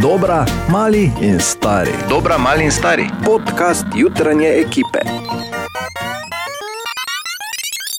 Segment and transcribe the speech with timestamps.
[0.00, 1.90] Dobra, mali in stari.
[2.08, 3.04] Dobra, mali in stari.
[3.24, 4.98] Podcast jutranje ekipe.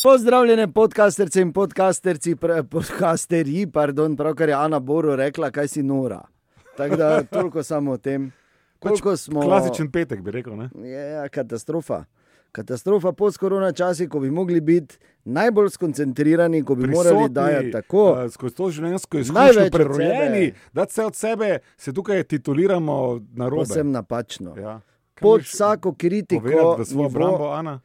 [0.04, 6.22] Pozdravljene podcasterce in podcasterci, pre- podcasterji, pardon, pravkar je Ana Boro rekla, kaj si nora.
[6.78, 8.32] Tako da toliko samo o tem.
[8.80, 9.42] Koliko smo...
[9.42, 10.56] Klasičen petek bi rekel.
[10.56, 10.70] Ne?
[10.90, 12.04] Je ja, katastrofa.
[12.52, 18.12] Katastrofa post-korona časi, ko bi mogli biti najbolj skoncentrirani, ko bi morali dajati tako.
[18.12, 20.58] uh, skozi to življenjsko izkušnjo od prerojeni, sebe.
[20.74, 23.64] da se od sebe se tukaj tituliramo na robe.
[23.66, 24.56] Povsem napačno.
[24.58, 24.82] Ja.
[25.14, 27.80] Kaj Pod vsako kritiko, povedati v svojo nivo, obrambo, Ana?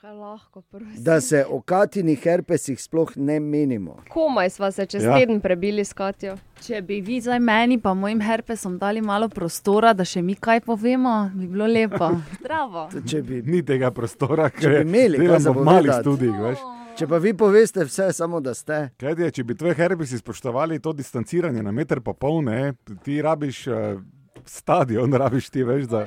[0.00, 0.96] Kaj lahko, prosim.
[0.98, 3.96] da se o Katinih herpesih sploh ne menimo.
[4.08, 5.14] Komaj smo se čez Ja.
[5.14, 6.36] teden prebili s Katjo.
[6.58, 10.60] Če bi vi zdaj meni, pa mojim herpesom dali malo prostora, da še mi kaj
[10.60, 12.08] povemo, bi bilo lepo.
[12.40, 12.88] Zdravo.
[13.06, 16.00] Če bi, Ni tega prostora, Če ker bi imeli v malih povedati.
[16.00, 16.40] študijih.
[16.40, 16.58] veš.
[16.96, 18.90] če pa vi poveste vse, samo da ste.
[18.96, 22.72] Kaj je, če bi tvoji herbisi spoštovali to distanciranje na meter pa pol, ne,
[23.04, 24.00] ti rabiš uh,
[24.46, 26.06] stadion, rabiš ti več za.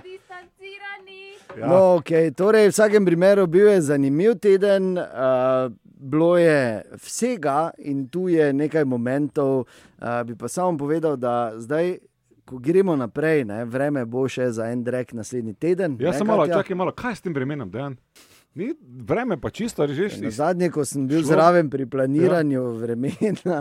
[1.55, 1.67] Ja.
[1.67, 2.31] No, okay.
[2.31, 6.59] torej, v vsakem primeru bil je zanimiv teden, uh, bilo je
[6.97, 9.65] vsega in tu je nekaj momentov.
[9.99, 11.97] Uh, bi pa samo povedal, da zdaj,
[12.43, 15.95] ko gremo naprej, ne, vreme bo še za en drek naslednji teden.
[15.95, 17.95] Jaz ne, sem malo, čakaj malo, kaj je s tem vremenom, dejan?
[18.53, 18.67] Ni
[18.99, 20.19] vreme pa čisto, režeš.
[20.19, 22.69] Na zadnje, ko sem bil šlo- zraven pri planiranju ja.
[22.75, 23.15] vremena,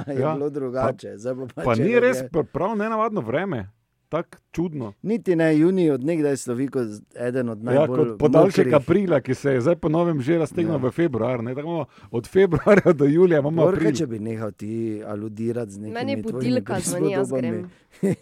[0.07, 0.21] je Ja.
[0.23, 0.35] ja.
[0.35, 1.15] bilo drugače.
[1.35, 3.71] Bo Pa če ni je- res pr- prav nenavadno vreme,
[4.13, 4.93] tako čudno.
[5.03, 8.75] Niti ne junij, od nekdaj slovi kot eden od Ja, najbolj kot podaljšek mokrih.
[8.77, 10.79] aprila, ki se je zdaj po novem že raztegnil Ja.
[10.79, 10.85] ja.
[10.85, 11.41] v februar.
[11.41, 13.95] Ne, tako imamo od februarja do julija imamo Borka, april.
[13.95, 14.73] če bi nehal ti
[15.07, 17.69] aludirati z nekimi Meni budilka zvoni, jaz prispodobami.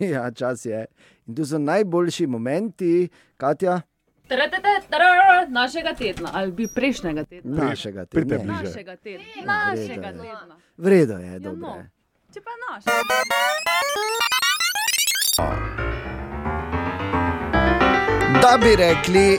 [0.14, 0.86] ja, čas je.
[1.26, 3.80] In tu so najboljši momenti, Katja,
[5.50, 7.56] Našega tedna, ali bi prejšnjega tedna.
[7.58, 8.36] našega tedna.
[8.36, 8.52] bliže.
[8.62, 9.24] Našega tedna.
[9.36, 10.56] Ja, Našega tedna.
[10.78, 11.58] V redu je, Ja, dobro.
[11.58, 11.74] no.
[12.30, 12.84] Če pa naš.
[18.42, 19.38] Da bi rekli,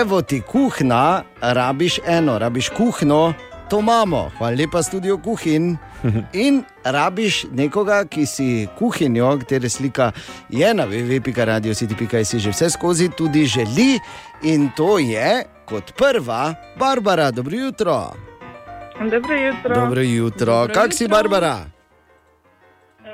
[0.00, 3.34] evo ti kuhna, rabiš eno, rabiš kuhno,
[3.70, 5.76] to imamo, hvala lepa studio kuhin.
[6.46, 10.12] In rabiš nekoga, ki si kuhinjo, katere slika
[10.48, 13.98] je na www.radiositi.js že vse skozi tudi želi.
[14.42, 18.12] In to je kot prva Barbara, dobro jutro.
[19.10, 19.74] Dobro jutro.
[19.74, 20.54] Dobro jutro.
[20.54, 21.16] Dobro Kak si, jutro.
[21.16, 21.73] Barbara?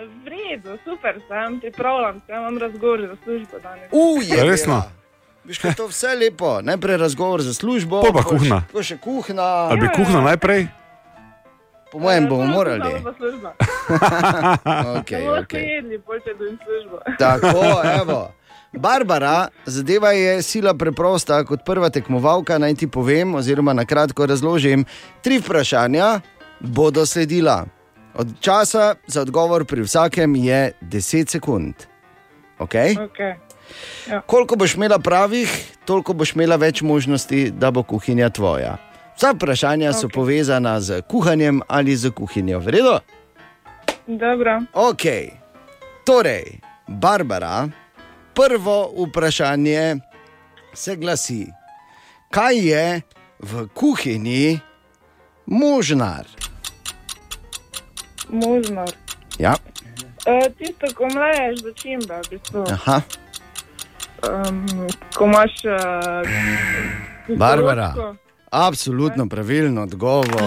[0.01, 3.89] V redu, super sem, pripravljam se, imam razgovor za službo danes.
[3.93, 4.83] Uje, Resno?
[5.45, 6.61] Viš, kaj je to vse lepo.
[6.63, 8.63] Najprej razgovor za službo, Pol pa kuhna.
[8.73, 10.25] Ko še kuhna, Ali bi Ja, kuhno ja.
[10.25, 10.69] najprej?
[11.93, 13.03] po mojem bomo morali.
[15.03, 15.63] Okay, okay.
[15.83, 16.99] jedli, če dojem službo.
[17.23, 18.31] Tako, evo.
[18.73, 21.43] Barbara, zadeva je sila preprosta.
[21.45, 24.87] Kot prva tekmovalka naj ti povem, oziroma na kratko razložim.
[25.23, 26.21] Tri vprašanja
[26.61, 27.67] bodo sledila.
[28.21, 31.75] Od časa za odgovor pri vsakem je 10 sekund.
[32.59, 32.93] Okay?
[32.97, 33.35] Okay.
[34.27, 35.49] Koliko boš imela pravih,
[35.85, 38.77] toliko boš imela več možnosti, da bo kuhinja tvoja.
[39.17, 40.15] Vsa vprašanja so Okej.
[40.15, 42.61] povezana z kuhanjem ali z kuhinjo.
[42.61, 42.99] V redu?
[44.07, 45.05] Dobro, Ok,
[46.05, 47.69] torej, Barbara,
[48.35, 49.97] prvo vprašanje
[50.75, 51.47] se glasi:
[52.31, 53.01] Kaj je
[53.41, 54.61] v kuhinji
[55.47, 56.50] možnar?
[58.31, 58.85] Možno.
[59.39, 59.55] Ja,
[60.21, 62.65] E, tisto, ko mleješ začimbe, v bistvu.
[62.71, 63.01] aha,
[64.21, 64.67] Um,
[65.17, 65.65] ko imaš.
[65.65, 67.95] Uh, Barbara.
[68.51, 70.41] Absolutno pravilno odgovor.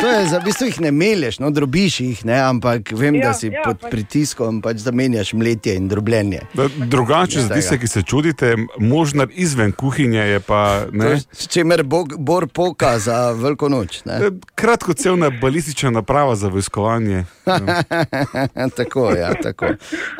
[0.00, 3.28] To je, za v bistvu jih ne meleš, no, drobiš jih, ne, ampak vem, da
[3.28, 3.90] Ja, si ja, pod pač.
[3.90, 6.40] pritiskom, pač zamenjaš mletje in drobljenje.
[6.54, 11.46] Da, drugače, Ja, za tiste, ki se čudite, možnar izven kuhinje je pa ne, S
[11.46, 14.04] čimer Bog, Bor poka za veliko noč.
[14.04, 14.12] Ne?
[14.16, 17.24] eh, kratkocevna balistična naprava za vojskovanje.
[18.76, 19.66] tako, ja, tako.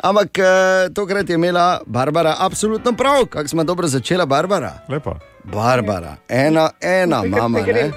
[0.01, 0.43] Ampak eh,
[0.93, 4.79] tokrat je imela Barbara absolutno prav, kako smo dobro začela, Barbara.
[4.89, 5.19] Lepa.
[5.43, 7.91] Barbara, ena, ena, mama, ne?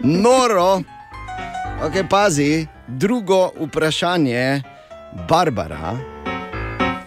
[0.00, 0.82] Noro.
[1.84, 4.62] Ok, pazi, drugo vprašanje,
[5.28, 5.96] Barbara.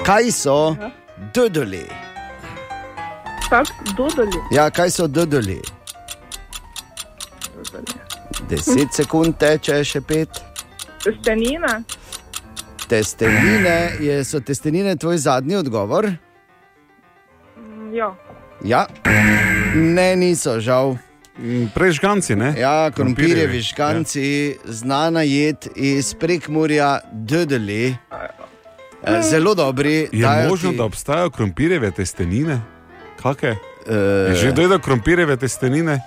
[0.06, 0.76] Kaj so
[1.34, 1.86] dodoli?
[4.52, 5.62] Ja, kaj so dodoli?
[8.50, 10.42] Deset sekund teče, še pet.
[11.04, 11.80] Testenina?
[12.90, 16.12] Testenine, je, so testenine tvoj zadnji odgovor?
[17.58, 18.12] Mm, Ja.
[18.64, 18.86] Ja,
[19.76, 20.96] ne, niso, žal.
[21.38, 22.54] Mm, Prežganci, ne?
[22.58, 24.28] Ja, krompirjevi Krompirjevi, škanci,
[24.66, 27.96] znana jed iz prekmurja Dudley.
[29.04, 30.08] Eh, Zelo dobri.
[30.12, 32.62] Je možno, ti, da obstajajo krompirjeve testenine?
[33.22, 33.50] Kakšne?
[33.88, 36.00] eh, Je že dojedel krompirjeve testenine?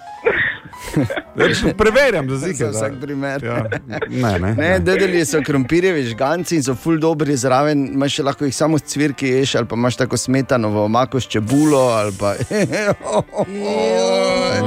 [1.77, 2.65] Preverjam, da Za zike.
[2.67, 3.45] vsak primer.
[3.45, 3.65] Ja.
[4.11, 4.55] Ne, ne.
[4.55, 8.79] Ne, dedeli so krompirjevi žganci in so ful dobri zraven, imaš še lahko jih samo
[8.79, 11.79] s cvirki ješ, ali pa imaš tako smetanovo omako s čebulo.
[11.91, 12.35] ali Pa,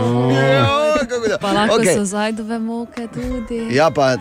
[0.01, 1.85] Joj, kako da- Pa lahko Okej.
[1.85, 1.95] okay.
[1.95, 3.67] so zajdove moke tudi.
[3.71, 4.17] Ja, pa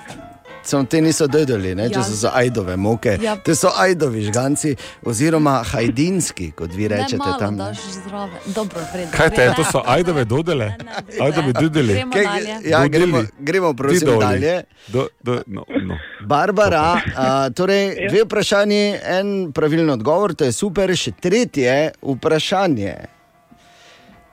[0.70, 2.02] samo te niso dedeli, ne, če Ja.
[2.02, 3.16] so za ajdove moke.
[3.18, 3.36] Ja.
[3.38, 4.72] Te so ajdovi žganci,
[5.04, 7.56] oziroma hajdinski, kot vi Ne, rečete malo tam.
[7.56, 8.38] daš zraven.
[8.48, 9.12] Dobro, vredno.
[9.12, 10.70] Kaj te je, to so ajdove dodele?
[11.18, 11.94] Ajdove dudeli.
[11.94, 12.88] Gremo Kaj, ja, Dodeli.
[12.90, 14.20] gremo, gremo prosim Didoli.
[14.20, 14.54] dalje.
[14.88, 15.98] Do, do, no, no.
[16.22, 16.84] Barbara,
[17.16, 22.94] a, torej dve vprašanji, en pravilen odgovor, to je super, še tretje vprašanje.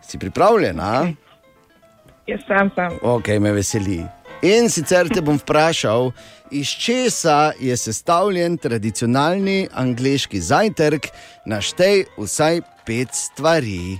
[0.01, 1.07] Si pripravljena?
[2.28, 2.92] Jaz sem sam.
[3.01, 4.04] Ok, me veseli.
[4.42, 6.12] In sicer te bom vprašal,
[6.51, 11.10] iz česa je sestavljen tradicionalni angliški zajtrk,
[11.45, 13.98] naštej vsaj pet stvari.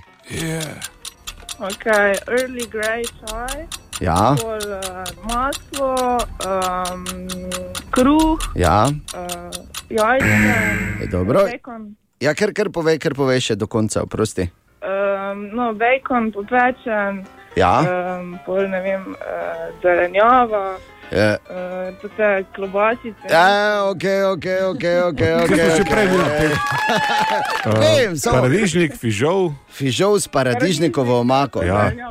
[1.58, 1.86] Ok,
[2.30, 3.66] early grey čaj,
[3.98, 7.02] Ja, pol uh, maslo, um,
[7.90, 9.50] kruh, ja, uh,
[9.90, 10.54] jajce,
[11.00, 11.42] je dobro.
[11.50, 11.96] bacon.
[12.22, 14.46] Ja, ker kar povej, kar povej še do konca, prosti.
[14.86, 17.24] Um, no, bacon popečen,
[17.58, 19.18] Ja, um, pol ne vem, uh,
[19.82, 20.78] zelenjava,
[21.10, 21.28] je.
[21.34, 23.26] uh, te klobasice.
[23.26, 23.44] Ja,
[23.84, 25.18] ok, ok, ok, ok.
[25.18, 26.52] Kaj okay, smo že prej na tem?
[27.74, 31.62] Vem, samo- Paradižnik, fižol, Fižol s paradižnikovo omako.
[31.62, 31.90] Ja.
[31.90, 32.06] ne?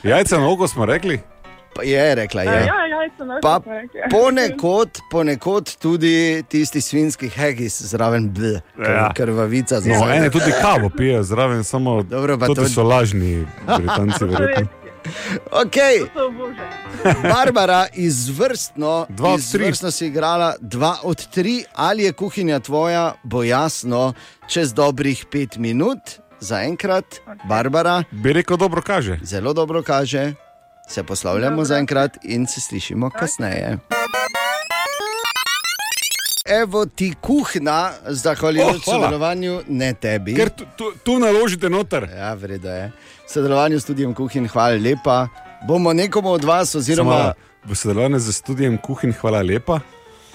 [0.00, 1.20] To jajca na oko smo rekli.
[1.80, 2.58] Je rekla, Ja, je.
[2.58, 3.60] ja, jajce, no, Pa
[4.10, 9.12] ponekod, ponekod tudi tisti svinski hegis zraven, bleh, Ja.
[9.12, 10.12] krvavica No, zraven.
[10.12, 14.66] ene tudi kavo pijejo zraven, samo Dobro, pa to to- so lažni Britanci, verjetno.
[15.52, 16.06] Okay.
[17.34, 24.12] Barbara, izvrstno, Dva izvrstno si igrala dva od tri, ali je kuhinja tvoja, bo jasno
[24.46, 25.98] čez dobrih pet minut.
[26.40, 27.04] Zaenkrat,
[27.44, 29.18] Barbara, Bi rekel, dobro kaže.
[29.22, 30.32] zelo dobro kaže.
[30.88, 33.78] Se poslavljamo zaenkrat in se slišimo kasneje.
[36.46, 39.02] Evo ti kuhna, zahvaljujoč Oh, hvala.
[39.04, 40.34] sodelovanju, ne tebi.
[40.34, 42.08] Ker tu, tu, tu naložite noter.
[42.16, 42.92] Ja, vredno je.
[43.28, 45.28] Sodelovanju s studijem kuhin, hvala lepa.
[45.66, 47.32] Bomo nekomu od vas, oziroma Samo
[47.64, 49.80] v sodelovanju z studijem kuhin, hvala lepa.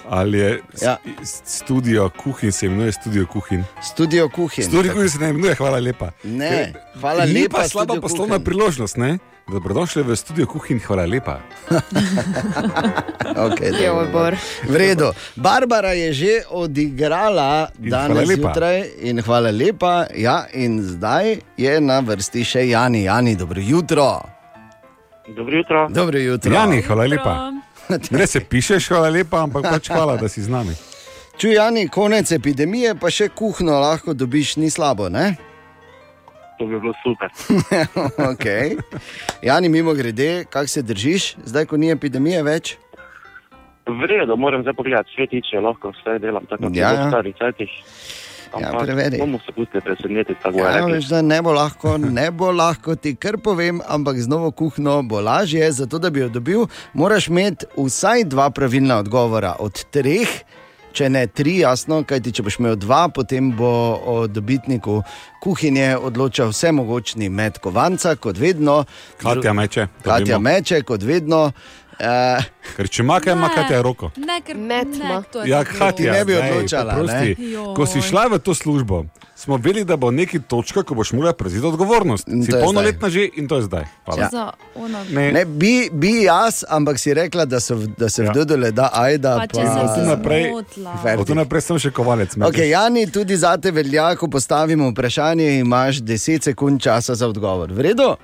[0.10, 0.98] Ali je Ja.
[1.24, 3.64] studio kuhin, se imenuje studio kuhin.
[3.84, 4.64] studio kuhin.
[4.64, 6.12] Studio kuhin se ne imenuje, hvala lepa.
[6.24, 7.58] Ne, hvala lepa.
[7.58, 8.46] pa slaba Studio poslovna Kuhin.
[8.46, 9.18] priložnost, ne?
[9.46, 11.40] Dobrodošli v studio kuhin, hvala lepa.
[13.36, 14.36] Okay, Joj, Bor.
[14.64, 15.12] V redu.
[15.36, 18.36] Barbara je že odigrala In danes lepa.
[18.48, 20.06] zjutraj in hvala lepa.
[20.16, 21.26] Ja, in zdaj
[21.58, 23.04] je na vrsti še Jani.
[23.04, 24.22] Jani, dobro jutro.
[25.28, 25.88] Dobro jutro.
[25.90, 26.54] Dobro jutro.
[26.54, 27.52] Jani, hvala lepa.
[28.20, 30.76] Ne se pišeš, hvala lepa, ampak pač hvala, da si z nami.
[31.38, 35.34] Čuj, Jani, konec epidemije, pa še kuhno lahko dobiš, ni slabo, ne?
[36.60, 37.32] To bi bilo super.
[38.32, 38.78] okay.
[39.42, 42.76] Jani, mimo grede, kako se držiš, zdaj, ko ni epidemije več?
[43.90, 47.08] V redu, moram zdaj pogledati, svetiče, lahko vse delam tako kot Ja, ja, ja.
[47.08, 47.74] v starih časih.
[48.62, 49.18] Ja, preveri.
[49.18, 52.96] bomo se pustili presenetiti, tako Ja, ja, veš, da ne bo lahko, ne bo lahko
[52.96, 55.72] ti kar povem, ampak z novo kuhno bo lažje.
[55.72, 60.30] Zato, da bi jo dobil, moraš imeti vsaj dva pravilna odgovora od treh.
[60.94, 65.00] Če ne tri, jasno, kajti če boš imel dva, potem bo o dobitniku
[65.42, 68.84] kuhinje odločal vse mogočni med kovanca, kot vedno.
[69.18, 69.88] Katja meče.
[70.06, 71.48] Katja meče, kot vedno.
[71.94, 72.44] Uh,
[72.76, 73.50] Ker če ima kaj, ima.
[73.50, 74.10] Katja roko.
[74.18, 74.58] Ne, ker
[75.26, 77.36] to je Ja, tako Katja, Ti ne bi odločala, poprosti.
[77.38, 77.74] ne?
[77.76, 81.34] Ko si šla v to službo, smo vedeli, da bo neki točka, ko boš morala
[81.34, 82.26] prevzeti odgovornost.
[82.26, 83.86] Si polnoletna že in to je zdaj.
[84.10, 84.28] Ja.
[84.28, 84.44] Za
[84.76, 85.04] ono.
[85.06, 88.32] Ne, ne, bi, bi jaz, ampak si rekla, da, so, da se Ja.
[88.32, 89.38] v Dodole da ajda.
[89.38, 90.52] Pa če sem tu naprej-
[91.14, 92.34] Od tu naprej sem še kovalec.
[92.34, 97.70] Okay, Jani, tudi za te velja, ko postavimo vprašanje, imaš 10 sekund časa za odgovor.
[97.70, 98.16] V redu?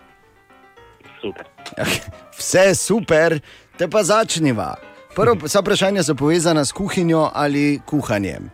[1.22, 1.46] super.
[2.38, 3.40] Vse super,
[3.78, 4.76] te pa začniva.
[5.16, 8.50] Prvo, vsa vprašanja so povezana s kuhinjo ali kuhanjem.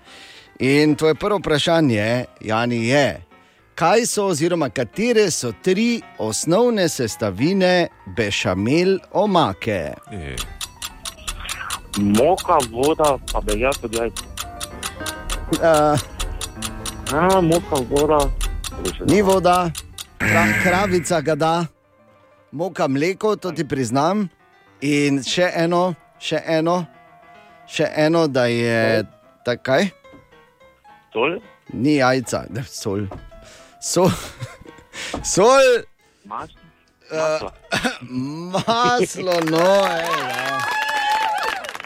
[0.59, 3.21] In tvoje prvo vprašanje, Jani, je,
[3.75, 9.93] kaj so, oziroma katere so tri osnovne sestavine bešamel omake?
[10.11, 10.35] Je.
[11.97, 14.13] Moka, voda, pa beljak od jajc.
[15.51, 15.99] Uh,
[17.13, 18.17] A, moka, voda.
[19.07, 19.71] ni voda,
[20.17, 21.65] kra, kravica ga da,
[22.55, 24.29] moka mleko, to ti priznam.
[24.81, 26.85] In še eno, še eno,
[27.67, 29.03] še eno, da je
[29.45, 29.89] takaj.
[31.13, 31.39] Sol,
[31.73, 33.07] Ni jajca, da je sol.
[33.81, 34.11] Sol,
[35.35, 35.67] sol
[36.25, 36.61] maslo.
[37.11, 37.49] uh,
[38.53, 39.39] maslo.
[39.49, 40.59] no, ej, ja.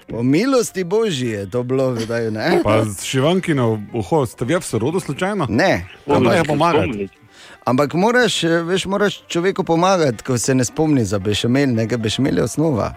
[0.09, 2.61] Po milosti božji je to bilo, zdaj ne.
[2.65, 5.45] Pa šivankino uho, ste vi v sorodu slučajno?
[5.49, 6.89] Ne, ne pomagati.
[6.89, 7.18] Spomniti.
[7.69, 12.37] Ampak moraš, eh, veš, moraš človeku pomagati, ko se ne spomni za bešamel, nekaj bešamel
[12.37, 12.93] je osnova.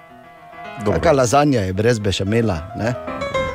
[0.78, 0.92] Dobro.
[0.94, 2.72] Kakšna lazanja je brez bešamela?
[2.76, 2.94] Ne?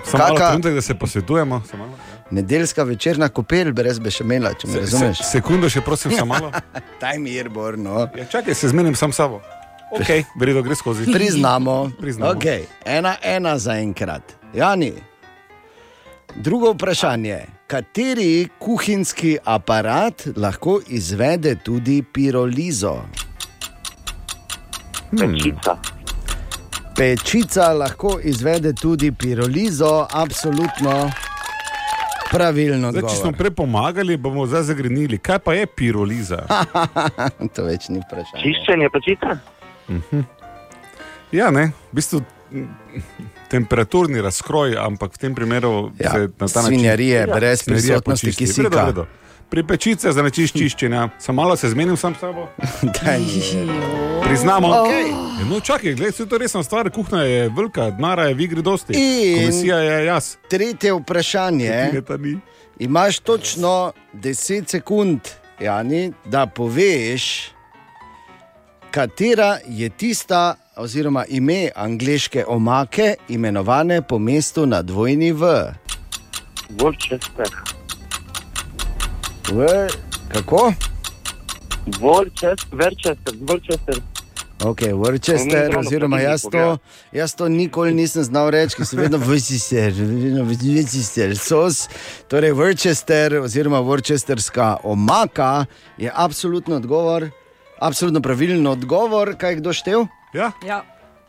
[0.05, 1.62] Samo Kaka- trenutek, da se posvetujemo.
[1.74, 1.97] malo.
[2.31, 5.17] Nedeljska večerna kopel brez bešamela, če me Se, razumeš.
[5.17, 6.51] se, sekundo še prosim, samo malo.
[7.01, 8.07] Daj mir, Borno.
[8.15, 9.41] Ja, čakaj, se zmenim sam sabo.
[9.91, 10.07] Ok,
[10.39, 11.12] verjetno gre skozi.
[11.13, 11.91] Priznamo.
[12.00, 12.31] Priznamo.
[12.33, 12.67] Okay.
[12.86, 14.21] Ena, ena za enkrat.
[14.53, 14.93] Jani.
[16.36, 17.56] Drugo vprašanje.
[17.67, 22.93] Kateri kuhinjski aparat lahko izvede tudi pirolizo?
[25.12, 25.75] Pečica.
[26.95, 31.12] Pečica lahko izvede tudi pirolizo, absolutno
[32.31, 32.91] pravilno.
[32.91, 35.17] Zdaj, če smo prej pomagali, bomo zdaj zagrenili.
[35.17, 36.45] Kaj pa je piroliza?
[37.55, 38.43] to več ni vprašanje.
[38.45, 39.38] Čiščenje pečice?
[41.36, 42.24] Ja, ne, v bistvu
[43.47, 48.25] temperaturni razkroj, ampak v tem primeru Ja, se na ta način svinjarije brez svinjarija prisotnosti
[48.25, 48.45] počisti.
[48.45, 48.61] kisika.
[48.61, 49.05] V redu, v redu.
[49.49, 52.47] Pri pečici za načiš čiščenja, samo malo se zmenim sam s sabo.
[52.95, 53.19] Daj.
[54.23, 54.67] Priznamo.
[54.81, 55.09] Okej.
[55.09, 58.41] Ja, No, čakaj, gledaj, vse to je resna stvar, kuhna je velika, denara je v
[58.41, 58.93] igri dosti.
[58.93, 60.35] In- Komisija je jaz.
[60.49, 61.91] Tretje vprašanje.
[62.79, 65.19] Imaš točno 10 sekund,
[65.59, 67.51] Jani, da poveš,
[68.91, 75.74] katera je tista, oziroma ime angliške omake, imenovane po mestu na dvojni V.
[76.69, 77.51] Worcester.
[79.51, 79.88] v
[80.34, 80.74] kako?
[82.00, 84.01] Worcester, Worcester, Worcester.
[84.63, 86.77] Ok, Worcester, oziroma jaz to,
[87.12, 91.88] jaz to nikoli nisem znal reči, ker sem vedno Worcester, vedno Worcester, sos.
[92.27, 95.65] Torej, Worcester, oziroma Worcesterska omaka
[95.98, 97.29] je absolutno odgovor,
[97.79, 100.07] absolutno pravilen odgovor, kaj kdo štev.
[100.34, 100.84] Ja, Ja.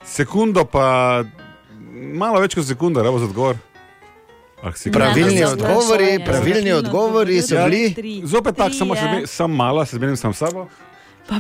[0.05, 1.25] sekundo pa
[2.15, 3.57] malo več kot sekunda, da bo za odgovor.
[4.59, 7.65] Ah, Pravilni odgovori, pravilni odgovori so Ja.
[7.65, 8.23] bili.
[8.25, 10.69] Zopet tako, samo še samo malo, se zmenim sam s sabo.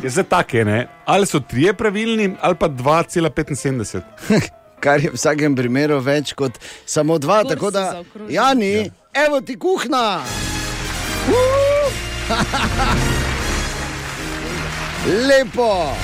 [0.02, 0.88] Je zdaj take, ne?
[1.04, 4.02] Ali so trije pravilni, ali pa 2,75.
[4.80, 6.52] Kar je v vsakem primeru več kot
[6.86, 7.42] samo dva.
[7.42, 8.02] Gor Tako da.
[8.28, 8.84] Jani, ja.
[9.16, 10.20] evo ti kuhna.
[15.28, 15.96] Lepo.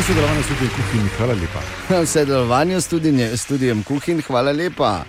[0.00, 1.60] To se delovanje tudi v kuhinji, hvala lepa.
[2.02, 5.04] V sodelovanju s studije- studijem Kuhin, hvala lepa.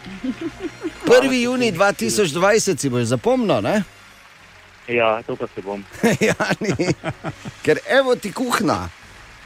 [1.05, 1.31] 1.
[1.33, 3.83] juni 2020 si boš zapomnil, ne?
[4.88, 5.83] Ja, to pa se bom.
[6.27, 6.91] Jani,
[7.63, 8.89] ker evo ti kuhna.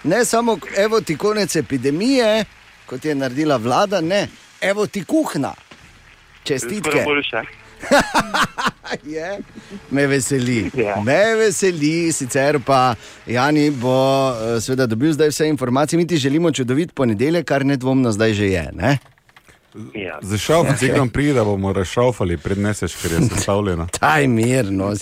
[0.03, 2.45] Ne samo evo ti konec epidemije,
[2.85, 4.27] kot je naredila vlada, ne,
[4.61, 5.53] evo ti kuhna.
[6.43, 7.05] Čestitke.
[9.15, 9.39] Je,
[9.91, 10.71] me veseli.
[10.77, 11.01] Ja.
[11.01, 12.95] Me veseli, sicer pa
[13.27, 13.95] Jani bo
[14.31, 15.97] eh, seveda dobil zdaj vse informacije.
[15.97, 18.69] Mi ti želimo čudovit ponedeljek, kar nedvomno zdaj že je.
[18.73, 18.97] Ne?
[19.93, 20.19] Ja.
[20.21, 23.87] Za šalf, če nam pride, da bomo razšalfali, predneseš, ker je sestavljena.
[23.99, 24.93] Taj mirno.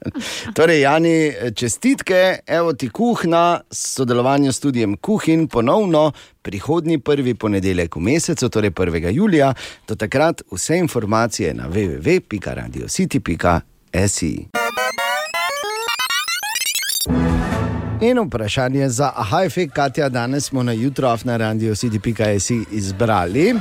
[0.56, 7.96] torej, Jani, čestitke, evo ti kuhna, s sodelovanjem s studijem Kuhin, ponovno prihodnji prvi ponedeljek
[7.96, 9.14] v mesecu, torej 1.
[9.14, 9.54] julija.
[9.88, 14.48] Do takrat vse informacije na www.radiositi.si.
[18.00, 23.54] In vprašanje za Ahajfek, Katja, danes smo na jutro na radio city.si izbrali.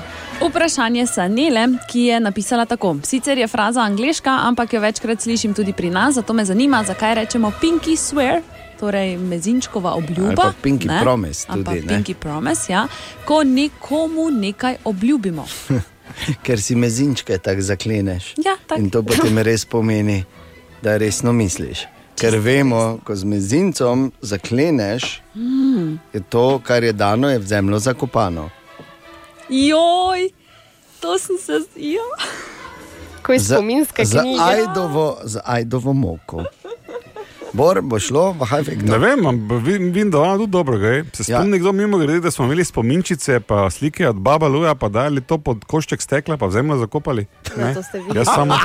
[0.49, 2.95] Vprašanje Sanele, ki je napisala tako.
[3.03, 7.15] Sicer je fraza angliška, ampak jo večkrat slišim tudi pri nas, zato me zanima, zakaj
[7.15, 8.41] rečemo pinky swear.
[8.79, 10.25] Torej, mezinčkova obljuba.
[10.27, 10.99] Ali pa pinky ne?
[11.01, 11.87] promise tudi, ne?
[11.87, 12.87] Pinky promise, ja.
[13.25, 15.45] Ko nekomu nekaj obljubimo.
[16.45, 18.33] Ker si mezinčke tako zakleneš.
[18.45, 18.81] Ja, tako.
[18.81, 20.23] In to potem res pomeni,
[20.81, 21.96] da resno misliš.
[22.17, 25.99] Ker vemo, ko z mezincem zakleneš, Mm.
[26.13, 28.49] je to, kar je dano, je v zemljo zakopano.
[29.49, 30.29] Joj,
[30.99, 32.17] to sem se zdela.
[33.21, 34.41] Ko iz spominske za, knjige.
[34.41, 36.43] ajdovo, za ajdovo moko.
[37.57, 39.01] Bor bo šlo, vahaj Ne vek.
[39.01, 41.03] vem, ampak vi- vidim, da vam tudi dobro gre.
[41.13, 41.37] Se Ja.
[41.37, 45.21] spomnim, kdo mimo grede, da smo imeli spominčice, pa slike od Baba Luja, pa dali
[45.21, 47.25] to pod košček stekla, pa v zemljo zakopali.
[47.57, 47.73] Ne?
[47.73, 48.13] to ste vi.
[48.13, 48.59] Jaz samo, Ne,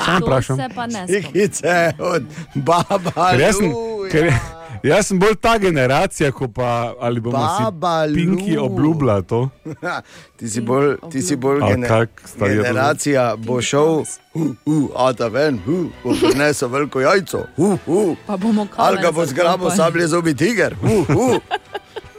[0.00, 0.56] samo to vprašam.
[0.56, 1.18] se pa ne spomnim.
[1.20, 2.22] Ikice od
[2.56, 3.12] baba.
[3.30, 4.10] Ker jaz sem, Luja.
[4.10, 4.32] ker,
[4.82, 8.64] jaz sem bolj ta generacija, ko pa ali bomo Baba si Pinki Lu.
[8.64, 9.48] obljubila to.
[10.38, 14.04] Ti si bolj, ti si bolj gener, kak generacija, bo šel,
[14.34, 17.42] uh, uh, a ta ven, uh, bo prinesel veliko jajco.
[17.56, 18.16] Uh, uh.
[18.26, 19.76] Pa bomo Ali ga bo zgrabil zakopali.
[19.76, 21.40] sablje zobi tiger, uh, uh.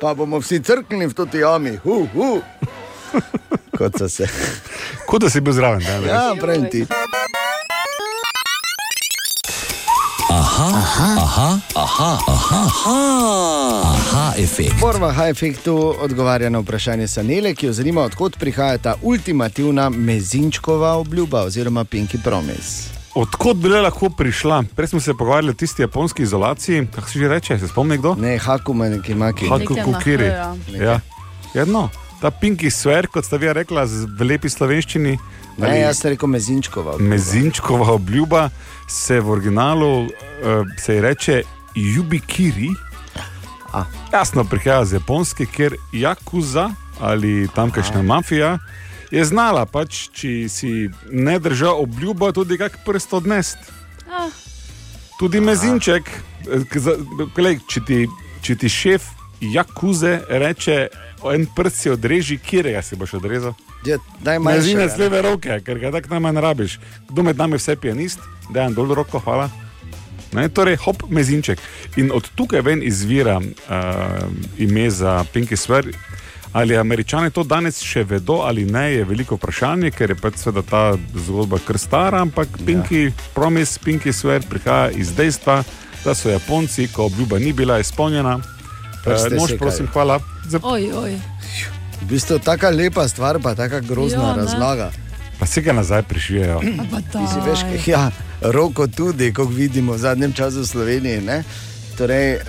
[0.01, 1.79] pa bomo vsi crknili v toti jami.
[1.83, 2.41] Uh, uh.
[3.77, 4.27] Kot so se.
[5.07, 5.79] Kot da si bil zraven.
[5.79, 6.13] Da, ja.
[6.13, 6.85] Ja, pravim ti.
[10.61, 11.59] Aha,
[14.37, 14.73] efekt.
[14.79, 21.41] Borva Hajfektu odgovarja na vprašanje Sanele, ki jo zanima, odkot prihaja ta ultimativna mezinčkova obljuba
[21.41, 22.89] oziroma Pinky Promise.
[23.15, 24.63] Odkot bi le lahko prišla?
[24.75, 26.87] Prej smo se pogovarjali o tisti japonski izolaciji.
[26.87, 28.15] Kako se že reče, se spomni kdo?
[28.15, 29.47] Ne, hakuma neki maki.
[29.47, 30.25] Haku Nekaj na kukiri.
[30.25, 30.55] H, ja.
[30.81, 30.99] Ja.
[31.53, 31.89] Jedno,
[32.21, 35.17] ta pinki sver, kot sta vi rekla z- v lepi slovenščini.
[35.57, 36.93] Ne, ali jaz sem rekel mezinčkova.
[36.93, 37.09] obljuba.
[37.09, 38.49] Mezinčkova obljuba
[38.87, 40.09] se v originalu uh,
[40.77, 41.43] se ji reče
[41.75, 42.69] Jubikiri.
[43.73, 43.83] A.
[44.13, 48.57] Jasno, prihaja z Japonske, kjer Jakuza ali tamkajšnja mafija
[49.11, 50.71] je znala, pač, če si
[51.09, 53.57] ne držal obljuba, tudi kak prst odnest.
[55.19, 56.97] Tudi mezinček, eh, k- za-
[57.35, 58.07] glej, če, ti,
[58.41, 59.03] če ti šef
[59.41, 60.87] Jakuze reče,
[61.25, 63.53] en prst si odreži, kjerega si boš odrezal?
[63.85, 65.03] Ja, najmanjše, Mezinec ne.
[65.03, 66.79] leve roke, ker ga tako najmanj rabiš.
[67.09, 68.19] Kdo med nami vse pianist,
[68.53, 69.49] da je dol roko, hvala.
[70.33, 71.59] Ne, torej, hop, mezinček.
[71.97, 73.45] In od tukaj ven izvira uh,
[74.57, 75.87] ime za Pinky Swear.
[76.53, 80.65] Ali američani to danes še vedo ali ne, je veliko vprašanje, ker je pač seveda
[80.65, 80.81] ta
[81.13, 83.11] zgodba kar stara, ampak Pinky ja.
[83.33, 85.63] Promise, Pinky Swear prihaja iz dejstva,
[86.03, 88.39] da so Japonci, ko obljuba ni bila izpolnjena,
[89.03, 89.59] Prste uh, mož, sekali.
[89.59, 90.19] prosim, hvala.
[90.49, 90.59] Za...
[90.63, 91.19] Oj, oj.
[91.99, 94.41] V bistvu taka lepa stvar, pa taka grozna Ja, ne.
[94.41, 94.91] razlaga.
[95.37, 96.59] Pa se ga nazaj prišijejo.
[97.41, 101.21] Veš, kaj- ja, roko tudi, kot vidimo v zadnjem času v Sloveniji.
[101.21, 101.43] Ne?
[101.95, 102.43] Torej, uh,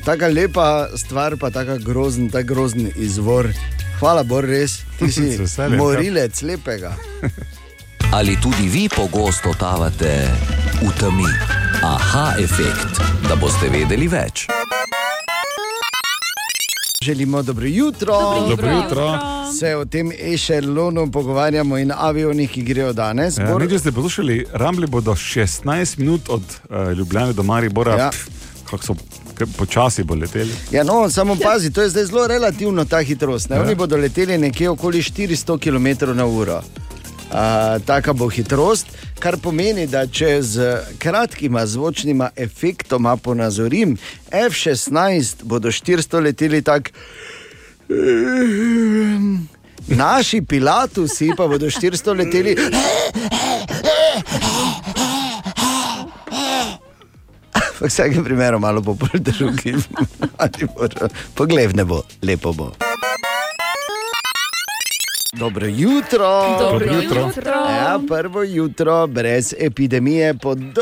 [0.00, 3.48] tako lepa stvar, pa tako grozen, ta grozen izvor.
[3.98, 5.68] Hvala, Bor, res, ti si ja.
[5.68, 6.92] morilec lepega.
[8.10, 10.28] Ali tudi vi pogosto tavate
[10.78, 11.28] v temi?
[11.80, 14.46] Aha, efekt, da boste vedeli več.
[17.04, 18.12] Želimo dobro jutro.
[18.48, 19.18] Dobro jutro.
[19.60, 23.38] Se o tem ešelonu pogovarjamo in avionih, ki grejo danes.
[23.38, 27.92] Ja, Bor, ne, če ste poslušali, Rambli bodo 16 minut od uh, Ljubljana do Maribora,
[27.92, 27.98] Ja.
[27.98, 28.10] ja.
[28.70, 28.94] kako so
[29.56, 30.52] počasi bo leteli.
[30.70, 33.48] Ja, no, samo pazi, to je zdaj zelo relativno ta hitrost.
[33.50, 33.56] Ne?
[33.56, 33.62] Ja.
[33.62, 36.62] Oni bodo leteli nekje okoli 400 km na uro.
[37.30, 38.86] Uh, taka bo hitrost,
[39.22, 43.94] kar pomeni, da če z kratkima zvočnima efektoma ponazorim,
[44.30, 46.90] F-16 bodo 400 leteli tako.
[49.88, 52.56] Naši pilatusi pa bodo 400 leteli.
[57.80, 59.74] V vsakem primeru malo po drugi.
[61.38, 62.89] Poglej, ne bo, lepo bo.
[65.32, 66.28] Dobro jutro.
[66.58, 67.20] Dobro Dobro jutro.
[67.26, 67.52] jutro.
[67.52, 70.74] Ja, prvo jutro brez epidemije po dolgem,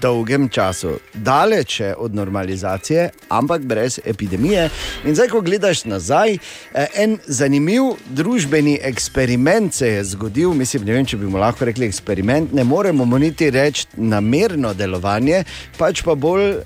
[0.00, 0.98] dolgem času.
[1.14, 4.70] Daleče od normalizacije, ampak brez epidemije.
[5.04, 10.52] In zdaj, ko gledaš nazaj, eh, en zanimiv družbeni eksperiment se je zgodil.
[10.52, 12.52] Mislim, ne vem, če bi mu lahko rekli eksperiment.
[12.52, 15.44] Ne moremo mu niti reči namerno delovanje,
[15.78, 16.64] pač pa bolj uh,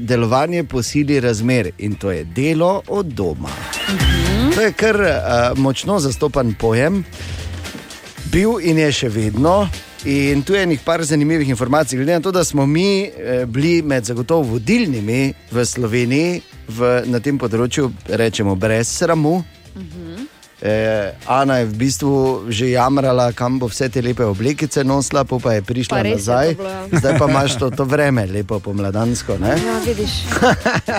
[0.00, 3.50] delovanje po sili razmer in to je delo od doma.
[4.54, 7.04] To je kar uh, močno zastopan pojem,
[8.32, 9.66] bil in je še vedno.
[10.06, 11.96] In tu je nekaj zanimivih informacij.
[11.96, 17.18] Glede na to, da smo mi eh, bili med zagotovo vodilnimi v Sloveniji v, na
[17.20, 19.42] tem področju, rečemo brez sramu.
[20.56, 22.12] Eh, Ana je v bistvu
[22.48, 26.14] že jamrala, kam bo vse te lepe oblekice nosila, pa, pa je prišla Pa je
[26.16, 26.48] nazaj.
[26.48, 26.98] to bilo, ja.
[26.98, 29.36] Zdaj pa imaš to, to vreme, lepo pomladansko.
[29.36, 29.52] Ne?
[29.52, 30.24] Ja, vidiš,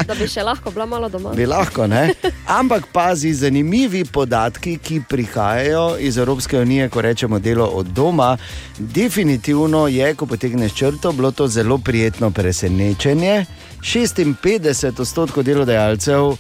[0.06, 1.34] da bi še lahko bila malo doma.
[1.34, 2.14] Bi lahko, ne?
[2.46, 8.38] Ampak pazi, zanimivi podatki, ki prihajajo iz Evropske unije, ko rečemo delo od doma.
[8.78, 13.46] Definitivno je, ko potegneš črto, bilo to zelo prijetno presenečenje.
[13.82, 16.38] 56 odstotkov delodajalcev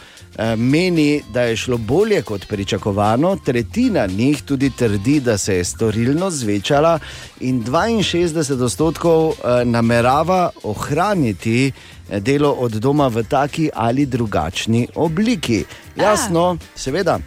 [0.57, 6.37] meni, da je šlo bolje kot pričakovano, tretjina njih tudi trdi, da se je storilnost
[6.37, 6.99] zvečala,
[7.39, 11.71] in 62 odstotkov eh, namerava ohraniti
[12.09, 15.63] eh, delo od doma v taki ali drugačni obliki.
[15.95, 17.19] Jasno, seveda.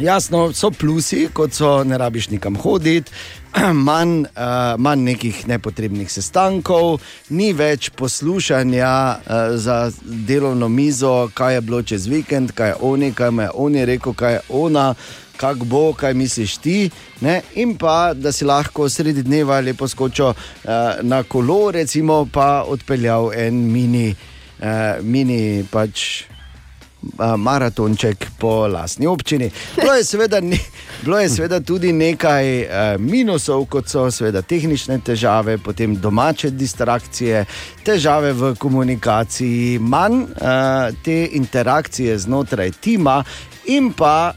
[0.00, 3.12] Jasno, so plusi, kot so ne rabiš nikam hoditi,
[3.88, 7.00] manj, uh, manj nekih nepotrebnih sestankov,
[7.34, 13.12] ni več poslušanja uh, za delovno mizo, kaj je bilo čez vikend, kaj je oni,
[13.12, 14.94] kaj je oni rekel, kaj je ona.
[15.40, 16.90] Kako bo, kaj misliš ti,
[17.24, 17.40] ne?
[17.56, 20.36] in pa da si lahko sredi dneva lepo skočil uh,
[21.00, 24.10] na kolo, recimo pa odpeljal en mini,
[24.60, 26.24] uh, mini pač
[27.36, 29.50] maratonček po lastni občini.
[29.76, 30.58] Bilo je seveda, ni,
[31.02, 32.44] bilo je seveda tudi nekaj
[32.98, 37.44] minusov, kot so seveda tehnične težave, potem domače distrakcije,
[37.84, 40.26] težave v komunikaciji, manj
[41.04, 43.24] te interakcije znotraj tima
[43.66, 44.32] in pa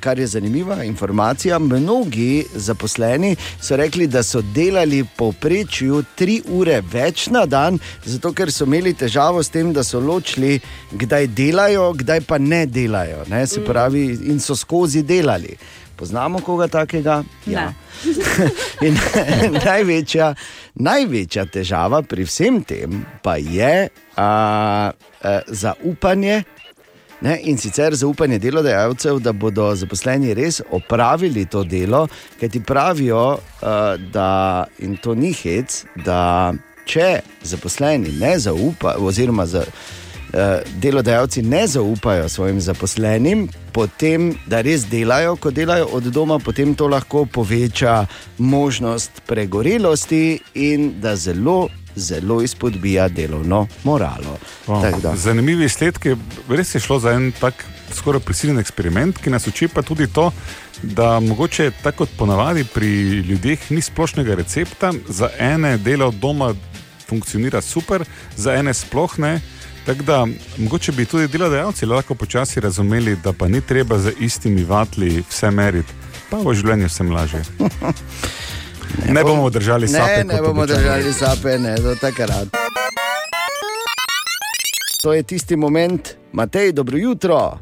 [0.00, 7.26] kar je zanimiva informacija, mnogi zaposleni so rekli, da so delali povprečju tri ure več
[7.26, 10.60] na dan, zato ker so imeli težavo s tem, da so ločili,
[10.92, 13.24] kdaj delajo, kdaj pa ne delajo.
[13.30, 13.46] Ne?
[13.46, 15.56] Se pravi, in so skozi delali.
[15.96, 17.22] Poznamo koga takega?
[17.46, 17.72] Ja.
[19.66, 20.32] Največja,
[20.74, 26.42] največja težava pri vsem tem pa je a, a, zaupanje.
[27.22, 32.08] Ne, in sicer zaupanje delodajalcev, da bodo zaposleni res opravili to delo,
[32.40, 33.68] ker ti pravijo, uh,
[34.12, 36.52] da in to ni hec, da
[36.84, 40.40] če zaposleni ne zaupajo, oziroma za, uh,
[40.82, 46.90] delodajalci ne zaupajo svojim zaposlenim, potem da res delajo, ko delajo od doma, potem to
[46.90, 48.00] lahko poveča
[48.38, 51.68] možnost pregorelosti in da zelo.
[51.96, 54.38] Zelo izpodbija delovno moralo.
[55.02, 55.16] Da.
[55.16, 56.16] Zanimivi izsledki,
[56.48, 60.30] res je šlo za en tak skoraj prisiljen eksperiment, ki nas uči pa tudi to,
[60.82, 62.88] da mogoče tako kot ponavadi pri
[63.28, 66.54] ljudeh ni splošnega recepta, za ene delo od doma
[67.08, 68.04] funkcionira super,
[68.36, 69.40] za ene sploh ne.
[69.86, 70.26] Tako da
[70.58, 75.50] mogoče bi tudi delodajalci lahko počasi razumeli, da pa ni treba z istimi vatli vse
[75.50, 75.92] meriti,
[76.30, 77.42] pa v življenju vsem lažje.
[79.06, 80.16] Ne, ne bomo držali sape.
[80.16, 80.82] Ne, ne kot bomo običajno.
[80.82, 82.48] držali sape, ne, do takrat.
[85.02, 87.58] To je tisti moment, Matej, dobro jutro.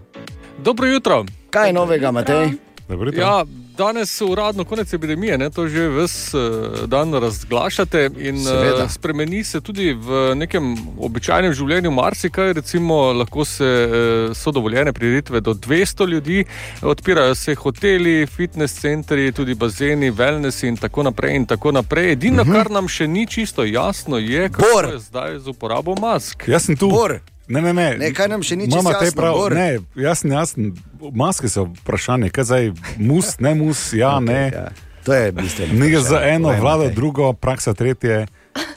[0.58, 1.24] Dobro jutro.
[1.50, 2.52] Kaj je novega, Matej?
[2.88, 3.22] Dobro jutro.
[3.22, 3.44] Ja,
[3.80, 6.40] danes uradno konec epidemije, ne, to že ves uh,
[6.86, 8.84] dan razglašate in Seveda.
[8.84, 12.52] uh, spremeni se tudi v nekem običajnem življenju marsikaj.
[12.52, 13.92] Recimo, lahko se uh,
[14.36, 16.44] so dovoljene prireditve do 200 ljudi,
[16.82, 21.36] odpirajo se hoteli, fitness centri, tudi bazeni, wellness in tako naprej.
[21.36, 22.12] In tako naprej.
[22.12, 22.52] Edino, uh -huh.
[22.54, 24.74] kar nam še ni čisto jasno, je, kako Mhm.
[24.74, 24.84] Bor.
[24.94, 26.48] je zdaj z uporabo mask.
[26.48, 26.90] Jaz sem tu.
[26.90, 27.20] Bor.
[27.50, 27.96] Ne, ne, ne.
[27.98, 29.54] Ne, kaj nam še ni čisto jasno, prav, Bor?
[29.58, 30.68] ne, jasen, jasen.
[31.14, 32.70] Maske so vprašanje, kaj zdaj,
[33.02, 34.42] mus, ne mus, ja, okay, ne.
[34.54, 34.68] Ja,
[35.04, 35.78] to je bistveno.
[35.82, 36.94] Nekaj za eno, Matej.
[36.94, 38.26] drugo, praksa tretje.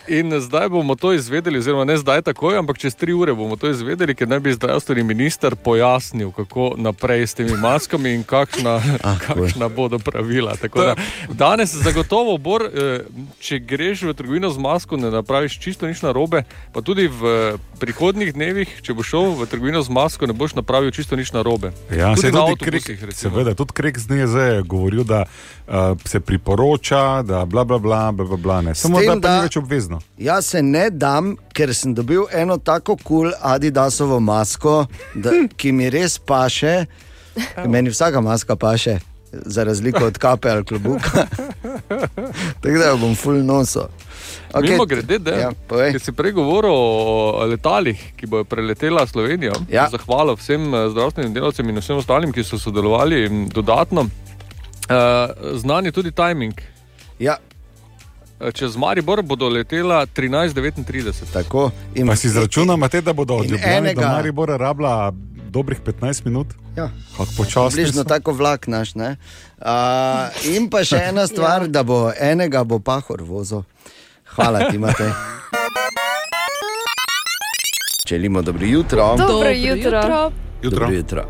[0.06, 3.70] In zdaj bomo to izvedeli, oziroma ne zdaj takoj, ampak čez tri ure bomo to
[3.70, 9.16] izvedeli, ker naj bi zdravstveni minister pojasnil, kako naprej s temi maskami in kakšna, Ah,
[9.18, 10.56] kakšna bodo pravila.
[10.56, 10.96] Tako Da,
[11.30, 13.00] danes zagotovo, Bor, eh,
[13.40, 18.34] če greš v trgovino z masko, ne napraviš čisto nič narobe, pa tudi v prihodnjih
[18.34, 21.72] dnevih, če boš šel v trgovino z masko, ne boš napravil čisto nič narobe.
[21.90, 23.16] Ja, tudi se na tudi avtobusih.
[23.16, 28.12] seveda, tudi Krek z NZ je govoril, da uh, se priporoča, da bla bla bla,
[28.12, 28.76] bla, bla, bla ne.
[28.76, 30.02] Samo tem, da da- ni več obvezno.
[30.20, 35.72] Jaz se ne dam, ker sem dobil eno tako kul cool Adidasovo masko, da, ki
[35.72, 36.86] mi res paše.
[37.66, 39.00] Meni vsaka maska paše,
[39.32, 41.26] za razliko od kape ali klobuka.
[42.62, 43.88] Tako da jo bom full noso.
[44.54, 44.70] Okay.
[44.70, 45.98] Mimo grede, da Ja, povej.
[46.00, 49.54] si prej govoril o letalih, ki bodo preletela Slovenijo.
[49.70, 49.88] Ja.
[49.90, 54.06] Zahvala vsem eh, zdravstvenim delavcem in vsem ostalim, ki so sodelovali m, dodatno.
[54.84, 56.54] Uh, znan je tudi timing.
[57.20, 57.38] Ja,
[58.52, 61.34] Čez Maribor bodo letela 13:39.
[61.34, 61.72] tako.
[61.96, 65.14] In, Pa si izračunamo, da bodo od Ljubljana do enega- Maribora rabila
[65.50, 66.48] dobrih 15 minut.
[66.78, 66.90] Ja.
[67.70, 68.96] Približno tako vlak naš.
[68.96, 69.18] ne.
[69.58, 69.68] Uh,
[70.46, 71.68] in pa še ena stvar, ja.
[71.68, 73.64] da bo enega bo pahor vozil.
[74.26, 75.10] Hvala ti, Matej.
[78.08, 79.08] Želimo dobro jutro.
[79.08, 79.76] Dobro Dobro jutro.
[79.78, 80.32] jutro.
[80.64, 80.80] Jutro.
[80.80, 81.26] Dobro jutro.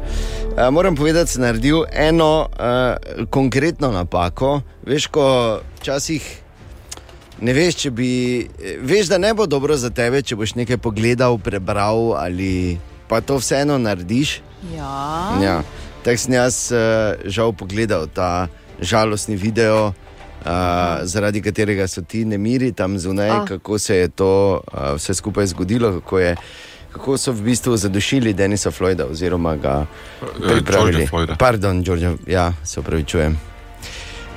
[0.58, 2.56] Uh, moram povedati, da sem naredil eno uh,
[3.26, 4.62] konkretno napako.
[4.84, 6.43] Veš, ko včasih
[7.44, 8.10] ne veš, če bi.
[8.56, 13.22] eh, Veš, da ne bo dobro za tebe, če boš nekaj pogledal, prebral ali pa
[13.22, 14.40] to vseeno narediš.
[14.72, 14.96] Ja.
[15.38, 15.58] Ja.
[16.02, 16.80] Tako sem jaz uh,
[17.26, 18.48] žal pogledal ta
[18.82, 19.94] žalostni video,
[20.40, 20.52] uh,
[21.04, 23.46] zaradi katerega so ti nemiri tam zunaj, Ah.
[23.46, 24.32] kako se je to
[24.64, 26.36] uh, vse skupaj zgodilo, kako, je,
[26.92, 29.86] kako so v bistvu zadušili Denisa Floyda oziroma ga
[30.42, 31.08] pripravili.
[31.08, 31.36] Floyda.
[31.38, 33.53] Pardon, George, ja, se upravičujem.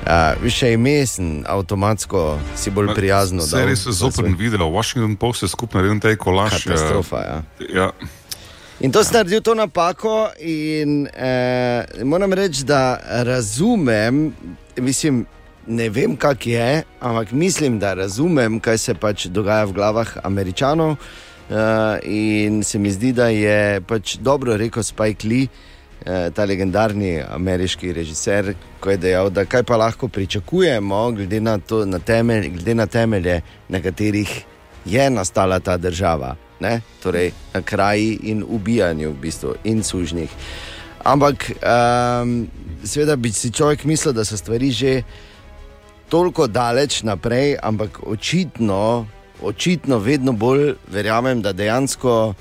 [0.07, 3.43] Uh, še ime sem avtomatsko si bolj prijazno.
[3.43, 4.69] Se je res zoprn video.
[4.71, 6.53] Washington Post je skupaj naredil ta kolaž.
[6.55, 7.39] eh, Katastrofa, ja.
[7.75, 7.89] Ja.
[8.81, 14.31] In to sem naredil to napako, in eh, moram reči, da razumem,
[14.79, 15.25] mislim,
[15.67, 20.97] ne vem, kak je, ampak mislim, da razumem, kaj se pač dogaja v glavah američanov.
[21.47, 25.47] Uh, in se mi zdi, da je pač dobro rekel Spike Lee,
[26.07, 31.85] ta legendarni ameriški režiser, ko je dejal, da kaj pa lahko pričakujemo, glede na, to,
[31.87, 34.45] na, temelj, glede na temelje, na katerih
[34.87, 36.81] je nastala ta država, ne?
[37.03, 40.31] torej na kraji in ubijanju, v bistvu, in sužnjih.
[41.05, 42.47] Ampak, um,
[42.85, 45.03] seveda bi si človek mislil, da so stvari že
[46.09, 49.07] toliko daleč naprej, ampak očitno,
[49.43, 52.35] očitno vedno bolj verjamem, da dejansko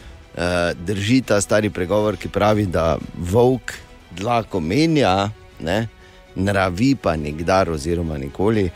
[0.85, 3.71] drži ta stari pregovor, ki pravi, da volk
[4.17, 5.87] dlako menja, ne,
[6.35, 8.69] nravi pa nikdar, oziroma nikoli.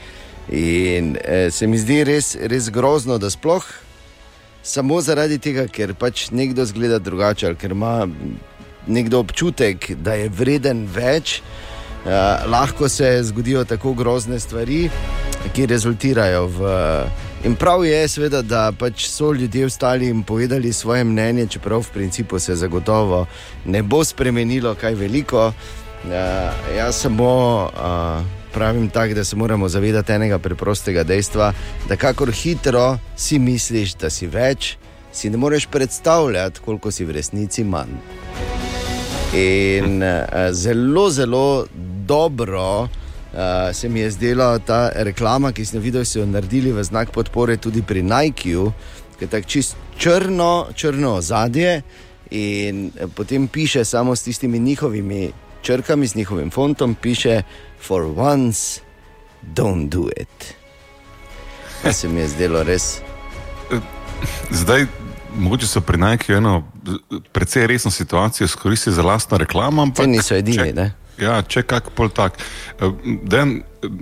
[0.52, 3.66] In eh, se mi zdi res, res grozno, da sploh
[4.64, 8.08] samo zaradi tega, ker pač nekdo zgleda drugače, ali ker ima
[8.88, 12.12] nekdo občutek, da je vreden več, eh,
[12.50, 14.90] lahko se zgodijo tako grozne stvari,
[15.54, 16.78] ki rezultirajo v.
[17.44, 21.94] In prav je, seveda, da pač so ljudje ostali in povedali svoje mnenje, čeprav v
[21.94, 23.26] principu se zagotovo
[23.66, 25.48] ne bo spremenilo kaj veliko.
[25.48, 26.12] Uh,
[26.76, 27.32] jaz samo
[27.64, 31.54] uh, pravim tako, da se moramo zavedati enega preprostega dejstva,
[31.88, 34.78] da kakor hitro si misliš, da si več,
[35.14, 37.96] si ne moreš predstavljati, koliko si v resnici manj.
[39.34, 41.66] In uh, zelo, zelo
[42.06, 42.88] dobro
[43.34, 46.84] uh, se mi je zdela ta reklama, ki sem jo videl, so jo naredili v
[46.84, 48.72] znak podpore tudi pri Nikeu,
[49.18, 51.82] ki je tako čist črno, črno ozadje.
[52.32, 57.42] In eh, potem piše samo s tistimi njihovimi črkami, s njihovim fontom, piše:
[57.82, 58.82] For once,
[59.42, 60.56] don't do it.
[61.84, 63.00] To se mi je zdelo res.
[64.52, 64.86] Zdaj,
[65.36, 66.64] mogoče so pri Nike eno
[67.32, 69.82] precej resno situacijo izkoristili za lastno reklamo.
[69.82, 70.92] Ampak, Saj niso edini, če, ne?
[71.20, 72.40] Ja, če kak pol tak.
[72.80, 72.92] Eh,
[73.30, 73.60] Den,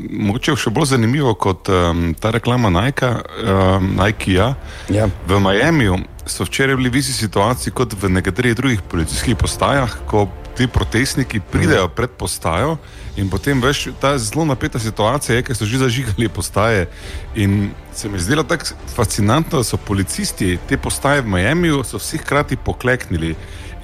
[0.09, 3.09] mogoče še bolj zanimivo kot um, ta reklama Nike,
[3.43, 4.51] um, Nike ja.
[4.93, 5.09] Ja.
[5.29, 10.27] V Miamiju so včeraj bili v isti situaciji kot v nekaterih drugih policijskih postajah, ko
[10.57, 12.77] ti protestniki pridejo pred postajo
[13.17, 16.87] in potem veš, ta zelo napeta situacija je, ker so že zažigali postaje.
[17.35, 21.97] In se mi je zdelo tako fascinantno, da so policisti te postaje v Miamiju so
[21.97, 23.35] vsi hkrati pokleknili.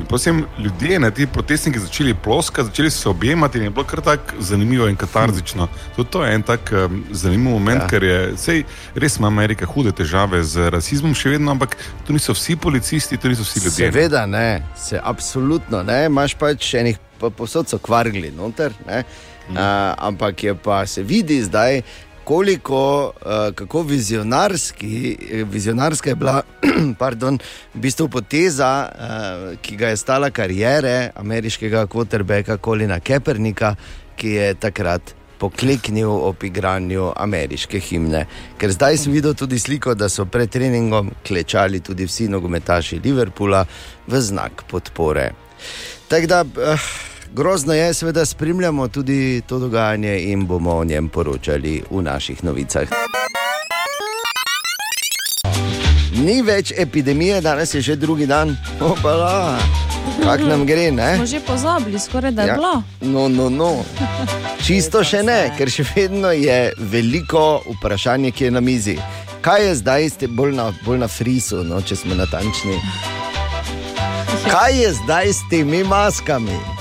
[0.04, 4.02] In potem ljudje, ne, ti protestniki začeli ploskati, začeli se objemati in je bilo kar
[4.02, 5.68] tako zanimivo in katarzično.
[5.96, 7.88] Tudi to je en tak um, zanimiv moment, Ja.
[7.88, 8.64] ker je, sej,
[8.96, 13.32] res ima Amerika hude težave z rasizmom še vedno, ampak to niso vsi policisti, to
[13.32, 13.92] niso vsi ljudje.
[13.92, 17.00] Seveda ne, se absolutno ne, imaš pač enih
[17.38, 19.06] posod so kvargli noter, ne,
[19.48, 19.56] mm.
[19.56, 19.62] uh,
[19.98, 21.82] ampak je pa se vidi zdaj.
[22.24, 26.42] Koliko, uh, kako vizionarski, vizionarska je bila,
[27.02, 27.40] pardon,
[27.74, 33.76] v bistvu poteza, uh, ki ga je stala karijere ameriškega quarterbacka Kolina Kepernika,
[34.16, 38.26] ki je takrat pokleknil ob igranju ameriške himne.
[38.58, 43.66] Ker zdaj sem videl tudi sliko, da so pred treningom klečali tudi vsi nogometaši Liverpoola
[44.08, 45.34] v znak podpore.
[46.08, 46.46] Tako da.
[46.46, 46.94] Uh,
[47.36, 52.88] Grozno je, seveda, spremljamo tudi to dogajanje in bomo o njem poročali v naših novicah.
[56.26, 59.58] Ni več epidemije, danes je že drugi dan, opala,
[60.24, 61.16] kako nam gre, ne?
[61.16, 62.56] Smo že pozabili, skoraj da je ja.
[62.56, 62.84] bilo.
[63.02, 63.84] No, no, no.
[64.62, 68.98] Čisto še ne, ker še vedno je veliko vprašanje, ki je na mizi.
[69.42, 72.78] Kaj je zdaj, ste bolj na, bolj na frisu, no, če smo natančni?
[74.46, 76.73] Kaj je zdaj s temi maskami?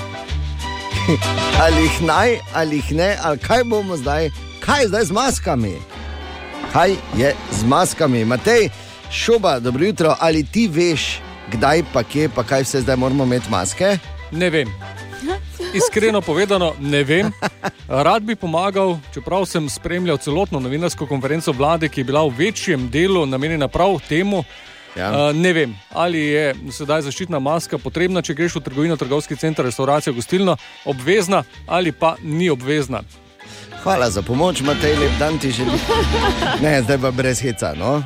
[1.62, 5.75] ali jih naj, ali jih ne, ali kaj bomo zdaj, kaj je zdaj z maskami?
[6.73, 8.25] Kaj je z maskami?
[8.25, 8.69] Matej,
[9.11, 11.19] šoba, dobro jutro, ali ti veš,
[11.53, 13.99] kdaj pa kje, pa kaj vse zdaj moramo imeti maske?
[14.31, 14.69] Ne vem.
[15.75, 17.33] Iskreno povedano, ne vem.
[17.88, 22.91] Rad bi pomagal, čeprav sem spremljal celotno novinarsko konferenco vlade, ki je bila v večjem
[22.91, 24.45] delu namenjena prav temu.
[24.97, 25.09] Ja.
[25.11, 29.65] Uh, ne vem, ali je sedaj zaščitna maska potrebna, če greš v trgovino, trgovski center,
[29.65, 33.03] restavracijo, gostilno, obvezna ali pa ni obvezna.
[33.83, 35.81] Hvala za pomoč, Matej, lep dan ti želim.
[36.63, 37.73] Ne, zdaj pa brez heca.
[37.75, 38.03] No?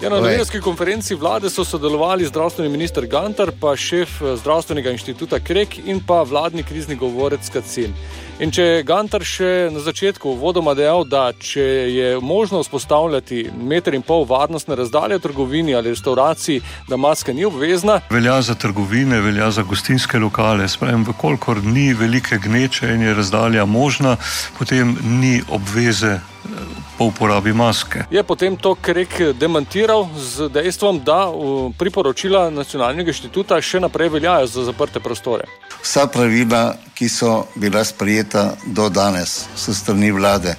[0.00, 5.40] Ja, na novinarski konferenci vlade so sodelovali zdravstveni minister Gantar, pa šef eh, zdravstvenega inštituta
[5.44, 7.92] Krek in pa vladni krizni govorec Kacin.
[8.40, 13.92] In če je Gantar še na začetku vodoma dejal, da če je možno vzpostavljati meter
[13.92, 19.20] in pol varnostne razdalje v trgovini ali restauraciji, da maska ni obvezna, Velja za trgovine,
[19.20, 20.68] velja za gostinske lokale.
[20.72, 24.16] Spravim, vkolikor ni velike gneče in je razdalja možna,
[24.56, 28.06] potem ni obveze eh, po uporabi maske.
[28.10, 34.46] je potem to Krek demantiral z dejstvom, da uh, priporočila nacionalnega inštituta še naprej veljajo
[34.46, 35.44] za zaprte prostore.
[35.82, 37.84] Vsa pravila, ki so bila
[38.30, 40.54] sprejeta do danes s strani vlade,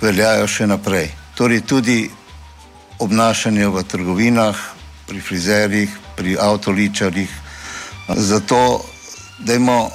[0.00, 1.10] veljajo še naprej.
[1.36, 2.10] Torej tudi
[2.98, 4.56] obnašanje v trgovinah,
[5.06, 7.30] pri frizerjih, pri avtoličarjih.
[8.16, 8.84] Zato
[9.38, 9.90] dajmo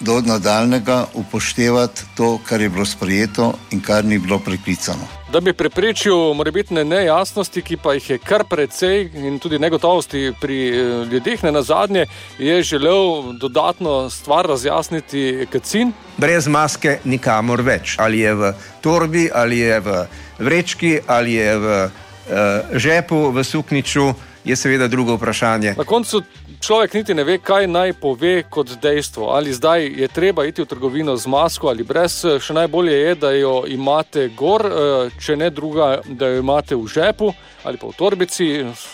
[0.00, 5.21] do nadaljnega upoštevati to, kar je bilo sprejeto in kar ni bilo preklicano.
[5.32, 10.58] Da bi preprečil morebitne nejasnosti, ki pa jih je kar precej in tudi negotovosti pri
[10.68, 10.74] eh,
[11.08, 12.04] ljudeh, ne na zadnje,
[12.38, 15.92] je želel dodatno stvar razjasniti Kacin.
[16.18, 17.96] brez maske nikamor več.
[17.98, 20.04] Ali je v torbi, ali je v
[20.38, 24.12] vrečki, ali je v uh, žepu, v sukniču,
[24.44, 25.74] je seveda drugo vprašanje.
[25.78, 26.22] Na koncu
[26.62, 29.26] Človek niti ne ve, kaj naj pove kot dejstvo.
[29.28, 32.20] Ali zdaj je treba iti v trgovino z masko ali brez.
[32.38, 34.72] Še najbolje je, da jo imate gor, eh,
[35.18, 37.32] če ne druga, da jo imate v žepu
[37.64, 38.46] ali pa v torbici,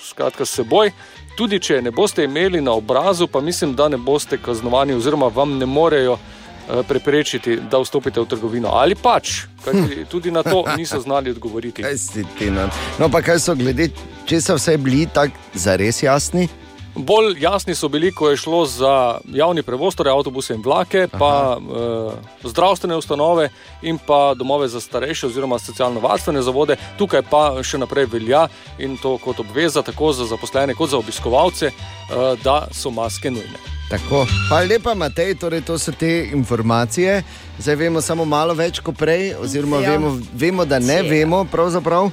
[0.05, 0.91] skratka s seboj.
[1.37, 5.29] Tudi če je ne boste imeli na obrazu, pa mislim, da ne boste kaznovani, oziroma
[5.29, 8.69] vam ne morejo eh, preprečiti, da vstopite v trgovino.
[8.71, 11.83] Ali pač, kajti tudi na to niso znali odgovoriti.
[11.83, 13.91] Kaj si ti na- No, pa kaj so glede,
[14.25, 16.49] če so vse bili tako zares jasni?
[16.95, 18.93] Bolj jasni so bili, ko je šlo za
[19.27, 23.49] javni prevoz, torej avtobuse in vlake, pa uh, zdravstvene ustanove
[23.83, 26.77] in pa domove za starejše oziroma socialno-varstvene zavode.
[26.99, 28.49] Tukaj pa še naprej velja
[28.79, 33.59] in to kot obveza, tako za zaposlene kot za obiskovalce, uh, da so maske nujne.
[33.91, 34.27] Tako.
[34.49, 37.23] Hvala lepa, Matej, torej to so te informacije.
[37.59, 39.91] Zdaj vemo samo malo več kot prej, oziroma Ja.
[39.91, 41.09] vemo, vemo, da ne Cela.
[41.11, 41.45] vemo.
[41.45, 42.11] pravzaprav.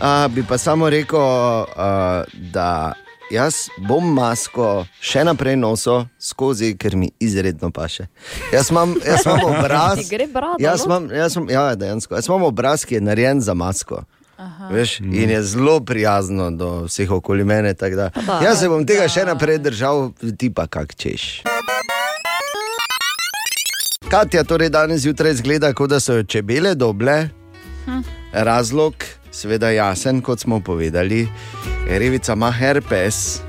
[0.00, 2.92] A, bi pa samo rekel, a, da
[3.30, 8.06] jaz bom masko še naprej nosil skozi, ker mi izredno paše.
[8.52, 10.02] Jaz imam, jaz imam obraz.
[10.32, 10.86] Brada, jaz no?
[10.86, 12.14] imam, jaz imam, ja, dejansko.
[12.14, 14.04] Jaz imam obraz, ki je narejen za masko.
[14.70, 17.72] Veš, in je zelo prijazno do vseh okoli mene.
[17.72, 18.10] Da,
[18.44, 21.46] jaz se bom tega še naprej držal, ti pa kak češ.
[24.06, 27.28] Katja torej danes zjutraj zgleda, kot da so jo čebele doble.
[27.86, 28.04] Hm.
[28.32, 28.94] Razlog,
[29.32, 31.24] seveda jasen, kot smo povedali,
[31.88, 33.40] revica ima herpes.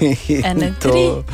[0.44, 1.24] Ene To-.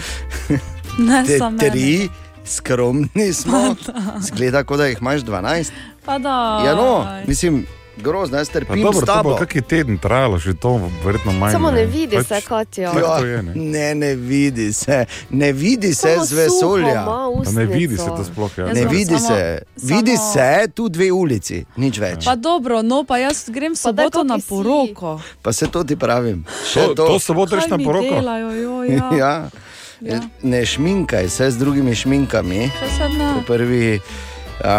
[0.99, 2.09] Ne Te tri,
[2.47, 3.75] skromni smo.
[4.21, 5.71] Zgleda, kot da jih imaš 12.
[6.05, 6.63] Pa da.
[6.67, 7.67] Ja, no, mislim,
[7.99, 11.53] grozno, jaz trpim dobro, to bo kakšen teden trajalo, že to verjetno manj.
[11.53, 12.91] Samo ne vidi se, Katja.
[12.91, 13.53] Pač, Ja, to je, ne.
[13.55, 17.05] ne, ne vidi se, ne vidi se Samo z vesolja.
[17.49, 18.51] ne vidi se to sploh.
[18.55, 18.65] Ja.
[18.65, 19.43] Jaz Ne bom vidi samo- se,
[19.79, 22.25] vidi samo- se tu dve ulici, nič več.
[22.25, 24.49] Pa dobro, no pa jaz grem Pa soboto na kaki si.
[24.49, 25.21] poroko.
[25.43, 26.45] Pa se to ti pravim.
[26.65, 27.07] Še To, to.
[27.07, 28.09] to soboto greš na poroko.
[28.11, 29.09] delajo, jo, ja.
[29.23, 29.35] ja.
[30.01, 30.21] Ja.
[30.43, 32.71] Ne šminkaj se z drugimi šminkami.
[33.45, 34.01] Prvi,
[34.61, 34.77] a,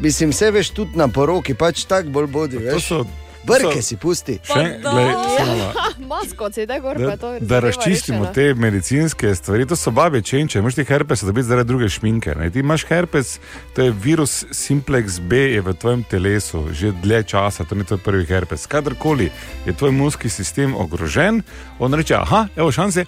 [0.00, 2.58] mislim, vse veš tudi na poroki, pač tako bolj bodi.
[2.80, 3.04] So,
[3.40, 4.38] Brke si pusti.
[4.44, 4.90] še, da.
[4.90, 5.72] glej, Ja, malo.
[6.12, 8.32] masko si da gor, Da, to da razčistimo rešena.
[8.32, 10.58] te medicinske stvari, to so babe čenče.
[10.58, 12.34] Imaš ti herpes, da bi zaradi druge šminke.
[12.34, 12.50] Ne?
[12.50, 13.38] Ti imaš herpes,
[13.74, 17.98] to je virus simplex B, je v tvojem telesu že dlje časa, to ni tvoj
[17.98, 18.66] prvi herpes.
[18.66, 19.30] Kadarkoli
[19.66, 21.42] je tvoj imunski sistem ogrožen,
[21.78, 23.04] on reče: aha, evo šanse.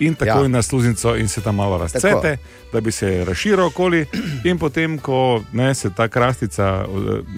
[0.00, 0.48] In tako Ja.
[0.48, 2.36] na sluznico, in se tam malo razcvete,
[2.72, 4.06] da bi se razširil okoli,
[4.44, 6.84] in potem, ko ne, se ta krastica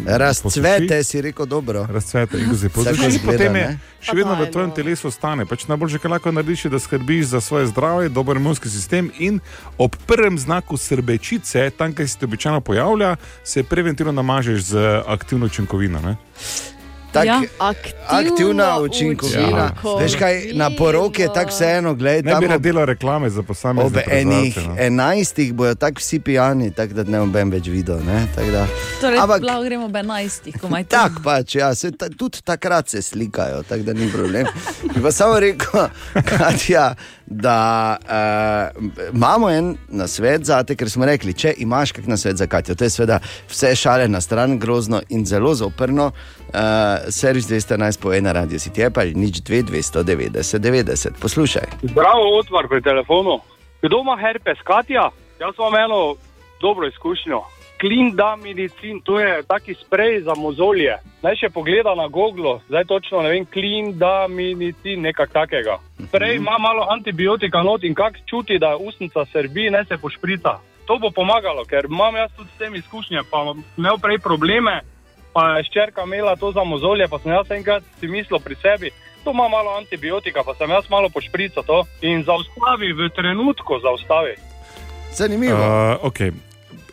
[0.06, 1.86] eh, Razcvete si rekel dobro.
[1.90, 5.46] razcvete in se Tako posuši, potem je še vedno v tvojem telesu ostane.
[5.46, 9.40] Pač najboljše, kar lahko narediš, je, da skrbiš za svoje zdravje, dober imunski sistem in
[9.78, 15.46] ob prvem znaku srbečice, tam, kjer se ti običajno pojavlja, se preventivno namažeš z aktivno
[15.46, 16.00] učinkovino.
[16.00, 16.16] Ne?
[17.12, 17.42] Tak, Ja.
[18.08, 19.48] Aktivna učinkovina.
[19.58, 19.74] Ja.
[20.00, 23.46] Veš kaj, na poroki je tako vseeno, gledaj, Ne bi ob, naredila reklame za ob
[23.46, 24.76] posamezne enih proizvajalce, no.
[24.78, 27.98] enajstih bojo tako vsi pijani, tako da ne bom več videl.
[27.98, 28.26] Ne?
[28.34, 28.66] Tako da-
[29.00, 30.88] Torej, Ampak- lahko gremo ob 11, ko imate.
[30.88, 34.46] Tako pač, ja, se, ta, tudi takrat se slikajo, tako da ni problem.
[34.94, 35.88] Bi pa samo rekel,
[36.30, 36.94] Katja,
[37.26, 37.96] da
[38.76, 42.74] uh, imamo en nasvet za te, ker smo rekli, če imaš kak nasvet za Katjo,
[42.74, 46.10] to je seveda vse šale na stran, grozno in zelo zoprno.
[46.52, 51.20] Uh, servis 211 po ena radio si ti je pa nič 2, 290, 90.
[51.20, 51.66] Poslušaj.
[51.82, 53.40] Zdravo, otvar pri telefonu.
[53.82, 55.10] Kdo ima herpes, Katja?
[55.40, 56.14] Jaz imam eno
[56.60, 57.40] dobro izkušnjo.
[57.80, 60.96] Clean da medicin, to je taki sprej za mozolje.
[61.22, 65.78] Naj še pogleda na Google, zdaj točno ne vem, clean da medicin, nekaj takega.
[66.08, 70.58] Sprej ima malo antibiotika not in kak čuti, da ustnica srbi, ne se pošprica.
[70.86, 73.42] To bo pomagalo, ker imam jaz tudi s tem izkušnje, pa
[73.78, 74.80] imel prej probleme,
[75.32, 78.90] pa je ščerka imela to za mozolje, pa sem jaz enkrat si mislil pri sebi,
[79.24, 84.34] to ima malo antibiotika, pa sem jaz malo pošprical to in zaustavi v trenutku, zaustavi.
[85.14, 85.58] Zanimivo.
[85.58, 86.32] Uh, okay.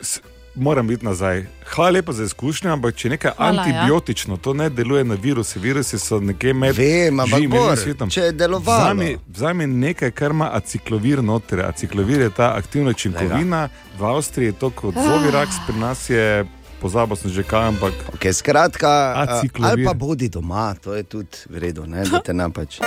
[0.01, 0.21] S-
[0.55, 1.45] Moram biti nazaj.
[1.65, 3.61] Hvala lepa za izkušnjo, ampak če je nekaj Hvala, ja.
[3.61, 5.59] antibiotično, to ne deluje na viruse.
[5.59, 8.09] Virusi so nekje med Vem, ampak živim svetom.
[8.09, 8.83] če je delovalo.
[8.83, 11.61] Vzami, vzami nekaj, kar ima aciklovir noter.
[11.65, 16.45] Aciklovir je ta aktivna učinkovina, v Avstriji je to kot zoviraks, pri nas je
[16.81, 19.71] pozabil sem že kaj, ampak Okay, skratka, Aciklovir.
[19.71, 22.79] ali pa bodi doma, to je tudi v redu, ne, da te napač.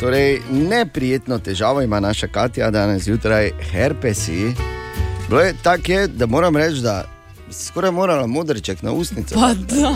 [0.00, 4.54] Torej, neprijetno težavo ima naša Katja danes zjutraj, herpesi.
[5.28, 7.04] Bilo je tako, je, da moram reči, da
[7.50, 9.34] si skoraj morala modrček na usnice.
[9.34, 9.94] Pa da.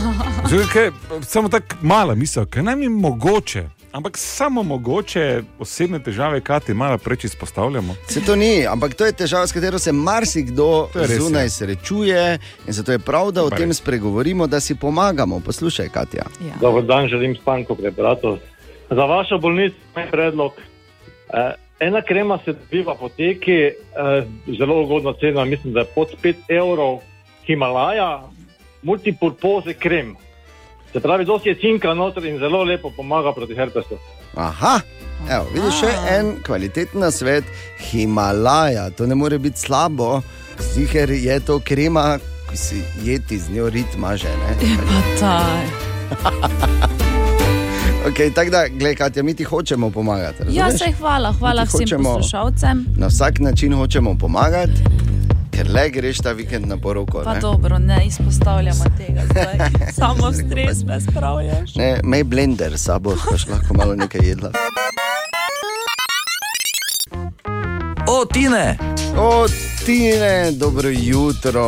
[0.49, 0.91] Zdaj, kaj,
[1.27, 3.69] samo tako mala misel, kaj nam je mogoče.
[3.97, 7.95] Ampak samo mogoče osebne težave, kaj ti malo preveč izpostavljamo.
[8.09, 11.51] Se to ni, ampak to je težava, s katero se marsikdo je res, zunaj ja.
[11.51, 12.25] srečuje
[12.67, 13.59] in zato je prav, da o Super.
[13.59, 15.41] tem spregovorimo, da si pomagamo.
[15.41, 16.27] Poslušaj, Katja.
[16.45, 16.59] Ja.
[16.61, 18.37] Dobar dan, želim Stanko prebrati.
[18.91, 20.53] Za vašo bolnico je predlog.
[21.33, 23.73] Eh, ena krema se dobi v apoteki, eh,
[24.59, 27.01] zelo ugodna cena, mislim, da je pod 5 evrov,
[27.47, 28.29] Himalaja,
[28.83, 30.17] multipurpose krem.
[30.93, 33.99] Se pravi, dosti je cinka noter in zelo lepo pomaga proti herpesu.
[34.35, 34.81] Aha,
[35.31, 37.45] evo, vidiš še en kvaliteten svet,
[37.91, 40.23] Himalaja, to ne more biti slabo,
[40.75, 42.19] ziger je to krema,
[42.51, 44.29] ki si jeti z njo ritma že.
[44.29, 44.53] Ne?
[48.07, 50.43] Okay, tako da, gledaj, Katja, mi ti hočemo pomagati.
[50.49, 50.79] Ja, razumeš?
[50.79, 52.87] se hvala, hvala vsem poslušalcem.
[52.97, 54.73] Na vsak način hočemo pomagati,
[55.57, 57.23] ker le greš ta vikend na poroko.
[57.25, 57.41] Pa ne.
[57.41, 59.59] dobro, ne izpostavljamo tega zdaj.
[59.99, 61.75] Samo stres me spravljaš.
[61.75, 64.51] Ne, Mej blender sabo, boš lahko malo nekaj jedla.
[68.09, 68.79] O, Tine!
[69.19, 69.47] O,
[69.87, 71.65] Tine, dobro jutro.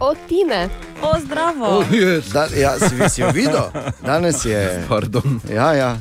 [0.00, 0.68] O, Tine.
[1.02, 1.84] O, zdravo.
[2.32, 3.64] Da, ja, si, si jo videl?
[4.02, 4.84] Danes je.
[4.88, 5.40] Pardon.
[5.54, 5.96] Ja, ja.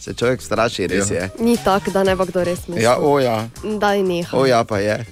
[0.00, 1.16] Se človek straši, res Ja.
[1.16, 1.30] je.
[1.38, 2.84] Ni tako, da ne bo kdo res mislil.
[2.84, 3.48] Ja, o ja.
[3.80, 4.36] Daj neha.
[4.36, 5.04] O ja, pa je.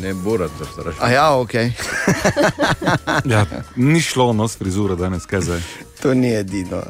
[0.00, 1.00] Ne borat za strašno.
[1.00, 1.50] A ja, ok.
[3.32, 5.60] Ja, ni šlo nos frizura danes, kaj zdaj.
[6.02, 6.82] To ni edino.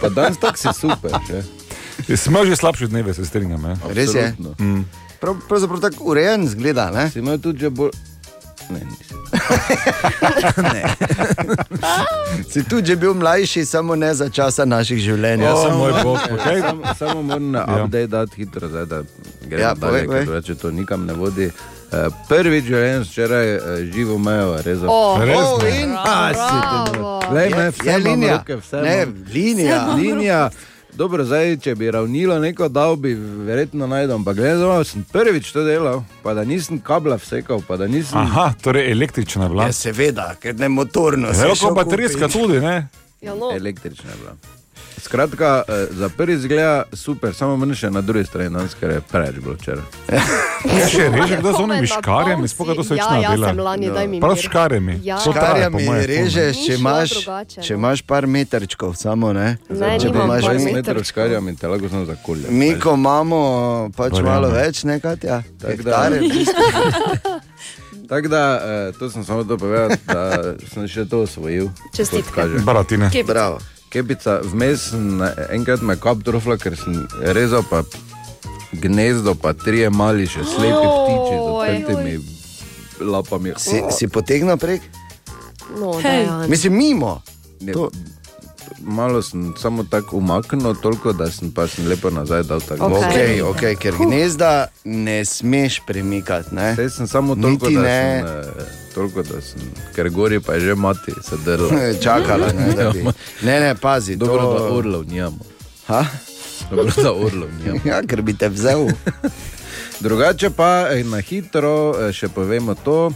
[0.00, 1.10] Pa danes tako si super.
[1.28, 2.16] Že?
[2.16, 3.64] Smo že slabše dneve, se strinjam.
[3.64, 3.76] Ja.
[3.88, 4.34] Res je.
[4.58, 4.84] Mm.
[5.20, 6.90] Prav, pravzaprav tako urejen zgleda.
[6.90, 7.10] Ne?
[7.10, 7.90] Si imel tudi že bolj.
[8.68, 9.18] Ne, nisem.
[12.44, 15.40] Si tudi že bil mlajši, samo ne za časa naših življenj.
[15.40, 16.60] Ja, O, samo, moj bog, okej.
[16.60, 17.64] samo, samo moram na Ja.
[17.78, 19.02] update dati hitro, zdaj, da
[19.42, 21.50] gremo Ja, dalje, ker drugače to nikam ne vodi.
[21.88, 24.88] Uh, prvič življenj včeraj uh, živo mejo, rezal.
[24.88, 25.70] O, Res, O, ne?
[25.78, 28.32] in A, si ti ne- Glej, me, vse je linija.
[28.34, 28.96] roke, vse Ne,
[29.28, 29.80] linija.
[29.94, 30.50] Linija.
[30.92, 33.14] Dobro, zdaj, če bi ravnilo neko dal, bi
[33.46, 34.18] verjetno najdel.
[34.20, 38.18] Ampak gledaj, sem prvič to delal, pa da nisem kabla vsekal, pa da nisem.
[38.20, 39.68] Aha, torej električna je bila.
[39.70, 41.32] Ja, seveda, ker ne motorno.
[41.32, 42.88] Zelo šel baterijska tudi, ne?
[43.24, 43.54] Ja, no.
[43.56, 44.36] Električna bila.
[45.02, 46.62] Skratka, eh, za prvi zgled
[46.94, 49.82] super, samo meni še na drugi strani, danes, ker je preveč bilo včeraj.
[50.62, 53.48] Ja, še reže, kdo z onimi škarjami, to si- so več Ja, ja, nadela.
[53.48, 54.94] sem lani, daj mi Prav s škarjami.
[55.02, 55.16] Ja.
[55.18, 57.10] Škarjami režeš, če imaš,
[57.58, 57.76] če no.
[57.76, 59.58] imaš par metrčkov, samo ne.
[59.68, 60.76] Ne, če imaš par mi- metrčkov.
[60.76, 62.46] metrov škarjam in te lahko samo zakolje.
[62.48, 63.40] Mi, ko imamo
[63.90, 64.30] pač Verjamem.
[64.30, 66.16] malo več, nekaj, ja, Tako da- hektare.
[68.08, 70.22] Tako da, eh, to sem samo to povedal, da
[70.64, 71.70] sem še to osvojil.
[71.90, 72.42] Čestitke.
[73.10, 73.26] Kepica.
[73.26, 73.58] Bravo.
[73.92, 75.20] Kepica, vmes sem
[75.52, 76.94] enkrat me kap trofla, ker sem
[77.36, 77.82] rezal pa
[78.72, 82.14] gnezdo, pa trije mali še slepi ptiči z odprtimi
[83.04, 83.52] lapami.
[83.60, 84.80] Si, si potegnil prek?
[85.76, 85.98] No.
[86.00, 86.48] Dejan.
[86.50, 87.20] Mislim, mimo.
[87.60, 87.90] Ne, To-
[88.82, 92.88] Malo sem samo tako umaknil, toliko da sem pa sem lepo nazaj dal tako.
[92.98, 93.38] Okej.
[93.38, 96.54] Okay, okay, ker gnezda ne smeš premikati.
[96.54, 96.72] Ne?
[96.74, 98.22] Zdaj sem samo toliko, Niti da ne.
[98.22, 99.60] sem, eh, toliko, da sem,
[99.96, 101.92] ker gori pa je že mati, se drla.
[102.02, 103.02] Čakala, ne, da bi.
[103.42, 104.16] Ne, ne, pazi.
[104.16, 104.58] Dobro, to...
[104.58, 105.38] da orlov nimamo.
[105.86, 106.04] Ha?
[106.70, 107.80] Dobro, da orlov nimamo.
[107.84, 108.88] Ja, ker bi te vzel.
[110.00, 113.12] Drugače pa eh, na hitro eh, še povemo to.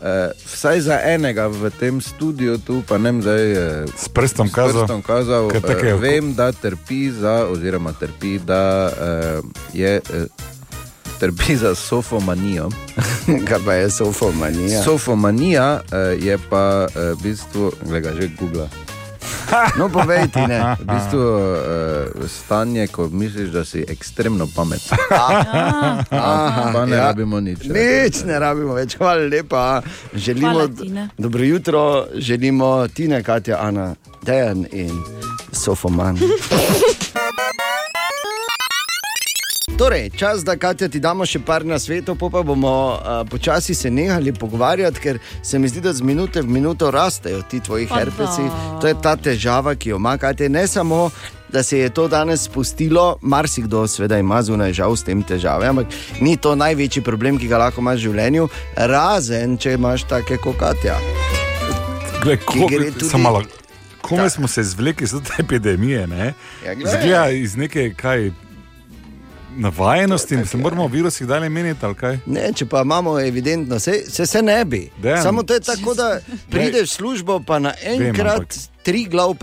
[0.00, 4.48] Eh, vsaj za enega v tem studiu, tu pa ne vem, zdaj eh, S prstom
[4.48, 4.86] s kazal.
[4.86, 5.60] prstom kazal je.
[5.60, 9.40] eh, vem, da trpi za, oziroma trpi, da eh,
[9.76, 10.00] je.
[10.00, 10.48] Eh,
[11.20, 12.68] Trpi za sofomanijo.
[13.48, 14.82] Kaj pa je sofomanija?
[14.82, 18.68] Sofomanija eh, je pa eh, v bistvu, gledaj, že Google.
[19.78, 20.76] No, povej ti ne.
[20.78, 24.98] V bistvu uh, stanje, ko misliš, da si ekstremno pameten.
[26.10, 27.04] Aha, pa ne ja.
[27.10, 27.66] rabimo nič.
[27.66, 29.82] Nič ne rabimo več, hvala lepa.
[30.14, 31.08] Želimo, Hvala, Tine.
[31.18, 35.02] dobro jutro, želimo Tine, Katja, Ana, Dejan in
[35.52, 36.18] Sofoman.
[39.80, 42.70] Torej, čas, da Katja ti damo še par na svetu, pa bomo
[43.00, 47.40] uh, počasi se nehali pogovarjati, ker se mi zdi, da z minute v minuto rastejo
[47.48, 48.44] ti tvoji herpesi.
[48.82, 50.50] To je ta težava, ki jo ima Katja.
[50.52, 51.08] Ne samo,
[51.48, 55.88] da se je to danes spustilo, marsikdo seveda ima zunaj žal s tem težave, ampak
[56.20, 60.60] ni to največji problem, ki ga lahko imaš v življenju, razen če imaš take kot
[60.60, 60.98] Katja.
[62.20, 62.68] Glej, Ki ko,
[63.00, 63.40] tudi- malo.
[64.04, 66.06] Kome smo se zvlekli iz te epidemije?
[66.06, 66.34] Ne?
[66.66, 66.76] Ja.
[66.76, 68.28] Zgleda iz neke kaj,
[69.56, 72.18] navajenosti, se moramo o virusih dalje meniti ali kaj.
[72.26, 74.90] Ne, če pa imamo evidentno, se, se, se ne bi.
[75.02, 75.22] Dejan.
[75.22, 76.20] Samo to je tako, da
[76.50, 79.34] prideš v službo, pa naenkrat tri glav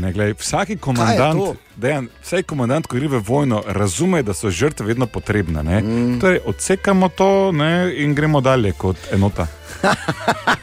[0.00, 4.86] ne, glej, vsaki komandant, dejan, vsaj komandant, ko gre v vojno, razume, da so žrtve
[4.86, 5.62] vedno potrebne.
[5.62, 6.20] Mm.
[6.20, 9.46] Torej, odsekamo to ne, in gremo dalje kot enota.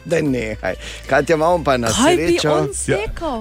[0.07, 0.75] Da nehaj.
[1.09, 2.67] Kaj ti imamo pa na srečo?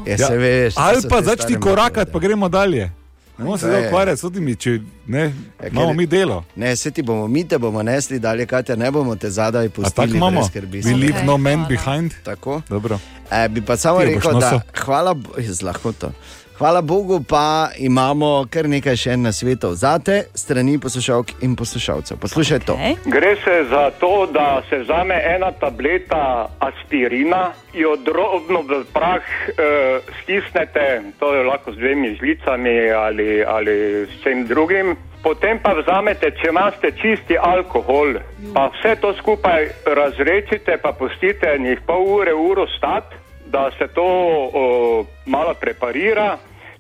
[0.07, 0.74] Ja, se veš.
[0.74, 2.90] to Ali pa začni korakati, pa gremo dalje.
[3.39, 4.70] Ne bomo se zdaj ukvarjati s temi, če
[5.07, 6.45] ne, Ja, imamo ker- mi delo.
[6.57, 9.68] Ne, se ti bomo, mi te bomo nesli dalje, Katja, ne bomo te zadaj A
[9.70, 9.93] pustili.
[9.97, 10.45] tako imamo?
[10.45, 10.82] skrbi.
[10.82, 12.12] We leave no man behind.
[12.22, 12.62] Tako.
[12.68, 12.99] Dobro.
[13.32, 16.11] E, bi pa samo Ti rekel, da hvala, z lahkoto.
[16.59, 22.16] Hvala Bogu, pa imamo kar nekaj še na svetu zate, strani poslušalk in poslušalcev.
[22.16, 22.76] Poslušaj to.
[22.80, 22.96] Okay.
[23.12, 30.00] Gre se za to, da se vzame ena tableta aspirina, jo drobno v prah eh,
[30.22, 30.86] stisnete,
[31.20, 33.76] to je lahko z dvemi žlicami ali, ali
[34.09, 34.96] s čim drugim.
[35.22, 38.16] Potem pa vzamete, če imate čisti alkohol,
[38.57, 44.05] pa vse to skupaj razrečite, pa pustite njih pol ure, uro stati, da se to
[44.05, 46.36] o, malo preparira.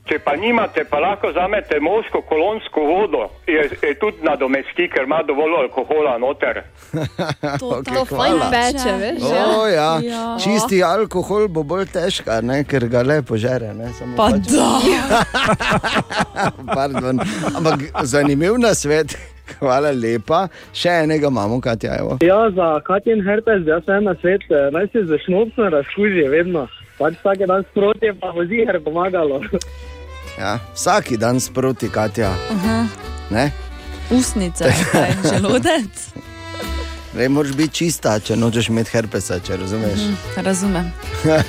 [0.06, 5.18] Če pa nimate, pa lahko vzamete moško kolonsko vodo, je, je tudi nadomesti, ker ima
[5.26, 6.60] dovolj alkohola noter.
[7.58, 9.22] To fajn peče, veš.
[9.26, 9.98] O, ja.
[10.02, 10.36] Ja.
[10.38, 12.62] Čisti alkohol bo bolj težka, ne?
[12.64, 13.74] ker ga le požere.
[13.74, 13.90] Ne?
[13.98, 14.70] Samo Pa pač- da.
[16.78, 17.18] Pardon.
[17.56, 19.18] Ampak zanimiv na svet.
[19.58, 20.48] Hvala lepa.
[20.72, 21.96] Še enega imamo, Katja.
[22.00, 22.18] Evo.
[22.22, 26.66] Ja, za Katjen herpes, jaz sem na svet, eh, naj se z šnopcem razkuži vedno.
[26.98, 29.40] Pač vsak dan sproti pa bo ziger pomagalo.
[30.36, 32.28] Ja, vsaki dan sproti, Katja.
[32.52, 32.84] Aha.
[33.32, 33.46] Ne?
[34.12, 36.02] Usnice, kaj, želodec.
[37.16, 40.02] Ne moraš biti čista, če nočeš imeti herpesa, če razumeš.
[40.04, 40.90] Mhm, Razumem.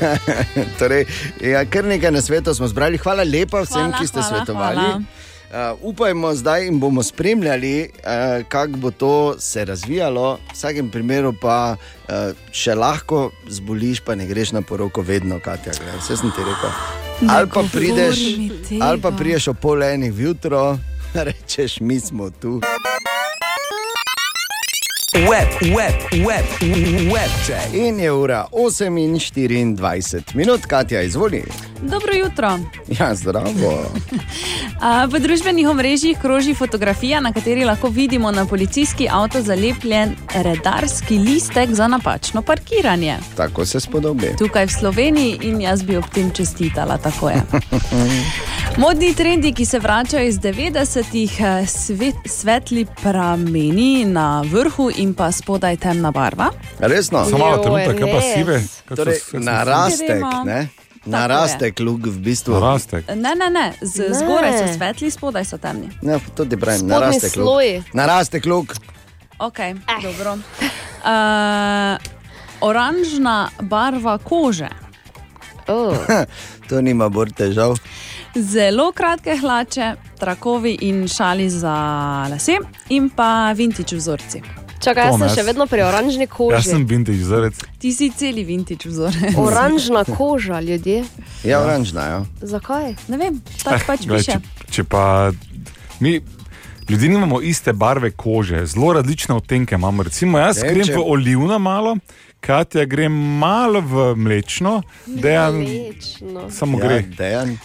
[0.80, 1.04] torej,
[1.44, 2.98] ja, kar nekaj na svetu smo zbrali.
[2.98, 4.80] Hvala lepa vsem, Hvala, ki ste hvala, svetovali.
[4.80, 5.02] hvala.
[5.48, 10.34] Uh, upajmo zdaj in bomo spremljali, uh, kako bo to se razvijalo.
[10.34, 12.16] V vsakem primeru pa uh,
[12.52, 15.72] še lahko zboliš, pa ne greš na poroko, vedno, Katja.
[16.00, 16.76] Vse sem ti rekel.
[17.30, 18.20] Ali pa, prideš,
[18.82, 20.78] ali pa prideš ob pol enih jutro,
[21.30, 22.60] rečeš, mi smo tu.
[25.14, 25.96] Web, web,
[26.28, 26.46] web,
[27.12, 27.74] web check.
[27.74, 31.44] In je ura 8:24 minut, Katja, izvoli.
[31.82, 32.60] Dobro jutro.
[33.00, 33.92] Ja, zdravo.
[34.82, 41.18] A, V družbenih omrežjih kroži fotografija, na kateri lahko vidimo na policijski avto zalepljen redarski
[41.18, 43.18] listek za napačno parkiranje.
[43.38, 44.36] Tako se spodobi.
[44.38, 47.42] Tukaj v Sloveniji in jaz bi ob tem čestitala, tako je.
[48.78, 55.32] Modni trendi, ki se vračajo iz 90-ih, eh, svet, svetli prameni na vrhu in pa
[55.32, 56.50] spodaj temna barva.
[56.80, 57.26] Resno?
[57.26, 58.60] Samo malo trenutek, kaj pa sive?
[58.96, 60.68] Torej, narastek, ne?
[61.08, 62.54] Narastek luk v bistvu.
[62.54, 63.08] Narastek.
[63.16, 64.14] Ne, ne, ne, z, Ne.
[64.14, 65.90] zgoraj so svetli, spodaj so temni.
[66.02, 67.94] Ja, to ti pravim, Spodnji narastek luk.
[67.94, 68.76] Narastek luk.
[69.40, 69.76] Ok, eh.
[70.04, 70.34] dobro.
[70.34, 71.98] Uh,
[72.62, 74.70] oranžna barva kože.
[75.68, 75.96] Oh.
[76.70, 77.78] to nima bolj težav.
[78.36, 81.76] Zelo kratke hlače, trakovi in šali za
[82.32, 82.58] lase,
[82.90, 84.42] in pa vintage vzorci.
[84.80, 86.70] Čakaj, jaz sem še jaz- vedno pri oranžni Jaz koži.
[86.70, 87.56] sem vintage vzorec.
[87.78, 89.36] Ti si celi vintage vzorec.
[89.48, 91.04] Oranžna koža, ljudje.
[91.44, 92.02] Ja, oranžna.
[92.04, 92.20] Ja.
[92.40, 92.96] Zakaj?
[93.08, 94.32] Ne vem, tako pač glej, piše.
[94.34, 94.40] če,
[94.72, 95.32] če pa
[96.00, 96.22] mi.
[96.88, 100.04] Ljudje nimamo iste barve kože, zelo različne odtenke imamo.
[100.04, 101.98] Recimo, jaz Ne, grem v olivno malo,
[102.40, 106.48] Katja gre malo v mlečno, dejan Mlečno.
[106.50, 107.02] samo Ja, gre.
[107.12, 107.58] dejan.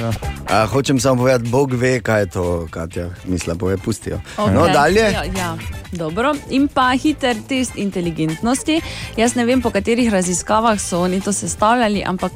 [0.00, 0.12] Ja.
[0.48, 3.10] A, hočem samo povedati, Bog ve, kaj je to, Katja.
[3.24, 4.20] Mislim, da pustijo.
[4.36, 5.00] Okej, No, dalje.
[5.00, 5.56] Ja, ja.
[5.92, 6.34] Dobro.
[6.50, 8.80] In pa hiter test inteligentnosti.
[9.16, 12.32] Jaz ne vem, po katerih raziskavah so oni to sestavljali, ampak.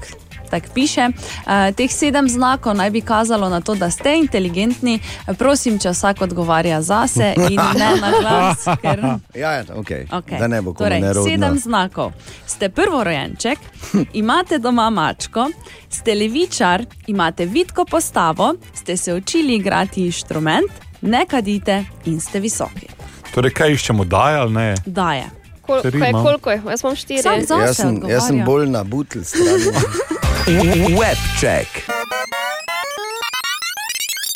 [0.50, 1.08] Tako piše.
[1.08, 4.98] Uh, teh sedem znakov naj bi kazalo na to, da ste inteligentni.
[5.38, 8.64] Prosim, če vsak odgovarja zase in ne na glas.
[8.82, 9.00] Ker...
[9.34, 10.06] Ja, ja, okay.
[10.08, 10.38] Okay.
[10.38, 11.24] Da ne bo komu torej, nerodno.
[11.24, 12.12] sedem znakov.
[12.46, 13.58] Ste prvorojenček,
[14.12, 15.46] imate doma mačko,
[15.90, 20.70] ste levičar, imate vidko postavo, ste se učili igrati inštrument,
[21.00, 22.86] ne kadite in ste visoki.
[23.34, 24.74] Torej, kaj iščemo, da ali ne?
[24.86, 25.24] Daje.
[25.62, 26.62] Kol, kaj, koliko je?
[26.70, 27.22] Jaz imam štiri.
[27.22, 29.70] Sam za- Jaz sem, jaz sem bolj na butl strani.
[30.46, 31.68] Web check.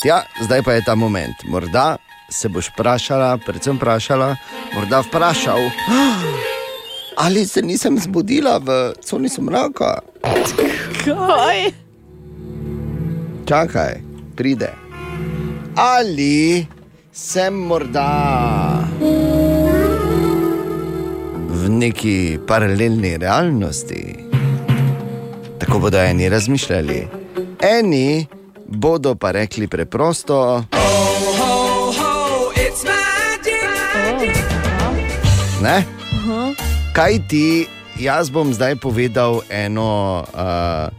[0.05, 1.35] Ja, zdaj pa je ta moment.
[1.49, 1.97] Morda
[2.31, 4.37] se boš vprašala, predvsem vprašala,
[4.75, 5.59] morda vprašal,
[7.25, 10.03] ali se nisem zbudila v coni sumraka.
[11.05, 11.73] Kaj?
[13.47, 14.01] Čakaj,
[14.37, 14.73] pride.
[15.77, 16.67] Ali
[17.13, 18.11] sem morda
[21.49, 24.24] v neki paralelni realnosti?
[25.59, 27.09] Tako bodo eni razmišljali.
[27.79, 28.27] Eni
[28.67, 30.65] bodo pa rekli preprosto.
[35.63, 35.85] Ne?
[36.93, 37.67] Kaj ti,
[38.01, 40.93] jaz bom zdaj povedal eno, uh,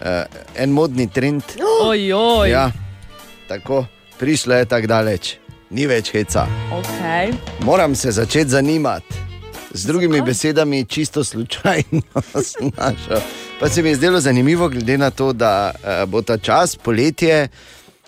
[0.00, 0.24] uh,
[0.56, 1.42] en modni trend.
[1.82, 2.50] Ojoj.
[2.50, 2.70] Ja,
[3.48, 3.84] tako,
[4.18, 5.36] prišlo je tako daleč,
[5.70, 6.46] ni več heca.
[6.72, 7.34] Okay.
[7.60, 9.14] Moram se začeti zanimati.
[9.72, 13.20] Z drugimi besedami, čisto slučajno sem našel.
[13.60, 17.48] Pa se mi je zdelo zanimivo, glede na to, da uh, bo ta čas, poletje,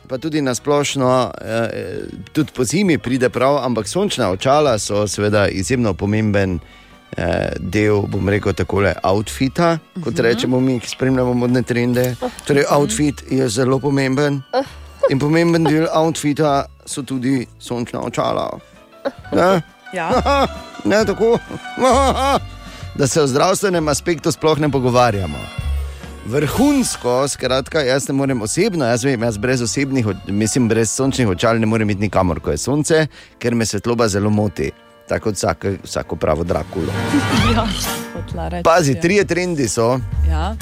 [0.08, 5.48] pa tudi na splošno, uh, tudi po zimi pride prav, ampak sončna očala so seveda
[5.48, 6.58] izjemno pomemben
[7.16, 12.14] eh, del, bom rekel, takole outfita, kot rečemo mi, ki spremljamo modne trende.
[12.46, 14.42] Torej, outfit je zelo pomemben.
[15.10, 18.50] In pomemben del outfita so tudi sončna očala.
[19.32, 19.62] Ne?
[19.92, 20.12] Ja.
[20.84, 21.38] Ne tako.
[22.98, 25.38] Da se o zdravstvenem aspektu sploh ne pogovarjamo.
[26.26, 31.60] Vrhunsko, skratka, jaz ne morem osebno, jaz vem, jaz brez osebnih, mislim, brez sončnih očal
[31.60, 33.06] ne morem iti nikamor, ko je sonce,
[33.38, 34.70] ker me svetloba zelo moti,
[35.08, 36.92] tako kot vsako, vsako pravo Drakulo.
[37.54, 39.00] Ja, Pazi, ja.
[39.00, 40.00] trije trendi so.
[40.28, 40.56] Ja.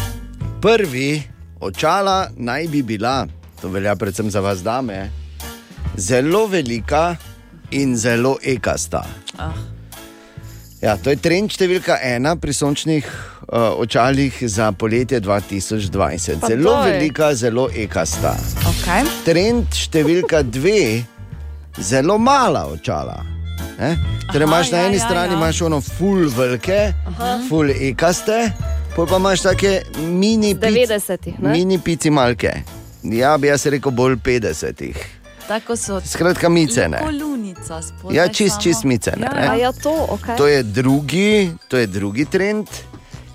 [0.62, 1.22] Prvi,
[1.60, 3.26] očala naj bi bila,
[3.60, 5.10] to velja predvsem za vas, dame,
[5.96, 7.16] zelo velika
[7.70, 9.06] in zelo ekasta.
[9.38, 9.75] Ah.
[10.82, 16.42] Ja, to je trend številka ena pri sončnih uh, očalih za poletje 2020.
[16.42, 16.92] Pa Zelo to je.
[16.92, 18.34] velika, zelo ekasta.
[18.74, 19.08] Okay.
[19.24, 21.00] Trend številka dve,
[21.80, 23.22] zelo mala očala.
[23.80, 23.94] Ne?
[24.28, 25.40] Torej, Aha, imaš na ja, eni ja, strani ja.
[25.40, 27.32] imaš ono full velike, Aha.
[27.48, 28.38] full ekaste,
[28.92, 31.56] pol pa imaš take mini, pic, 90-ih, ne?
[31.56, 32.52] mini pici malke.
[33.06, 35.15] Ja, bi jaz rekel bolj 50-ih.
[35.48, 36.00] Tako so.
[36.14, 36.98] Skratka, micene.
[36.98, 38.16] Kolunica spodaj.
[38.16, 39.26] Ja, čist, čist micene.
[39.26, 39.48] Ja, ne?
[39.48, 40.36] A ja, to, ok.
[40.36, 42.66] To je drugi, to je drugi trend.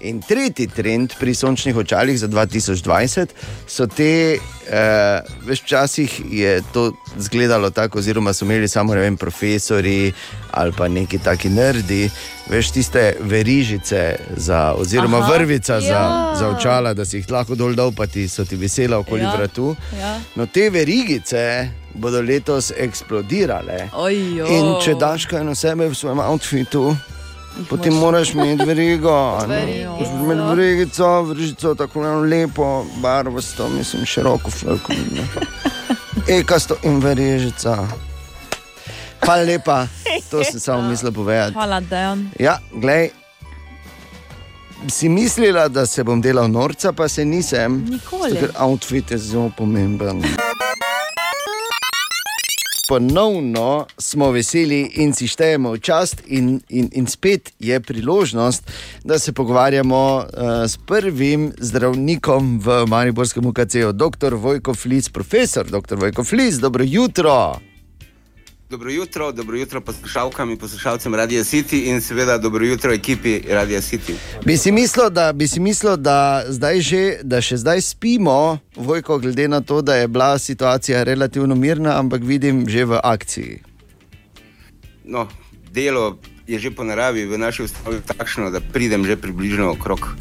[0.04, 3.28] In tretji trend pri sončnih očalih za 2020
[3.68, 10.12] so te, uh, veš, včasih je to izgledalo tako, oziroma so imeli samo vem, profesori
[10.52, 12.10] ali pa neki taki nerdi,
[12.50, 15.82] veš, tiste verižice, za, oziroma Aha, vrvica ja.
[15.82, 16.02] za,
[16.40, 19.36] za očala, da si jih lahko dol dol, pa ti so ti vesela okoli Ja,
[19.38, 19.76] vratu.
[20.00, 20.20] ja.
[20.36, 23.90] No, te verigice bodo letos eksplodirale.
[23.94, 24.48] Ojjo.
[24.48, 26.96] In če daš kaj na sebe v svojem outfitu,
[27.70, 29.38] potem moraš imeti verigo.
[30.24, 34.94] imeti verigico, verižico, tako eno lepo, barvasto, mislim, široko flako.
[36.40, 37.88] Ekasto in verižica.
[39.26, 39.88] Hvala lepa,
[40.32, 41.54] to sem samo mislil povedati.
[41.54, 42.30] Hvala, Dejan.
[42.40, 43.10] Ja, glej.
[44.90, 47.86] Si mislila, da se bom delal norca, pa se nisem.
[47.90, 48.32] Nikoli.
[48.34, 50.24] Ker outfit je zelo pomemben.
[52.92, 58.68] Ponovno smo veseli in si štejemo v čast, in, in, in spet je priložnost,
[59.04, 60.26] da se pogovarjamo uh,
[60.68, 64.36] s prvim zdravnikom v Mariborskem UKC-u, dr.
[64.36, 65.96] Vojko Flic, profesor dr.
[65.96, 67.71] Vojko Flic, dobro jutro.
[68.72, 73.82] Dobro jutro, dobro jutro poslušalkam in poslušalcem Radia City in seveda dobro jutro ekipi Radia
[73.82, 74.14] City.
[74.46, 79.18] Bi si mislil, da, bi si mislil, da, zdaj že, da še zdaj spimo, Vojko,
[79.20, 83.60] glede na to, da je bila situacija relativno mirna, ampak vidim že v akciji.
[85.04, 85.28] No,
[85.72, 86.18] delo
[86.48, 90.16] je že po naravi v naši ustanovi takšno, da pridem že približno okrog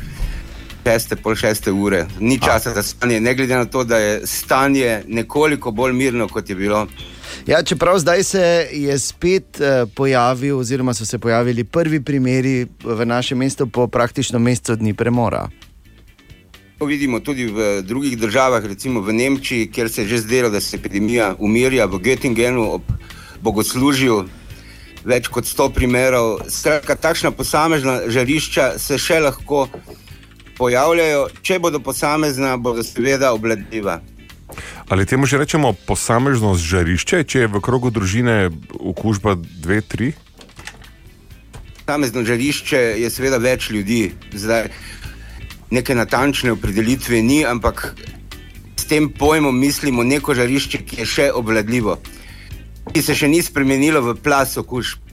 [0.82, 2.06] šeste, pol šeste ure.
[2.18, 6.50] Ni časa za spanje, ne glede na to, da je stanje nekoliko bolj mirno, kot
[6.50, 6.88] je bilo.
[7.46, 13.06] Ja, čeprav zdaj se je spet uh, pojavil, oziroma so se pojavili prvi primeri v
[13.06, 15.48] našem mestu po praktično mesecu dni premora.
[16.80, 20.60] To vidimo tudi v drugih državah, recimo v Nemčiji, kjer se je že zdelo, da
[20.60, 22.82] se epidemija umirja, v Göttingenu ob
[23.42, 24.24] bogoslužju.
[25.04, 26.40] Več kot 100 primerov.
[26.48, 29.66] Skratka, takšna posamezna žarišča se še lahko
[30.56, 34.00] pojavljajo, če bodo posamezna, bodo seveda obladljiva.
[34.88, 40.12] Ali temu že rečemo posamezno žarišče, če je v krogu družine okužba dve, tri?
[41.84, 44.12] Posamezno žarišče je seveda več ljudi.
[44.34, 44.70] Zdaj,
[45.70, 47.94] neke natančne opredelitve ni, ampak
[48.76, 51.98] s tem pojmom mislimo neko žarišče, ki je še obvladljivo,
[52.90, 55.09] ki se še ni spremenilo v plas okužb.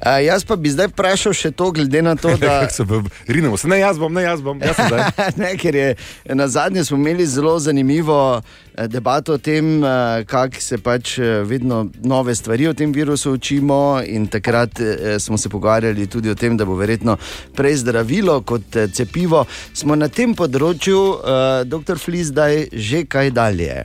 [0.00, 2.64] Uh, jaz pa bi zdaj vprašal še to, glede na to, da.
[2.76, 2.84] Se
[3.28, 4.78] rinemo, ne jaz bom, ne jaz bom, jaz
[5.42, 5.88] ne, ker je
[6.34, 11.42] na zadnje smo imeli zelo zanimivo eh, debato o tem, eh, kako se pač eh,
[11.44, 14.00] vedno nove stvari o tem virusu učimo.
[14.06, 14.80] In takrat
[15.18, 17.16] smo se pogovarjali tudi o tem, da bo verjetno
[17.56, 19.44] prej zdravilo kot cepivo.
[19.74, 23.84] Smo na tem področju, eh, doktor Flis, zdaj že kaj dalje.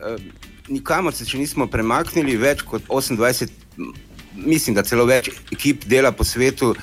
[0.00, 0.16] Eh,
[0.70, 3.90] Nikamor se še nismo premaknili, več kot 28, m,
[4.46, 6.74] mislim, da celo več ekip dela po svetu,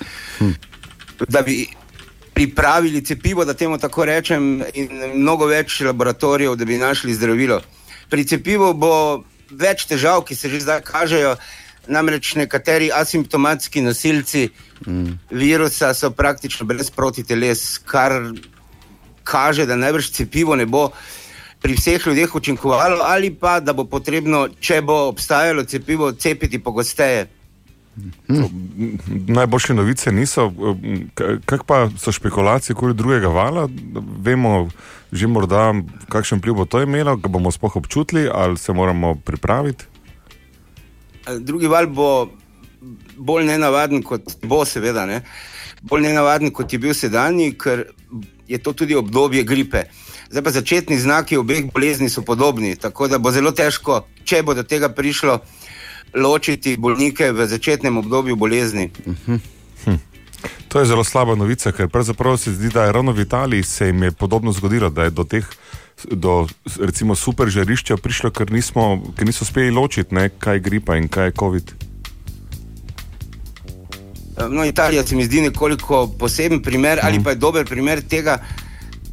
[1.28, 1.68] da bi
[2.34, 7.62] pripravili cepivo, da temu tako rečem, in mnogo več laboratorijev, da bi našli zdravilo.
[8.10, 11.36] Pri cepivu bo več težav, ki se že zdaj kažejo.
[11.88, 14.50] Namreč nekateri asimptomatski nosilci
[14.86, 15.20] Mm.
[15.32, 18.12] virusa so praktično brez protiteles, kar
[19.24, 20.90] kaže, da najbrž cepivo ne bo
[21.62, 27.28] pri vseh ljudeh učinkovalo, ali pa da bo potrebno, če bo obstajalo cepivo, cepiti pogosteje.
[29.28, 30.54] Najboljše novice niso.
[31.16, 33.70] K- Kak pa so špekulacije okoli drugega vala?
[34.20, 34.70] Vemo
[35.12, 35.74] že morda,
[36.10, 39.86] kakšen vpliv bo to imelo, ga bomo sploh občutili ali se moramo pripraviti.
[41.28, 42.28] Eh, Drugi val bo
[43.18, 45.06] bolj nenavaden, kot bo, seveda.
[45.06, 45.22] Ne?
[45.82, 47.86] Bolj nenavaden, kot je bil sedanji, ker
[48.48, 49.84] je to tudi obdobje gripe.
[50.30, 54.54] Zdaj pa začetni znaki obeh bolezni so podobni, tako da bo zelo težko, če bo
[54.54, 55.40] do tega prišlo,
[56.14, 58.90] ločiti bolnike v začetnem obdobju bolezni.
[60.68, 63.88] To je zelo slaba novica, ker pravzaprav se zdi, da je ravno v Italiji se
[63.88, 65.46] jim je podobno zgodilo, da je do teh.
[66.12, 66.48] Do
[66.80, 71.08] recimo super žarišča prišlo, ker, nismo, ker niso uspeli ločiti, ne, kaj je gripa in
[71.08, 71.74] kaj je COVID.
[74.50, 78.38] No, Italija se mi zdi nekoliko poseben primer, ali pa je dober primer tega,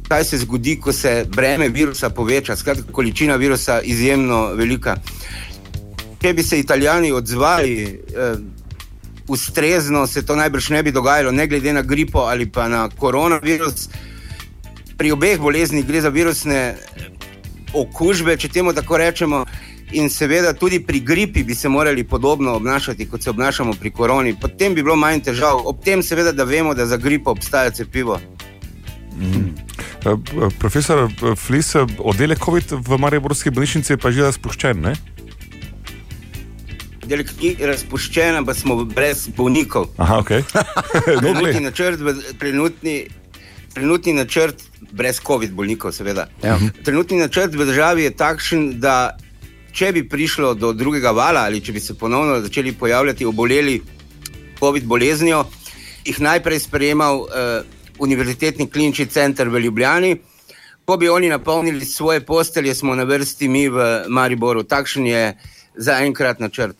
[0.07, 2.55] kaj se zgodi, ko se breme virusa poveča.
[2.55, 4.95] Skratka, količina virusa je izjemno velika.
[6.25, 8.33] Če bi se Italijani odzvali eh,
[9.27, 13.89] ustrezno, se to najbrž ne bi dogajalo, ne glede na gripo ali pa na koronavirus.
[14.97, 16.63] Pri obeh boleznih gre za virusne
[17.73, 19.45] okužbe, če temu tako rečemo.
[19.93, 24.33] In seveda tudi pri gripi bi se morali podobno obnašati, kot se obnašamo pri koroni.
[24.41, 28.17] Potem bi bilo manj težav, ob tem seveda, da vemo, da za gripo obstaja cepivo.
[29.21, 30.17] Eh,
[30.57, 34.97] Profesor eh, Flis, eh, oddelek COVID v Mariborski bolnišnici je pa že razpuščen, ne?
[37.05, 39.91] Delek ni razpuščen, ampak smo brez bolnikov.
[40.01, 40.31] Aha, ok.
[41.05, 42.01] Trenutni, načrt,
[42.39, 42.95] trenutni,
[43.73, 46.27] trenutni načrt, brez COVID bolnikov, seveda.
[46.43, 46.57] Ja.
[46.85, 49.17] Trenutni načrt v državi je takšen, da
[49.75, 53.81] če bi prišlo do drugega vala ali če bi se ponovno začeli pojavljati oboleli
[54.59, 55.43] COVID boleznijo,
[56.05, 57.27] jih najprej sprejemal uh,
[57.99, 60.15] Univerzitetni klinični center v Ljubljani.
[60.85, 64.63] Ko bi oni napolnili svoje postelje, smo na vrsti mi v Mariboru.
[64.63, 65.21] Takšen je
[65.75, 66.75] zaenkrat načrt.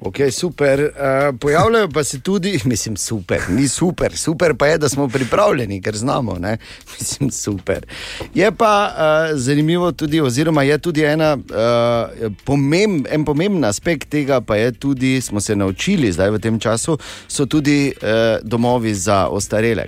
[0.00, 0.80] Ok, super.
[0.80, 5.82] Uh, pojavljajo pa se tudi, mislim, super, ni super, super pa je, da smo pripravljeni,
[5.82, 6.36] ker znamo.
[6.38, 6.58] Ne?
[6.98, 7.86] Mislim, super.
[8.34, 14.40] Je pa uh, zanimivo tudi, oziroma je tudi ena, uh, pomemb, en pomemben aspekt tega,
[14.40, 16.98] pa je tudi, smo se naučili zdaj v tem času,
[17.28, 18.08] so tudi uh,
[18.42, 19.84] domovi za ostarele.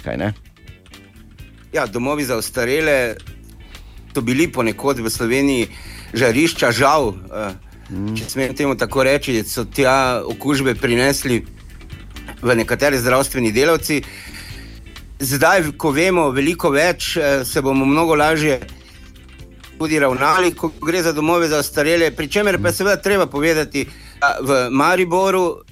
[1.72, 3.14] Ja, domovi za ostarele
[4.14, 5.68] so bili ponekod v Sloveniji
[6.14, 7.12] žarišča, žal.
[7.86, 11.44] Če smem temu tako reči, so tja okužbe prinesli
[12.42, 14.00] v nekateri zdravstveni delavci.
[15.22, 18.58] Zdaj, ko vemo veliko več, eh, se bomo mnogo lažje
[19.78, 22.10] tudi ravnali, ko gre za domove za ostarele.
[22.10, 23.86] Pri čemer pa je seveda treba povedati,
[24.20, 25.62] da v Mariboru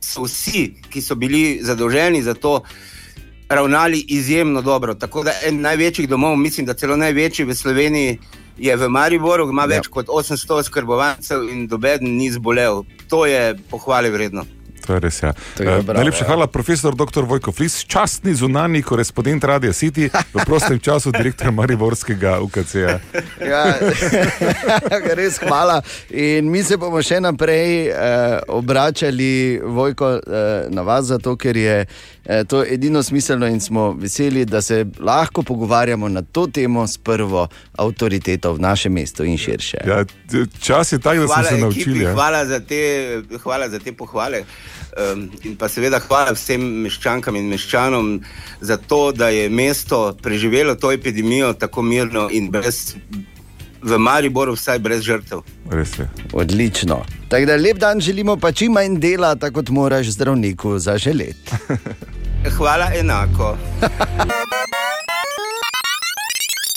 [0.00, 2.62] so vsi, ki so bili zadolženi za to,
[3.48, 4.94] ravnali izjemno dobro.
[4.94, 8.18] Tako da en največjih domov, mislim, da celo največji v Sloveniji.
[8.58, 9.92] Je v Mariboru, ima več ja.
[9.92, 12.82] kot 800 oskrbovancev in dobeden ni zbolel.
[13.08, 14.44] To je pohvale vredno.
[14.86, 15.22] To je res.
[15.22, 15.32] Ja.
[15.56, 16.26] To je Eh, bravo, Najlepša ja.
[16.26, 17.24] hvala, profesor dr.
[17.24, 22.74] Vojko Flis, častni zunani korespondent Radia City, v prostem času direktor Mariborskega UKC.
[22.74, 22.98] -ja.
[23.40, 23.64] Ja,
[25.18, 25.82] res hvala.
[26.10, 27.94] In mi se bomo še naprej eh,
[28.48, 30.20] obračali, Vojko, eh,
[30.68, 31.86] na vas, zato ker je
[32.24, 36.98] eh, to edino smiselno in smo veseli, da se lahko pogovarjamo na to temo s
[36.98, 39.78] prvo avtoriteto v našem mestu in širše.
[39.86, 40.04] Ja,
[40.60, 42.04] čas je tak, da smo Hvala se ekipi, naučili.
[42.04, 42.12] Ja.
[42.12, 42.82] hvala, za te,
[43.42, 44.42] hvala za te pohvale.
[44.92, 48.10] Um, in pa seveda hvala vsem meščankam in meščanom
[48.60, 52.94] za to, da je mesto preživelo to epidemijo tako mirno in brez,
[53.82, 55.42] v Mariboru vsaj brez žrtev.
[55.70, 56.08] Res je.
[56.32, 57.02] Odlično.
[57.28, 61.58] Tako da lep dan želimo, pa čim manj dela, tako kot moraš zdravniku zaželeti.
[62.56, 63.56] Hvala enako.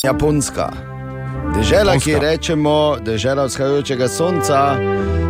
[0.03, 0.69] Japonska.
[1.55, 4.59] Dežela, ki ji rečemo, dežela vzhajajočega sonca,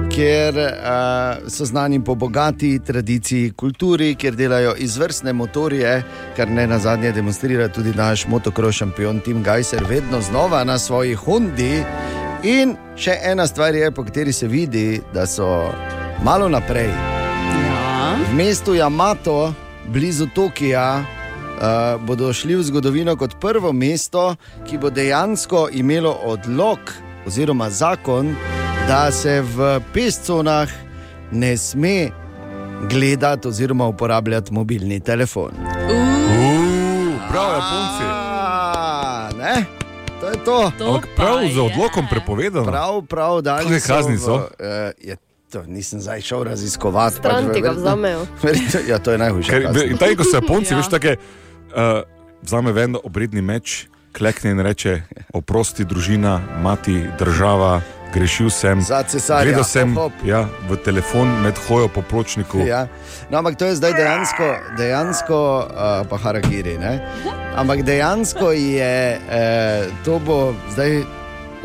[0.10, 6.04] kjer uh, so znani po bogati tradiciji, kulturi, kjer delajo izvrstne motorje,
[6.38, 11.14] kar ne na zadnje demonstrira tudi naš motokros šampion Tim Gajser, vedno znova na svoji
[11.14, 11.84] Hondi.
[12.44, 15.70] In še ena stvar je, po kateri se vidi, da so
[16.24, 16.90] malo naprej.
[16.90, 18.16] Ja.
[18.32, 19.54] V mestu Yamato,
[19.88, 21.06] blizu Tokija,
[21.58, 21.62] uh,
[22.02, 26.80] bodo šli v zgodovino kot prvo mesto, ki bo dejansko imelo odlog
[27.26, 28.36] oziroma zakon,
[28.88, 30.70] da se v pesconah
[31.32, 32.10] ne sme
[32.84, 35.52] gledati oziroma uporabljati mobilni telefon.
[37.30, 38.06] Prav, Japonci.
[39.38, 39.66] Ne?
[40.22, 40.72] To je to.
[40.82, 42.66] Ampak prav z odlokom prepovedano.
[42.66, 44.36] Prav, prav, da Kakšne kazni so?
[44.36, 44.46] Uh,
[45.00, 45.18] je,
[45.52, 47.16] to nisem zdaj šel raziskovati.
[47.16, 48.22] Stran ti ga verjetno- vzamejo.
[48.90, 49.62] Ja, to je najhujše.
[49.86, 50.78] In tako so Japonci, Ja.
[50.78, 51.16] veš, tako
[51.76, 52.02] uh,
[52.42, 55.02] vzame vedno obredni meč, klekne in reče:
[55.34, 57.82] oprosti družina, mati, država,
[58.14, 58.82] grešil sem.
[58.82, 60.28] Za cesarja, Gledal sem hop, hop.
[60.28, 62.64] ja, v telefon med hojo po pločniku.
[62.64, 62.88] Ja.
[63.30, 64.48] No, ampak to je zdaj dejansko,
[64.78, 66.78] dejansko uh, pa harakiri.
[66.80, 67.00] Ne?
[67.56, 71.04] Ampak dejansko je, eh, to bo zdaj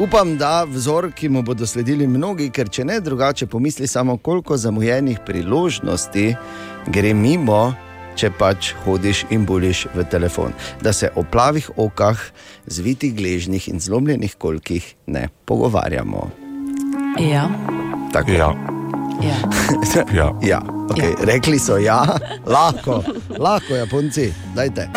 [0.00, 4.56] Upam, da vzor, ki mu bodo sledili mnogi, ker če ne drugače, pomisli samo, koliko
[4.56, 6.36] zamujenih priložnosti
[6.88, 7.74] gre mimo,
[8.20, 10.52] če pač hodiš in buliš v telefon.
[10.84, 12.20] Da se o plavih okah,
[12.68, 16.28] zvitih gležnjih in zlomljenih kolkih ne pogovarjamo.
[17.20, 17.48] Ja.
[18.12, 18.36] Tako.
[18.36, 18.52] Ja.
[19.20, 19.36] Ja.
[20.16, 20.28] Ja.
[20.42, 20.60] ja.
[20.90, 21.12] Okay.
[21.12, 21.24] Ja.
[21.28, 22.02] Rekli so ja,
[22.46, 23.02] lahko,
[23.38, 24.88] lahko, Japonci, dajte.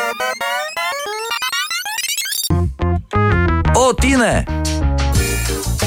[3.76, 4.46] O, Tine!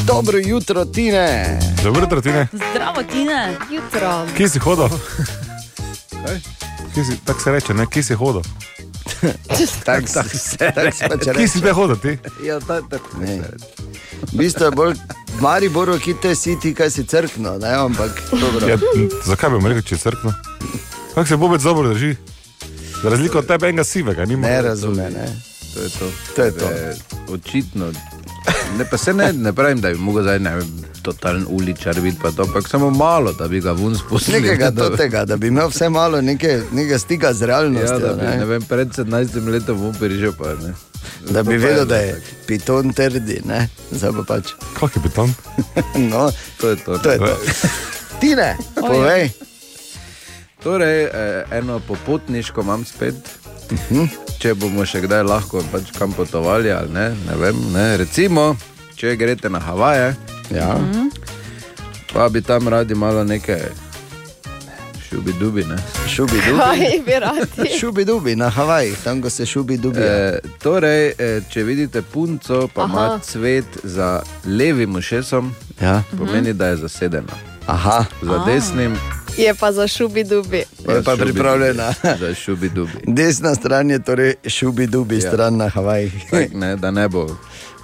[0.06, 1.58] Dobro jutro, Tine.
[1.82, 2.46] Dobro jutro, Tine.
[2.52, 3.48] Zdravo, Tina.
[3.70, 4.26] Jutro.
[4.36, 4.88] Kje si hodil?
[4.88, 6.55] Si-
[7.24, 7.86] Tako se reče, ne?
[7.86, 8.42] kje si hodil?
[9.84, 11.34] Tako tak se reče.
[11.36, 12.18] Kje si te hodil ti?
[12.44, 13.40] Ja, ta, ta, ne.
[14.32, 14.94] V bistvu je bolj
[15.40, 18.68] Maribor, ki te si ti, kaj si crkno, ne, ampak dobro.
[18.68, 18.78] Ja,
[19.26, 20.32] zakaj bi rekel, če je crkno?
[21.14, 22.16] Kako se bobec dobro drži?
[23.02, 24.48] Za razliko od tebe, enega sivega, nima.
[24.48, 25.26] Ne razume, ne.
[25.74, 26.10] To je to.
[26.36, 26.66] To je to.
[26.66, 26.94] E,
[27.28, 27.92] očitno.
[28.78, 30.68] Ne, pa se ne, ne pravim, da bi mogel zdaj ne vem,
[31.02, 34.40] totalen uličar biti, pa to, ampak samo malo, da bi ga vun spustili.
[34.40, 37.98] Nekega da, tega, da bi imel vse malo neke, nekega stika z Ja, realnostjo.
[37.98, 38.36] da bi, ne.
[38.36, 40.74] ne vem, pred 17 letom vun prišel, pa ne.
[41.30, 42.16] Da bi vedel, da je
[42.46, 43.68] piton trdi, ne?
[43.90, 44.52] Zdaj pa pač.
[44.80, 45.32] Kak je piton?
[46.10, 46.30] No,
[46.60, 46.98] to je to.
[46.98, 47.36] to je to.
[48.20, 49.30] Tine, povej.
[50.62, 53.14] Torej, eh, eno popotniško imam spet.
[53.72, 54.04] Mhm.
[54.38, 57.56] Če bomo še kdaj lahko pač kam potovali, ali ne, ne vem.
[57.72, 57.86] Ne.
[58.02, 58.52] Recimo,
[58.96, 60.14] če greste na Havaje,
[60.52, 60.76] ja.
[62.12, 63.86] pa bi tam radi malo nekaj
[65.16, 65.64] šubi dubi.
[65.64, 65.76] Ne.
[66.08, 67.68] Šubi dubi.
[67.80, 70.00] Šubi dubi na Havajih, tam ko se šubi dubi.
[70.00, 72.92] E, torej, e, če vidite punco, pa Aha.
[72.92, 76.02] ima cvet za levim ušesom, ja.
[76.18, 77.32] pomeni, da je zasedena.
[77.66, 78.04] Aha.
[78.22, 79.25] Za A.
[79.38, 80.56] Je pa za šubi dubi.
[80.88, 81.92] Je pa pripravljena.
[82.20, 82.92] Za šubi dubi.
[83.04, 85.20] Desna stran je torej šubi dubi, Ja.
[85.22, 86.12] stran na Havajih.
[86.30, 87.26] Tak, ne, da ne bo.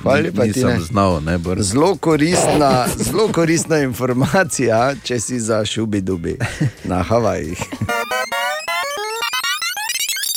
[0.03, 0.80] Hvala lepa, Nisem Tine.
[0.80, 1.55] znal, ne bo.
[1.59, 6.36] Zelo koristna, zelo koristna informacija, če si za šubi dubi
[6.84, 7.59] na Havajih.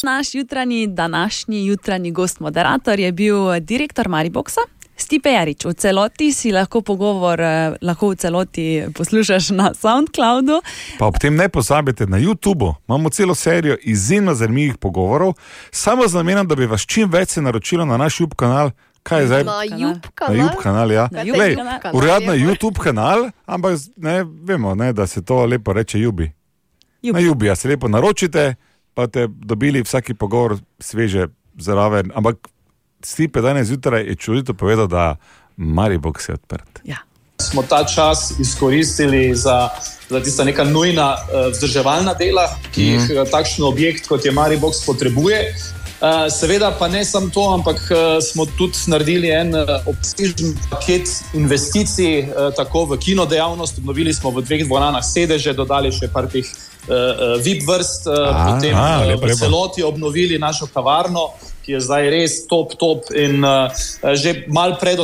[0.03, 4.59] Naš jutranji, današnji jutranji gost, moderator je bil direktor Mariboxa.
[4.97, 8.65] Stipe Jarič, v celoti si lahko pogovor, eh, lahko v celoti
[8.95, 10.61] poslušaš na SoundCloudu.
[10.99, 15.33] Pa ob tem ne pozabite, na YouTubu imamo celo serijo izjemno zanimivih pogovorov,
[15.71, 18.71] samo z namenom, da bi vas čim več se naročilo na naš YouTube kanal.
[19.03, 19.43] Kaj je zdaj?
[19.43, 20.35] Na YouTube Na kanal.
[20.35, 21.09] YouTube kanal, ja.
[21.11, 22.39] Na YouTube Glej, kanal Uradno je.
[22.47, 26.31] YouTube kanal, ampak ne, vemo, ne, da se to lepo reče Jubi.
[27.03, 28.55] Na Jubi, ja se lepo naročite,
[28.93, 31.27] pa te dobili vsaki pogovor sveže
[31.57, 32.11] zraven.
[32.15, 32.47] Ampak
[33.03, 35.15] Stipe danes zjutraj je čudito povedal, da
[35.57, 36.79] Maribox je odprt.
[37.41, 39.69] smo ta čas izkoristili za,
[40.09, 43.17] za tista neka nujna uh, vzdrževalna dela, ki jih Mhm.
[43.17, 45.55] uh, takšen objekt kot je Maribox potrebuje.
[46.01, 51.07] Uh, seveda pa ne samo to, ampak uh, smo tudi naredili en uh, obsežen paket
[51.33, 53.77] investicij, tako v kino dejavnost.
[53.77, 56.45] Obnovili smo v dveh dvoranah sedeže, dodali še par teh
[57.43, 61.33] VIP vrst, A, potem a, lepo, v celoti obnovili našo kavarno,
[61.65, 63.09] ki je zdaj res top, top.
[63.15, 63.71] In uh,
[64.13, 64.99] že mal pred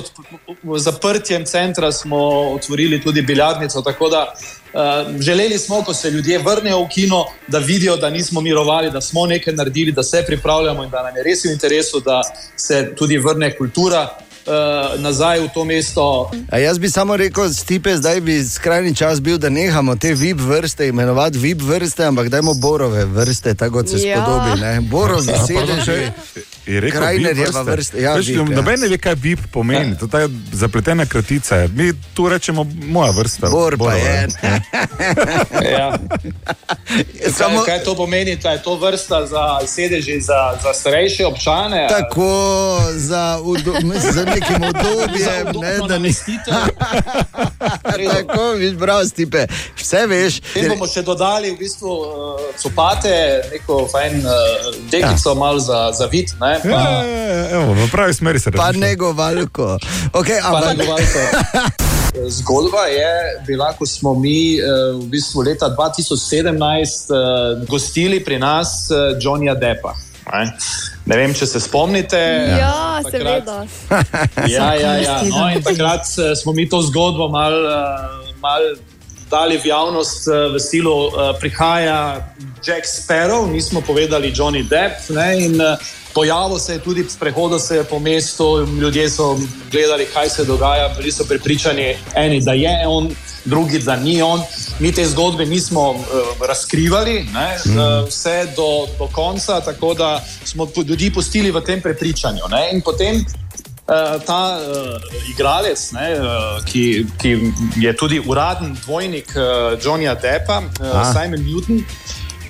[0.78, 2.18] zaprtjem centra smo
[2.53, 3.82] otvorili tudi biljardnico.
[3.82, 4.80] Tako da uh,
[5.22, 9.26] želeli smo, ko se ljudje vrnejo v kino, da vidijo, da nismo mirovali, da smo
[9.26, 12.22] nekaj naredili, da se pripravljamo in da nam je res v interesu, da
[12.55, 14.09] se tudi vrne kultura.
[14.41, 16.32] Uh, nazaj v to mesto.
[16.49, 20.39] A jaz bi samo rekel, Stipe, zdaj bi skrajni čas bil, da nehamo te VIP
[20.39, 24.18] vrste imenovati VIP vrste, ampak dajmo borove vrste, tako kot se Ja.
[24.18, 24.62] spodobi.
[24.62, 24.82] Ne?
[24.82, 26.12] Borovi A, pardon, sedeži.
[26.66, 27.97] Je rekel, Krajnerjeva VIP vrsta.
[27.97, 28.55] Ja, Veš, VIP, ja.
[28.55, 29.95] Noben ne ve, kaj VIP pomeni.
[29.97, 31.68] To je zapletena kratica.
[31.76, 33.49] Mi tu rečemo moja vrsta.
[33.49, 34.28] Bor pa je.
[34.43, 34.62] ne.
[35.72, 35.97] Ja.
[37.30, 38.36] Samo- Kaj, kaj to pomeni?
[38.36, 41.88] Da je to vrsta za sedeži za, za starejše občane?
[41.89, 43.74] Tako za, udo,
[44.16, 46.14] za nekim udobjem, ne, da ni.
[48.12, 49.47] Tako, viš, bravo, Stipe.
[49.78, 50.41] Vse veš.
[50.55, 54.32] Mi bomo še dodali v bistvu uh, copate, neko fajn uh,
[54.91, 55.36] dekico, ja.
[55.36, 56.30] malo za, za vid.
[56.41, 58.88] Ne, Ja, ja, ja, evo, v pravi smeri se Pa razmišlja.
[58.88, 59.78] negovalko.
[60.14, 61.20] Okay, Pa ampak, negovalko.
[62.30, 63.12] Zgodba je
[63.47, 66.52] bila, ko smo mi eh, v bistvu leta 2017
[67.08, 67.16] eh,
[67.66, 69.95] gostili pri nas eh, Johnnyja Deppa.
[70.34, 70.52] Ne?
[71.06, 72.20] ne vem, če se spomnite.
[72.60, 73.58] Ja, Takrat- seveda.
[74.56, 75.16] Ja, ja, ja.
[75.24, 78.62] No, in takrat smo mi to zgodbo mal, eh, mal
[79.32, 81.08] dali v javnost v stilu,
[81.39, 82.20] prihaja
[82.60, 85.08] Jack Sparrow, nismo povedali Johnny Depp.
[85.10, 85.56] Ne, in
[86.14, 89.38] pojavil se je tudi, sprehodil se je po mestu, ljudje so
[89.72, 93.09] gledali, kaj se dogaja, bili so prepričani, eni, da je on.
[93.45, 94.41] Drugi, da ni on.
[94.80, 95.97] Mi te zgodbe nismo uh,
[96.47, 102.41] razkrivali, ne, uh, vse do, do konca, tako da smo ljudi pustili v tem prepričanju.
[102.51, 102.70] Ne.
[102.74, 103.26] In potem
[103.91, 109.43] Uh, ta uh, igralec, ne, uh, ki, ki je tudi uraden dvojnik uh,
[109.84, 111.01] Johnnyja Deppa, uh.
[111.12, 111.84] Simon Newton.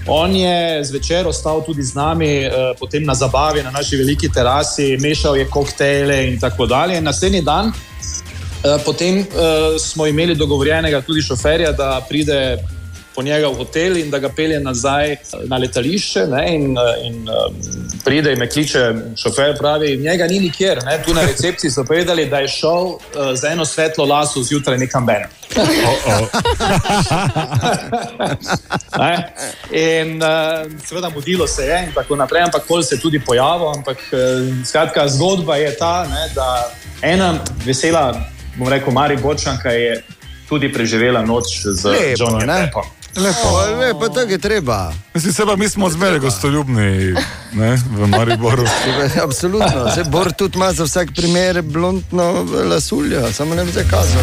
[0.08, 4.98] On je zvečer ostal tudi z nami, uh, potem na zabavi na naši veliki terasi,
[4.98, 6.98] mešal je koktejle in tako dalje.
[6.98, 9.26] In Naslednji dan, uh, potem uh,
[9.80, 12.58] smo imeli dogovorjenega tudi šoferja, da pride
[13.16, 16.28] po njega v hotel in da ga pelje nazaj na letališče.
[16.28, 17.56] Ne, in, eh, in um,
[18.06, 20.84] pride in me kliče šofer, pravi, njega ni nikjer.
[20.86, 23.00] Ne, tu na recepciji so povedali, da je šel uh,
[23.36, 25.24] z eno svetlo laso zjutraj nekam ven.
[28.98, 29.34] Ne?
[29.72, 30.30] In uh,
[30.86, 33.70] seveda mudilo se je in tako naprej, ampak pol se je tudi pojavil.
[33.70, 34.20] Ampak uh,
[34.66, 38.22] skratka, zgodba je ta, ne, da ena vesela,
[38.56, 40.04] bom rekel, Mari Bočanka je
[40.50, 41.88] tudi preživela noč z
[42.46, 42.66] ne?
[42.66, 43.01] Deppom.
[43.16, 43.48] Lepo.
[43.48, 44.94] O, lepo, tako je treba.
[45.14, 47.16] Mislim, se pa mi smo zmeraj gostoljubni
[47.54, 48.64] ne, v Mariboru.
[49.26, 49.92] Absolutno.
[49.96, 54.22] Se Bor tudi ima za vsak primer blondno lasuljo, samo ne bi se kazal.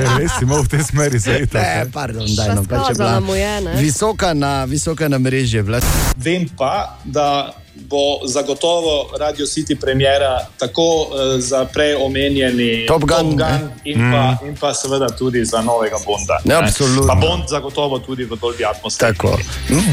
[0.00, 1.56] E, res imel v tej smeri zaiti.
[1.56, 5.62] Ne, pardon, daj no, pač je bila je, visoka na, visoka na mreži.
[5.62, 5.80] Bila.
[6.16, 11.08] Vem pa, da bo zagotovo Radio City premjera tako uh,
[11.38, 15.96] za prej omenjeni Top Gun, Top Gun in, pa, in pa seveda tudi za novega
[16.06, 16.38] Bonda.
[16.44, 17.06] Ne, absolutno.
[17.06, 19.14] Pa Bond zagotovo tudi v Dolby atmosferi.
[19.14, 19.38] Tako.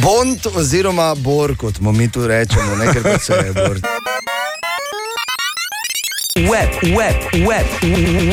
[0.01, 3.79] Bond oziroma Bor, kot mu mi tu rečemo, ne ker pa se je Bor.
[6.39, 7.67] Web, web, web,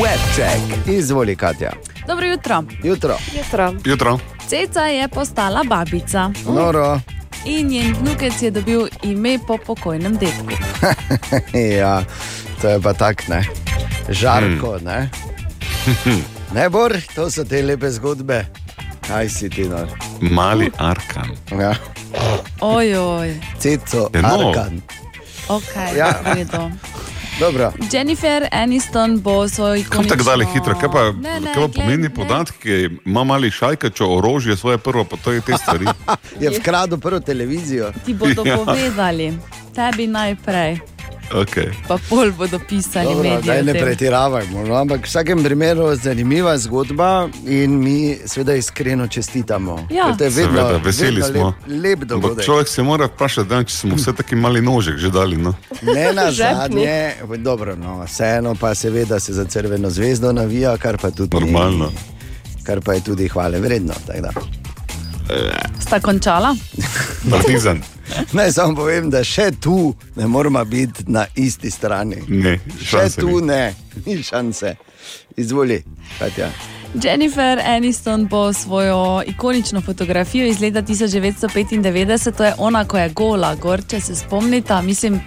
[0.01, 0.87] web check.
[0.87, 1.71] Izvoli, Katja.
[2.07, 2.63] Dobro jutro.
[2.83, 3.17] Jutro.
[3.37, 3.73] Jutro.
[3.85, 4.19] Jutro.
[4.47, 6.31] Ceca je postala babica.
[6.45, 6.99] Noro.
[7.47, 10.51] In njen vnukec je dobil ime po pokojnem detku.
[11.79, 12.03] ja,
[12.61, 13.43] to je pa tak, ne.
[14.09, 15.09] Žarko, ne.
[16.55, 18.45] Ne, Bor, to so te lepe zgodbe.
[19.07, 19.83] Kaj si ti, no?
[20.21, 21.31] Mali Arkan.
[21.51, 21.73] Ja.
[22.63, 24.27] Ojoj, Ceco, no.
[24.49, 24.81] Arkan.
[25.47, 26.11] ok, Ja.
[27.39, 27.71] Dobro.
[27.91, 30.09] Jennifer Aniston bo svoj Kam ikonično...
[30.09, 30.75] tako dale hitro?
[30.75, 32.89] Kaj pa, Ne, ne, kaj pa pomeni podatki?
[33.05, 35.85] Ima mali šajkačo orožje, svoje prvo, pa to je te stvari.
[36.41, 37.91] Je vkradel prvo televizijo.
[38.05, 38.57] Ti bodo Ja.
[38.57, 39.37] povedali,
[39.75, 40.79] tebi najprej,
[41.33, 41.71] Okay.
[41.87, 44.63] pa pol bodo pisali Dobro, o ne pretiravajmo.
[44.63, 49.87] No, ampak v vsakem primeru zanimiva zgodba in mi seveda iskreno čestitamo.
[49.89, 50.05] Ja.
[50.05, 51.53] Ker to je vedno, Seveda, veseli vedno smo.
[51.67, 52.45] Lep, lep dogodek.
[52.45, 55.37] človek se mora vprašati, da, če smo vse taki mali nožek že dali.
[55.37, 55.53] No.
[55.83, 61.11] Ne na zadnje, dobro, no, vseeno pa seveda se za crveno zvezdo navija, kar pa
[61.11, 61.91] tudi Normalno.
[61.91, 63.93] Ni, kar pa je tudi hvale vredno.
[65.79, 66.55] Sta končala?
[67.31, 67.81] Partizan.
[68.31, 72.23] Naj samo povem, da še tu ne moramo biti na isti strani.
[72.27, 73.47] Ne, še tu ni.
[73.47, 73.75] ne,
[74.05, 74.75] ni šanse.
[75.37, 75.83] Izvoli,
[76.19, 76.51] Katja.
[76.97, 83.55] Jennifer Aniston bo svojo ikonično fotografijo iz leta 1995, to je ona, ko je gola,
[83.55, 84.81] gor, če se spomnite.
[84.81, 85.19] Mislim,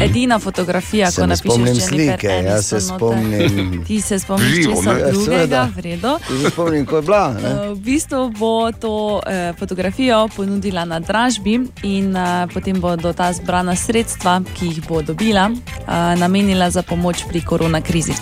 [0.00, 3.18] edina fotografija, Se ko napišeš spomnim slike, jaz se Aniston noter.
[3.18, 3.84] spomnim.
[3.86, 4.90] Ti se spomniš Živo, česa?
[4.92, 5.68] Ja, drugega, seveda.
[5.76, 6.18] v redu.
[6.28, 7.32] Ti se spomnim, ko je bila.
[7.32, 7.40] Ne?
[7.56, 13.32] Eh, V bistvu bo to eh, fotografijo ponudila na dražbi in eh, potem bodo ta
[13.32, 18.12] zbrana sredstva, ki jih bo dobila, eh, namenila za pomoč pri korona krizi.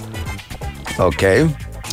[0.99, 1.23] Ok,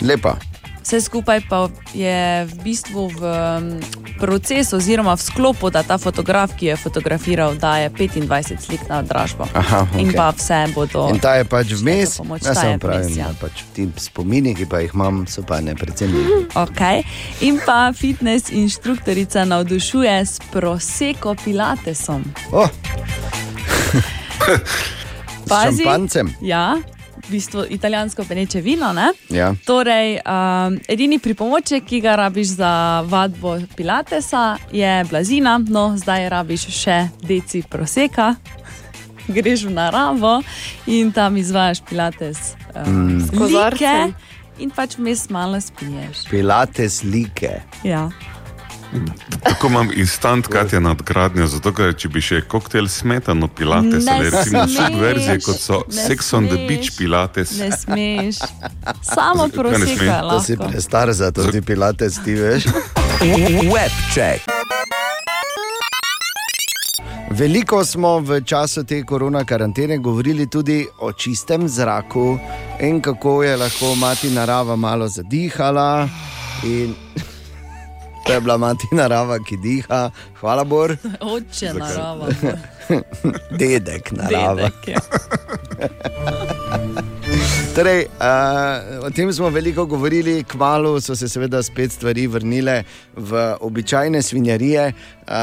[0.01, 0.50] lepa.
[0.81, 3.79] Vse skupaj pa je v bistvu v mm,
[4.19, 9.45] procesu, oziroma v sklopu, da ta fotograf, ki je fotografiral, daje 25 slik na dražbo.
[9.53, 10.17] Aha, In okej.
[10.17, 11.09] pa vse bodo.
[11.13, 13.29] In ta je pač vmes, jaz vmes, ja.
[13.29, 16.09] da pač ti spomini, ki pa jih imam, so pa ne predvsem.
[16.57, 17.05] Okay.
[17.45, 22.25] In pa fitness inštruktorica navdušuje s proseko pilatesom.
[22.51, 22.69] Oh.
[25.49, 26.33] Pazi, šampancem?
[26.41, 26.77] Ja,
[27.27, 28.93] v bistvu italijansko peneče vino.
[28.93, 29.11] Ne?
[29.29, 29.53] Ja.
[29.65, 36.67] Torej, um, edini pripomoček, ki ga rabiš za vadbo pilatesa, je blazina, no zdaj rabiš
[36.69, 38.35] še deci proseka.
[39.35, 40.41] Greš v naravo
[40.87, 42.55] in tam izvajaš pilates.
[42.75, 43.37] Um, Mm.
[43.37, 44.13] Kozarcem.
[44.59, 46.25] In pač vmes malo spiješ.
[46.29, 47.61] Pilates slike.
[47.83, 48.09] Ja.
[49.43, 54.29] Tako imam instant Katja nadgradnjo, zato ker če bi še koktejl smetano pilates Ne ali
[54.29, 56.61] recimo subverzije, kot so Sex on the.
[56.67, 57.57] Beach pilates.
[57.59, 58.41] Ne smeš.
[59.01, 62.67] Samo Kaj proseka To si prestar za to, ti pilates, ti veš.
[63.71, 64.45] Web check.
[67.31, 72.39] Veliko smo v času te korona karantene govorili tudi o čistem zraku
[72.79, 76.09] in kako je lahko mati narava malo zadihala.
[76.63, 76.95] In
[78.25, 80.01] to je bila mati narava, ki diha,
[80.41, 82.27] hvala Bor, Oče narava.
[83.59, 84.69] dedek narava.
[84.69, 84.99] Dedek, ja.
[85.81, 92.83] To Torej, uh, o tem smo veliko govorili, kmalo so se seveda spet stvari vrnile
[93.15, 95.33] v običajne svinjarije, uh,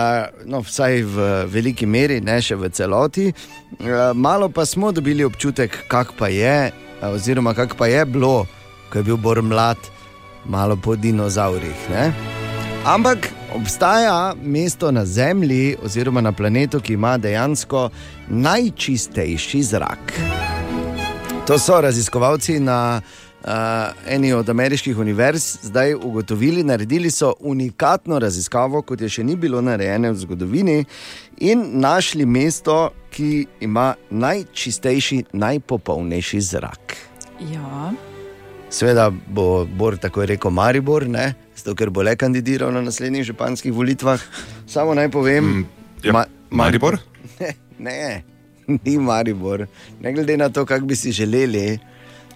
[0.44, 3.30] no, vsaj v veliki meri, ne še v celoti.
[3.80, 6.70] Uh, malo pa smo dobili občutek, kak pa je,
[7.00, 8.44] uh, oziroma kak pa je bilo,
[8.92, 9.80] ko je bil Bor mlad,
[10.44, 11.88] malo po dinozaurih.
[11.90, 12.37] Ne?
[12.84, 17.90] Ampak obstaja mesto na Zemlji, oziroma na planetu, ki ima dejansko
[18.28, 20.12] najčistejši zrak.
[21.46, 23.50] To so raziskovalci na uh,
[24.06, 29.60] eni od ameriških univerz zdaj ugotovili, naredili so unikatno raziskavo, kot je še ni bilo
[29.60, 30.84] narejeno v zgodovini,
[31.38, 36.96] in našli mesto, ki ima najčistejši, najpopolnejši zrak.
[37.52, 38.07] Ja.
[38.70, 41.34] Sveda bo Bor tako rekel Maribor, ne?
[41.56, 44.20] zato ker bo le kandidiral na naslednjih županskih volitvah.
[44.66, 45.66] Samo naj povem,
[46.04, 46.98] ja, Ma- Maribor?
[47.40, 48.22] Ne, ne,
[48.66, 49.66] ni Maribor.
[50.00, 51.78] Ne glede na to, kako bi si želeli,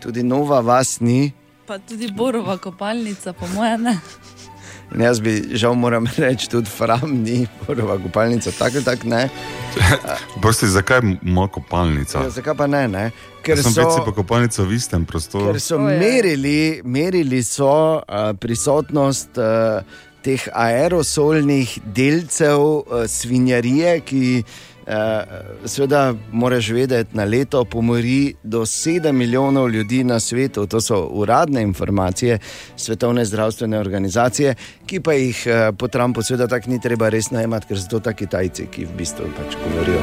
[0.00, 1.32] tudi nova vas ni.
[1.66, 3.98] Pa tudi borova kopalnica, po mojem, ne.
[4.94, 9.28] In jaz bi žal moram reči, tudi Fram ni, prva kopalnica, tako ali tako ne.
[10.42, 12.22] Prosti, zakaj moja kopalnica?
[12.26, 12.86] Ja, zakaj pa ne?
[12.88, 13.10] ne?
[13.42, 15.50] Ker sem so, večji pa kopalnica v istem prostoru.
[15.50, 19.80] ker so merili, merili so, uh, prisotnost uh,
[20.22, 24.60] teh aerosolnih delcev uh, svinjarije, ki uh,
[25.64, 30.66] seveda moraš vedeti, na leto pomori do 7 milijonov ljudi na svetu.
[30.66, 32.38] To so uradne informacije
[32.76, 34.54] Svetovne zdravstvene organizacije,
[34.86, 38.00] ki pa jih uh, po Trumpu seveda tako ni treba res najemati, ker so to
[38.00, 40.00] ta Kitajci, ki v bistvu pač govorijo.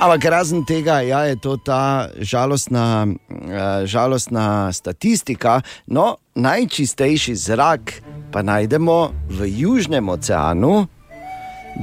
[0.00, 3.48] Ampak razen tega, ja, je to ta žalostna, uh,
[3.84, 5.60] žalostna statistika.
[5.86, 7.92] No, najčistejši zrak
[8.32, 8.98] pa najdemo
[9.30, 10.86] v Južnem oceanu,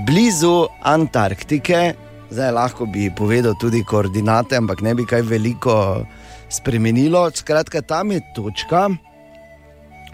[0.06, 2.05] blizu Antarktike.
[2.30, 6.06] Zdaj lahko bi povedal tudi koordinate, ampak ne bi kaj veliko
[6.50, 7.30] spremenilo.
[7.32, 8.90] Skratka, tam je točka,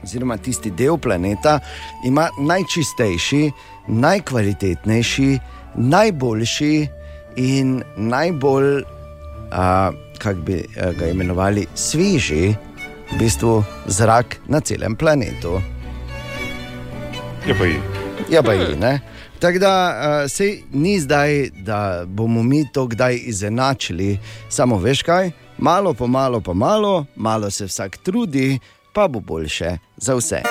[0.04, 1.60] oziroma tisti del planeta,
[2.06, 3.52] ima najčistejši,
[3.88, 5.30] najkvalitetnejši,
[5.76, 6.76] najboljši
[7.36, 8.84] in najbolj,
[10.18, 12.52] kako bi ga imenovali, sveži,
[13.12, 15.62] v bistvu zrak na celem planetu.
[17.48, 17.80] Je pa ji.
[18.30, 18.76] Ja, pa je.
[18.80, 19.00] Ne?
[19.42, 19.74] Tako da
[20.24, 24.20] uh, se ni zdaj, da bomo mi to kdaj izenačili,
[24.50, 28.60] samo veš kaj, malo po malo, pa malo, malo se vsak trudi,
[28.94, 30.42] pa bo boljše za vse.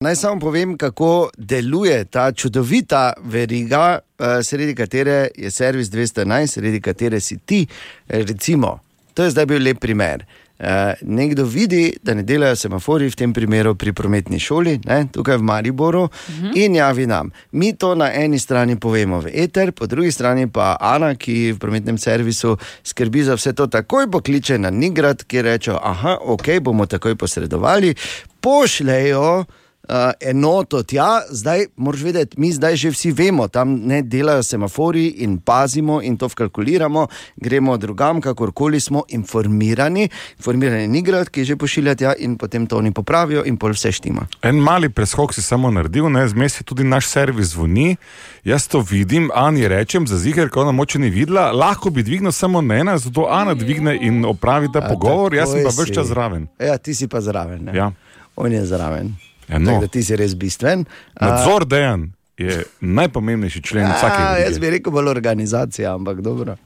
[0.00, 6.80] Naj samo povem, kako deluje ta čudovita veriga, eh, sredi katere je servis 211, sredi
[6.80, 7.66] katere si ti,
[8.08, 8.78] eh, recimo.
[9.14, 10.24] To je zdaj bil lep primer.
[10.62, 15.36] Eh, Nekdo vidi, da ne delajo semafori, v tem primeru pri prometni šoli, ne, tukaj
[15.36, 16.52] v Mariboru, uh -huh.
[16.54, 17.30] in javi nam.
[17.52, 21.58] Mi to na eni strani povemo v eter, po drugi strani pa Ana, ki v
[21.58, 26.86] prometnem servisu skrbi za vse to, takoj pokliče na Nigrad, ki reče: Aha, ok, bomo
[26.86, 27.94] takoj posredovali,
[28.40, 29.44] pošljejo.
[29.82, 35.08] Uh, enoto tja, zdaj moraš vedeti, mi zdaj že vsi vemo, tam ne delajo semafori
[35.26, 37.06] in pazimo in to vkalkuliramo,
[37.36, 40.08] gremo drugam, kakorkoli smo informirani.
[40.38, 43.92] Informirani ni grad, ki že pošilja tja in potem to oni popravijo in pol vse
[43.92, 44.28] štima.
[44.42, 47.96] En mali preskok si samo naredil, ne, zmes je tudi naš servis zvoni.
[48.44, 52.32] Jaz to vidim, Ani rečem, za ziger, ko ona moče ni videla, lahko bi dvignil
[52.32, 56.06] samo na ena, zato Ana dvigne in opravi ta pogovor, jaz sem pa več čas
[56.06, 56.46] zraven.
[56.62, 57.64] Ja, ti si pa zraven.
[57.64, 57.76] Ne?
[57.76, 57.90] Ja.
[58.36, 59.14] On je zraven.
[59.52, 59.70] Ja, no.
[59.70, 60.84] Tako da ti si res bistven.
[61.20, 66.56] Nadzor dejan je najpomembnejši člen a, vsake Jaz bi rekel bolj organizacija, ampak dobro.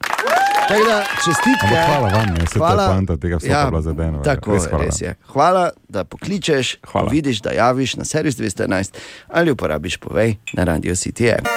[0.67, 1.67] Tako da, čestitke.
[1.67, 5.01] Ampak hvala vam, saj to je poanta tega vstopa bila zadena, Tako res hvala res
[5.01, 5.15] je.
[5.27, 7.09] Hvala, da pokličeš, Hvala.
[7.11, 8.95] vidiš, da javiš na servis 211
[9.27, 11.47] ali uporabiš povej na radio CTM.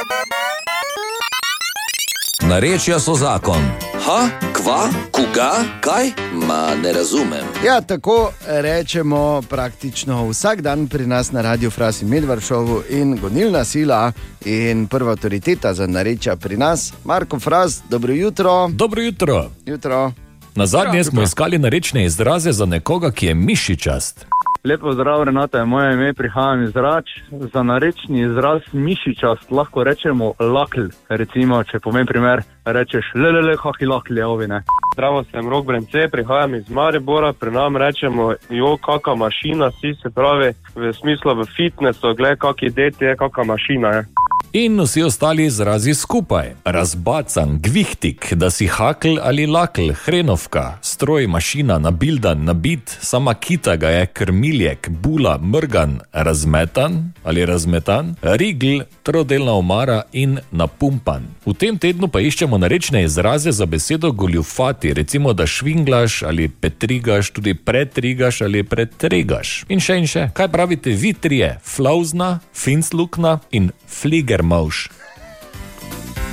[2.48, 3.62] Narečja so zakon.
[4.06, 6.10] Ha, kva, koga, kaj?
[6.32, 7.44] Ma ne razumem.
[7.66, 14.12] Ja, tako rečemo praktično vsak dan pri nas na Radiu Frasi Medvršovu in gonilna sila
[14.44, 18.68] in prva avtoriteta za narečja pri nas, Marko Fras, dobro jutro.
[18.68, 19.50] Dobro jutro.
[19.66, 20.12] jutro.
[20.54, 24.26] Na zadnje smo iskali narečne izraze za nekoga, ki je mišičast.
[24.64, 27.08] Lepo zdrav, Renata je moje ime, prihajam iz Rač.
[27.52, 30.90] Za narečni izraz mišičast lahko rečemo lakl.
[31.08, 34.62] Recimo, če pomeni primer, rečeš lelele, haki lakl je ovine.
[34.94, 40.10] Zdravo, sem Rok Brence, prihajam iz Maribora, pri nam rečemo, jo, kakšna mašina si, se
[40.10, 44.04] pravi, v smislu v fitnessu, gled, kaki det je, kakšna mašina je.
[44.52, 46.54] In vsi ostali izrazi skupaj.
[46.64, 53.88] Razbacan, gvihtik, da si hakl ali lakl, hrenovka, stroj, mašina, nabildan, nabit, sama kita ga
[53.88, 61.22] je, krmiljek, bula, mrgan, razmetan ali razmetan, rigl, trodelna omara in napumpan.
[61.46, 67.30] V tem tednu pa iščemo narečne izraze za besedo goljufati, recimo da švinglaš ali petrigaš,
[67.30, 69.64] tudi pretrigaš ali pretregaš.
[69.68, 71.56] In še in še, kaj pravite vi trije?
[71.64, 74.88] Flauzna, finslukna in fligermauš.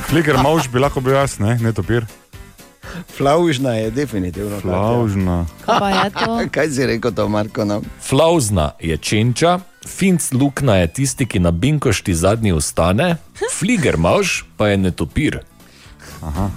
[0.08, 2.06] Fliger mož bi lahko bil jaz, ne, ne topir.
[3.18, 4.60] Flaužna je definitivno.
[4.60, 5.45] Flaužna.
[5.66, 6.40] Kaj je to?
[6.56, 7.66] Kaj si rekel, to Marko?
[7.66, 7.84] Nam?
[8.02, 13.16] Flauzna je čenča, finslukna je tisti, ki na binkošti zadnji ustane,
[13.60, 15.40] fligermauš pa je netopir.
[16.22, 16.49] Aha.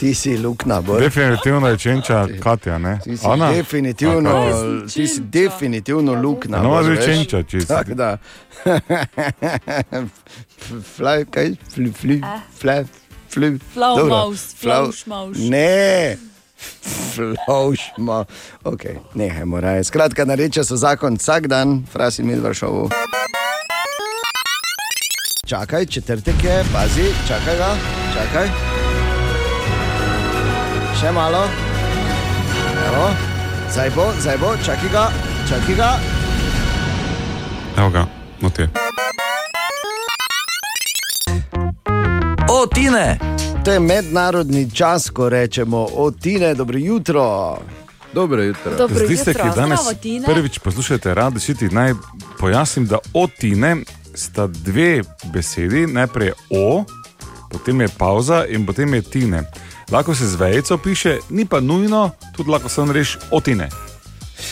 [0.00, 1.00] Ti si lukna, bolj.
[1.00, 2.98] Definitivno je čenča Katja, ne?
[3.04, 3.52] Ti si Ana?
[3.52, 4.86] definitivno, A, Katja.
[4.94, 6.62] ti si definitivno lukna.
[6.62, 7.04] No, veš.
[7.04, 7.74] čenča, čisto.
[7.74, 8.16] Tako da.
[10.96, 11.54] Flaj, kaj?
[11.74, 12.22] Fli, fli,
[12.58, 12.84] fle,
[13.30, 13.58] fli.
[13.74, 14.14] Flau Dobro.
[14.16, 15.36] maus, flauš maus.
[15.40, 16.16] Ne.
[17.14, 18.24] Flaušma.
[18.64, 18.80] Ok,
[19.14, 19.84] nehajmo raje.
[19.84, 22.90] Skratka, nareče so zakon vsak dan, frasi mi dva šovu.
[25.46, 27.70] Čakaj, četrtek je, pazi, čakaj ga,
[28.14, 28.48] čakaj.
[31.00, 31.42] Še malo.
[32.88, 33.10] Evo,
[33.72, 35.10] zdaj bo, zdaj bo, čakaj ga,
[35.48, 35.90] čakaj ga.
[37.76, 38.06] Evo ga,
[38.40, 38.68] no ti je.
[42.48, 43.18] O, Tine!
[43.64, 47.58] To je mednarodni čas, ko rečemo o Tine, dobro jutro.
[48.12, 48.76] Dobro jutro.
[48.78, 49.44] Dobro tiste, jutro.
[49.44, 50.26] ki danes Zdravo, Tine.
[50.26, 51.94] prvič poslušate radio City, naj
[52.38, 53.76] pojasnim, da otine
[54.14, 56.84] sta dve besedi, najprej o,
[57.50, 59.42] potem je pauza in potem je tine.
[59.90, 63.68] Lahko se z vejico piše, ni pa nujno, tudi lahko samo reš otine.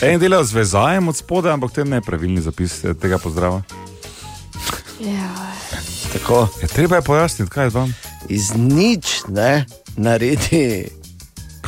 [0.01, 3.61] En dela z vezajem od spodaj, ampak to je nepravilni zapis eh, tega pozdrava.
[4.99, 5.53] Ja.
[6.13, 6.47] Tako.
[6.61, 7.93] Je treba je pojasniti, kaj je vam.
[8.29, 9.65] Iz nič ne
[9.97, 10.87] naredi.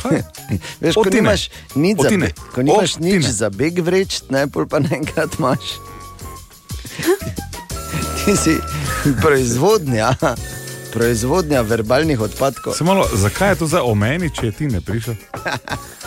[0.80, 1.20] Veš, ko Otine.
[1.20, 2.10] nimaš nič za,
[2.54, 5.64] ko nimaš nič za beg vreč, ne, pol pa naenkrat imaš.
[8.44, 8.58] Si
[9.22, 10.14] proizvodnja,
[10.92, 12.74] proizvodnja verbalnih odpadkov.
[12.74, 15.14] Se malo, zakaj je to za omeni, če je ti ne prišel?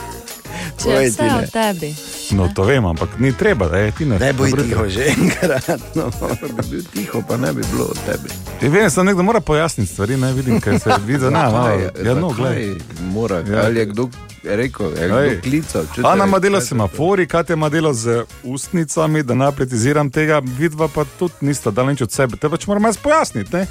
[0.80, 1.90] Če je vse o tebi.
[2.32, 4.20] No, to vem, ampak ni treba, da je ti ne.
[4.20, 5.68] Ne boj tiho že enkrat.
[5.96, 6.10] No.
[6.42, 8.30] Bi bil tiho, pa ne bi bilo od tebe.
[8.62, 11.24] Ja, vem, samo nekdo mora pojasniti stvari, ne vidim, kaj se vidi.
[11.26, 11.68] Ne, no,
[12.06, 12.76] ja, no, gledaj.
[13.04, 13.62] Mora, Ja.
[13.62, 14.10] ali je kdo
[14.46, 15.84] rekel, je kdo klical.
[16.04, 20.10] Ana ima delo kaj s te- semafori, Katja ima delo z ustnicami, da ne pretiziram
[20.10, 22.38] tega, vidva pa tudi nista dala nič od sebe.
[22.38, 23.54] Te pač moramo jaz pojasniti.
[23.54, 23.68] Ne?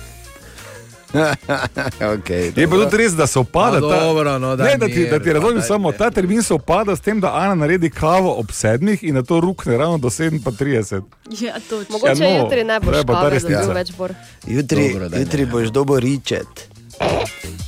[2.10, 3.80] okay, Je pa tudi res, da se opada.
[3.80, 6.10] No, ta, dobro, no, daj ne, da ti, da ti mir, razumem, daj samo ta
[6.10, 9.76] termin se opada s tem, da Ana naredi kavo ob sedmih in na to rukne
[9.76, 11.02] ravno do 37.
[11.40, 11.92] Ja, točno.
[11.92, 13.60] Mogoče Ja, no, jutri ne boš kave resnica.
[13.60, 14.12] dobil več bor.
[14.46, 16.68] Jutri, Dobro, jutri boš dobo ričet.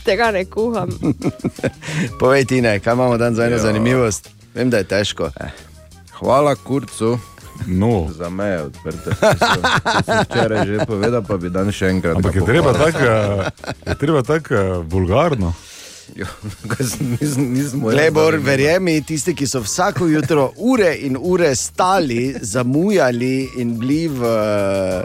[0.05, 0.89] Tega ne kuham.
[2.21, 3.59] Povej ti ne, kaj imamo dan za eno Ja.
[3.61, 4.29] zanimivost.
[4.55, 5.31] Vem, da je težko.
[6.13, 7.19] Hvala kurcu.
[7.67, 8.09] No.
[8.19, 9.11] Za meje odprte.
[9.11, 12.17] To sem- to sem Včeraj že povedal, pa bi dan še enkrat.
[12.17, 13.51] Ampak je treba tako eh,
[13.85, 15.53] je treba tak, eh, vulgarno.
[17.93, 24.21] Lebor, verjemi, tisti, ki so vsako jutro ure in ure stali, zamujali in bili v
[24.25, 25.05] eh,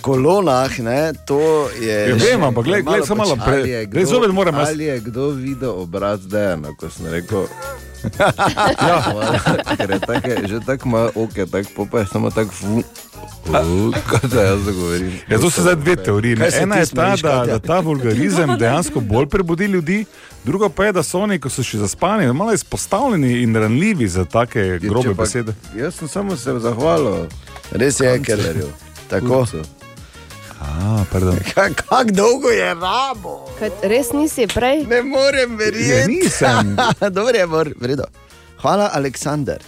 [0.00, 1.40] kolonah, ne, to
[1.76, 1.98] je.
[2.08, 4.84] Ja, vem, ampak glej, glej, malo samo malo pre- Ali je Zdaj zopet moram Ali
[4.84, 7.44] je kdo videl obraz Dejana, ko sem rekel?
[8.80, 9.02] Ja.
[9.76, 12.82] Ker je tako, že tako malo oke, tako popaj, samo tako fu.
[14.10, 15.12] Kot da jaz govorim.
[15.28, 16.36] Ja, to so zdaj dve teorije.
[16.36, 20.04] Kaj se Ena je ta, da, da ta vulgarizem dejansko bolj prebudi ljudi,
[20.44, 24.24] druga pa je, da so oni, ko so še zaspani, malo izpostavljeni in ranljivi za
[24.24, 25.54] take grobe če pa- besede.
[25.76, 27.26] Jaz sem samo se zahvalil.
[27.70, 28.68] Res je, ker kanclerju,
[29.08, 29.26] tako.
[29.26, 29.62] Kurcu.
[30.60, 31.36] A, pardon.
[31.54, 33.48] Kako dolgo je rabo?
[33.58, 34.84] Kaj, res nisi prej?
[34.86, 36.12] Ne morem Ja, verjeti.
[36.12, 36.76] nisem.
[37.10, 37.46] Dobro je,
[37.80, 38.02] redu.
[38.60, 39.58] Hvala, Aleksandar.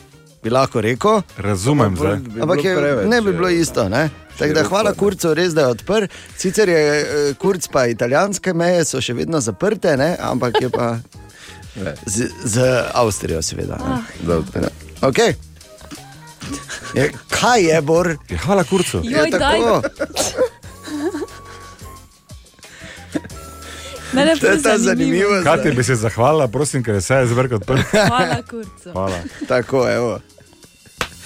[0.43, 2.17] Bi lahko rekel, Razumem zdaj.
[2.17, 3.89] Bi ampak bilo je, preveč, ne bi bilo isto.
[3.89, 4.11] Ne?
[4.39, 6.05] Tako da hvala kurcu, res da je odprl.
[6.37, 10.17] Sicer je eh, kurc pa italijanske meje so še vedno zaprte, ne?
[10.21, 10.99] ampak je pa
[12.07, 12.63] z, z
[12.95, 13.77] Avstrijo, seveda.
[13.79, 13.99] ne.
[14.23, 14.71] Dobro.
[15.01, 15.35] Okay.
[16.95, 18.15] Je, kaj je, Bor?
[18.29, 19.03] Ja, hvala kurcu.
[19.05, 19.61] Je Joj, daj.
[24.09, 24.17] Tako.
[24.17, 24.85] Mene To je ta zanimivo.
[25.29, 25.45] zanimivost.
[25.45, 27.81] Katja bi se zahvalila, prosim, ker je vse zvrk odprt.
[27.91, 28.93] Hvala, kurcu.
[28.93, 29.19] Hvala.
[29.49, 30.21] Tako, evo.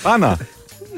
[0.04, 0.36] Ana,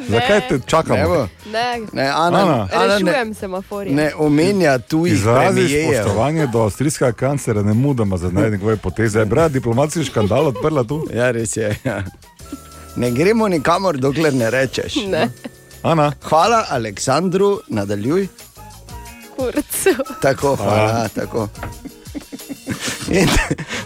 [0.09, 0.99] zakaj te čakamo?
[0.99, 1.29] evo.
[1.47, 2.69] Ne, Ne, Ana, Ana.
[2.75, 3.93] Ana ne, semaforje.
[3.93, 5.95] ne omenja tujih premijejev.
[5.95, 9.19] spoštovanje do avstrijskega kanclera ne mudoma za njegove poteze.
[9.19, 11.07] Je brat diplomatski škandal odprla tu?
[11.15, 11.77] Ja, res je.
[11.85, 12.03] Ja.
[12.97, 14.95] Ne gremo nikamor, dokler ne rečeš.
[15.07, 15.29] Ne,
[15.83, 18.29] Ana, Hvala Aleksandru, nadaljuj.
[19.37, 19.95] Kurcu.
[20.23, 21.09] Tako, hvala.
[21.15, 21.49] Tako.
[23.11, 23.29] In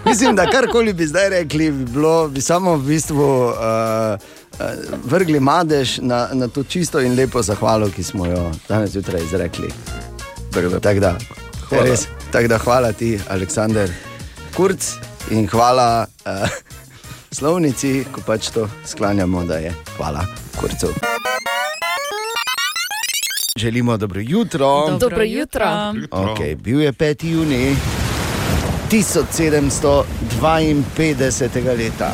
[0.05, 4.67] Mislim, da karkoli bi zdaj rekli, bi, bilo, bi samo v bistvu uh, uh,
[5.05, 9.69] vrgli madež na, na to čisto in lepo zahvalo, ki smo jo danes zjutraj izrekli.
[10.81, 11.17] Tako da,
[11.69, 11.85] Hvala.
[11.85, 13.91] res, tak da, hvala ti, Aleksandr
[14.57, 14.95] Kurc,
[15.31, 16.49] in hvala uh,
[17.39, 20.25] slovnici, ko pač to sklanjamo, da je hvala
[20.61, 20.95] Kurcu.
[23.59, 24.87] Želimo dobro jutro.
[24.87, 25.93] Dobro Dobro jutro.
[25.95, 26.19] jutro.
[26.19, 27.27] Okay, bil je 5.
[27.27, 27.77] juni
[28.91, 31.79] 1752.
[31.79, 32.13] leta.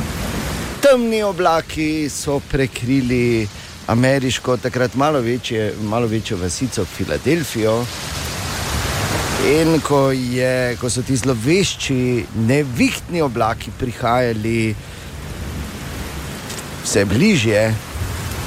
[0.80, 3.48] Temni oblaki so prekrili
[3.86, 7.84] ameriško, takrat malo, večje, malo večjo vasico Filadelfijo.
[9.62, 14.74] In ko, je, ko so ti zlovešči, nevihtni oblaki prihajali
[16.84, 17.74] vse bližje,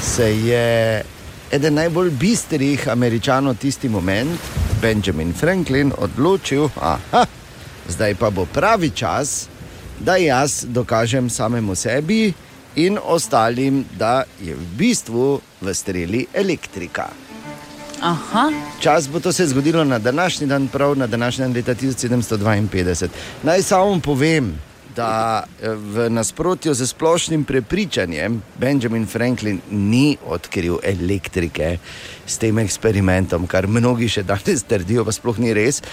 [0.02, 1.04] se je
[1.52, 4.40] eden najbolj bistrih američanov tisti moment,
[4.82, 7.26] Benjamin Franklin, odločil, da
[7.88, 9.48] zdaj pa bo pravi čas,
[10.00, 12.34] da jaz dokažem samemu sebi
[12.76, 17.10] in ostalim, da je v bistvu v streli elektrika.
[18.02, 18.52] Aha.
[18.80, 23.08] Čas bo to se zgodilo na današnji dan, prav na današnji dan leta 1752.
[23.44, 24.60] Naj samo povem,
[24.98, 31.78] da eh, v nasprotju z splošnim prepričanjem Benjamin Franklin ni odkril elektrike
[32.26, 35.84] s tem eksperimentom, kar mnogi še danes trdijo, pa sploh ni res.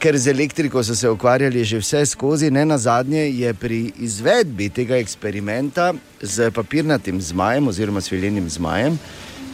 [0.00, 4.68] Ker z elektriko so se ukvarjali že vse skozi, ne na zadnje je pri izvedbi
[4.68, 8.98] tega eksperimenta z papirnatim zmajem oziroma sviljenim zmajem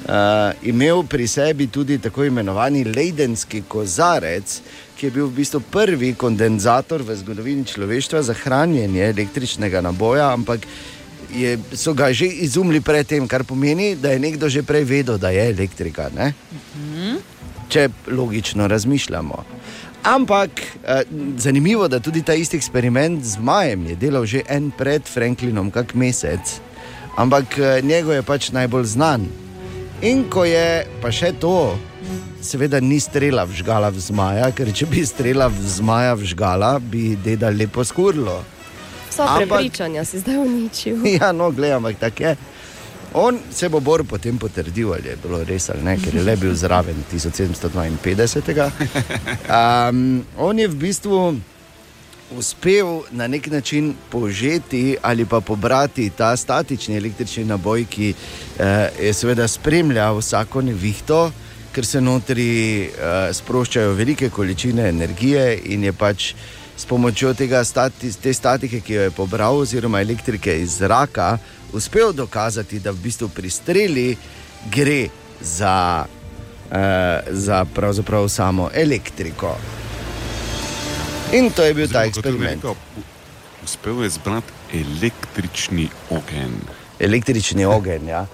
[0.04, 4.60] uh, imel pri sebi tudi tako imenovani Leidenski kozarec,
[4.96, 10.66] ki je bil v bistvu prvi kondenzator v zgodovini človeštva za hranjenje električnega naboja, ampak
[11.34, 15.30] je, so ga že izumili predtem, kar pomeni, da je nekdo že prej vedel, da
[15.30, 16.10] je elektrika.
[16.14, 16.32] Ne?
[17.72, 19.44] če logično razmišljamo.
[20.02, 21.02] Ampak eh,
[21.38, 25.70] zanimivo je, da tudi ta isti eksperiment z Majem je delal že en pred Franklinom,
[25.70, 26.58] kak mesec,
[27.16, 29.26] ampak eh, njegov je pač najbolj znan.
[30.02, 31.78] In ko je pa še to,
[32.42, 37.52] seveda ni strela vžgala v zmaja, ker če bi strela v zmaja vžgala, bi deda
[37.54, 38.40] lepo skurlo.
[39.06, 41.06] Vsa Ampak- prepričanja si zdaj uničil.
[41.20, 42.34] Ja, no, gledaj, ampak tako je.
[43.14, 46.34] On se bo Bor potem potrdil, ali je bilo res ali ne, ker je le
[46.40, 48.70] bil zraven 1752.
[49.46, 51.18] Um, on je v bistvu
[52.38, 58.14] uspel na nek način požeti ali pa pobrati ta statični električni naboj, ki
[58.58, 61.32] eh, je seveda spremljal vsako nevihto,
[61.72, 66.34] ker se notri eh, sproščajo velike količine energije in je pač
[66.76, 71.38] s pomočjo tega stati, te statike, ki jo je pobral, oziroma elektrike iz zraka,
[71.72, 74.16] uspel dokazati, da v bistvu pri streli
[74.72, 75.08] gre
[75.40, 76.06] za,
[76.70, 79.56] eh, za pravzaprav samo elektriko.
[81.32, 82.64] In to je bil ta eksperiment.
[83.64, 86.56] Uspel je zbrati električni ogenj.
[87.00, 88.26] Električni ogenj, ja.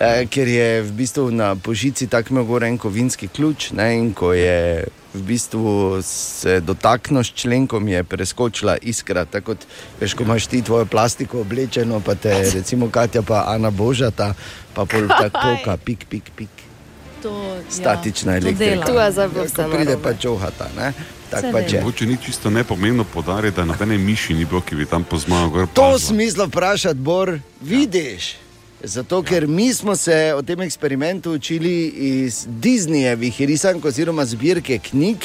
[0.00, 4.08] e, ker je v bistvu na požici tako imel gor en kovinski ključ, ne, in
[4.14, 9.24] ko je v bistvu se dotaknil s členkom, je preskočila iskra.
[9.24, 9.66] Tako kot
[10.00, 14.34] veš, ko imaš ti tvojo plastiko oblečeno, pa te recimo Katja, pa Ana Božata,
[14.74, 16.64] pa pol tako poka, pik, pik, pik.
[17.22, 18.86] To, Statična ja, to elektrika.
[18.86, 20.92] Tu je zdaj Ja, vse ko pride pa čohata, ne?
[21.30, 21.68] Tako Saj pa vem.
[21.70, 21.80] če.
[21.80, 25.68] Mogoče ni čisto nepomembno podariti, da nobene miši ni bilo, ki bi tam pozmagal gor.
[25.74, 28.36] To smislo vprašati, Bor, vidiš.
[28.82, 35.16] Zato, ker mi smo se o tem eksperimentu učili iz Disneyjevih risank oziroma zbirke knjig.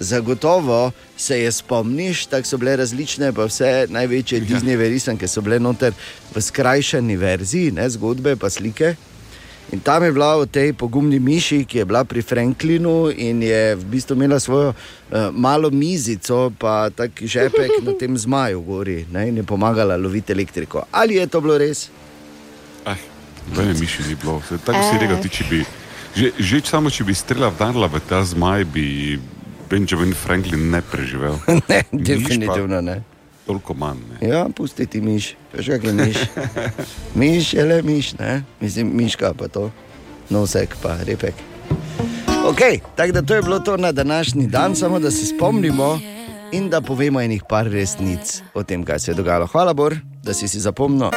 [0.00, 4.44] Zagotovo se je spomniš, tako so bile različne, pa vse največje ja.
[4.44, 5.92] Disneyjeve risanke so bile noter
[6.34, 8.94] v skrajšani verziji, ne zgodbe, pa slike.
[9.72, 13.76] In tam je bila o tej pogumni miši, ki je bila pri Franklinu in je
[13.76, 19.28] v bistvu imela svojo uh, malo mizico, pa tako žepek na tem zmaju gori ne,
[19.28, 20.82] in je pomagala loviti elektriko.
[20.92, 21.88] Ali je to bilo res?
[22.84, 22.98] Ah,
[23.48, 24.42] nobene miši ni bilo.
[24.64, 25.64] Tako si rekel, ti, če bi.
[26.12, 29.16] Že, že samo, če bi strela vdarila v ta zmaj, bi
[29.72, 31.38] Benjamin Franklin ne preživel.
[31.72, 33.00] ne, definitivno ne.
[33.46, 33.98] Toliko manj.
[34.10, 34.28] Ne.
[34.28, 36.16] Ja, pusti ti miš, veš kaj je miš.
[37.14, 38.42] Miš je le miš, ne?
[38.60, 39.70] mislim, miška pa to,
[40.30, 41.34] nosek pa repek.
[42.46, 42.60] Ok,
[42.96, 46.00] tako da to je bilo to na današnji dan, samo da se spomnimo
[46.52, 49.46] in da povemo enih par resnic o tem, kaj se je dogajalo.
[49.46, 51.10] Hvala, Bor, da si si zapomnil.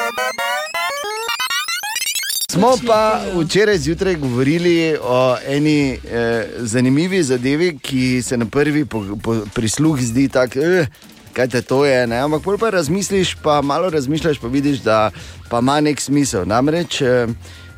[2.52, 9.06] Smo pa včeraj zjutraj govorili o eni eh, zanimivi zadevi, ki se na prvi po,
[9.24, 10.88] po, prisluh zdi tako, eh,
[11.36, 12.08] kaj te to je.
[12.08, 12.24] Ne?
[12.24, 15.12] Ampak pol pa razmisliš, pa malo razmišljaš, pa vidiš, da
[15.50, 16.48] pa ima nek smisel.
[16.48, 17.28] Namreč eh,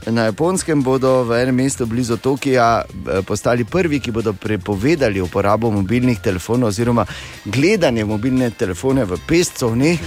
[0.07, 5.71] Na japonskem bodo v enem mestu blizu Tokija eh, postali prvi, ki bodo prepovedali uporabo
[5.71, 7.05] mobilnih telefonov oziroma
[7.45, 9.97] gledanje mobilne telefone v pescovni.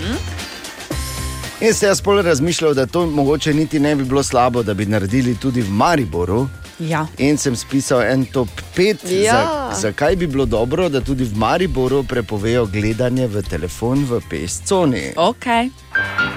[1.61, 4.87] In se jaz pol razmišljal, da to mogoče niti ne bi bilo slabo, da bi
[4.87, 6.47] naredili tudi v Mariboru.
[6.81, 7.07] Ja.
[7.19, 9.33] In sem spisal en top 5, Ja.
[9.73, 15.13] za, zakaj bi bilo dobro, da tudi v Mariboru prepovejo gledanje v telefon v pescovni.
[15.17, 15.71] Okay.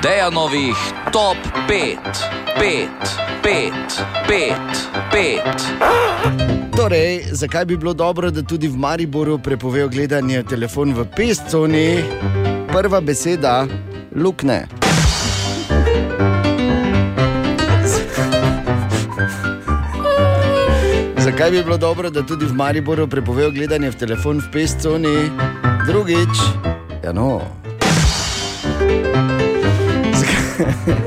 [0.01, 0.75] Dejanovih
[1.11, 1.37] top
[1.67, 1.97] 5,
[2.59, 2.89] 5,
[3.43, 3.71] 5,
[4.27, 4.55] 5,
[5.11, 6.75] 5.
[6.75, 12.03] Torej, zakaj bi bilo dobro, da tudi v Mariboru prepovejo gledanje telefon v pescovni?
[12.67, 13.67] Prva beseda,
[14.15, 14.67] lukne.
[21.33, 25.31] Zakaj bi bilo dobro, da tudi v Mariboru prepovejo gledanje v telefon v pescovni?
[25.87, 26.37] Drugič,
[27.03, 27.41] ja no.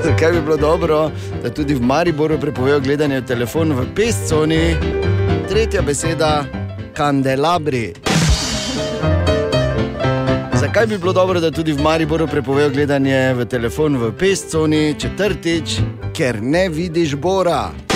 [0.03, 1.11] Zakaj, bi bilo dobro,
[1.43, 4.75] da tudi v Mariboru prepovejo gledanje v telefon v pescovni?
[5.47, 6.43] Tretja beseda,
[6.93, 7.93] kandelabri.
[10.59, 14.95] Zakaj bi bilo dobro, da tudi v Mariboru prepovejo gledanje v telefon v pescovni?
[14.99, 15.79] Četrtič,
[16.11, 17.86] ker ne vidiš bora.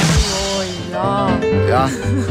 [0.92, 1.90] Ja.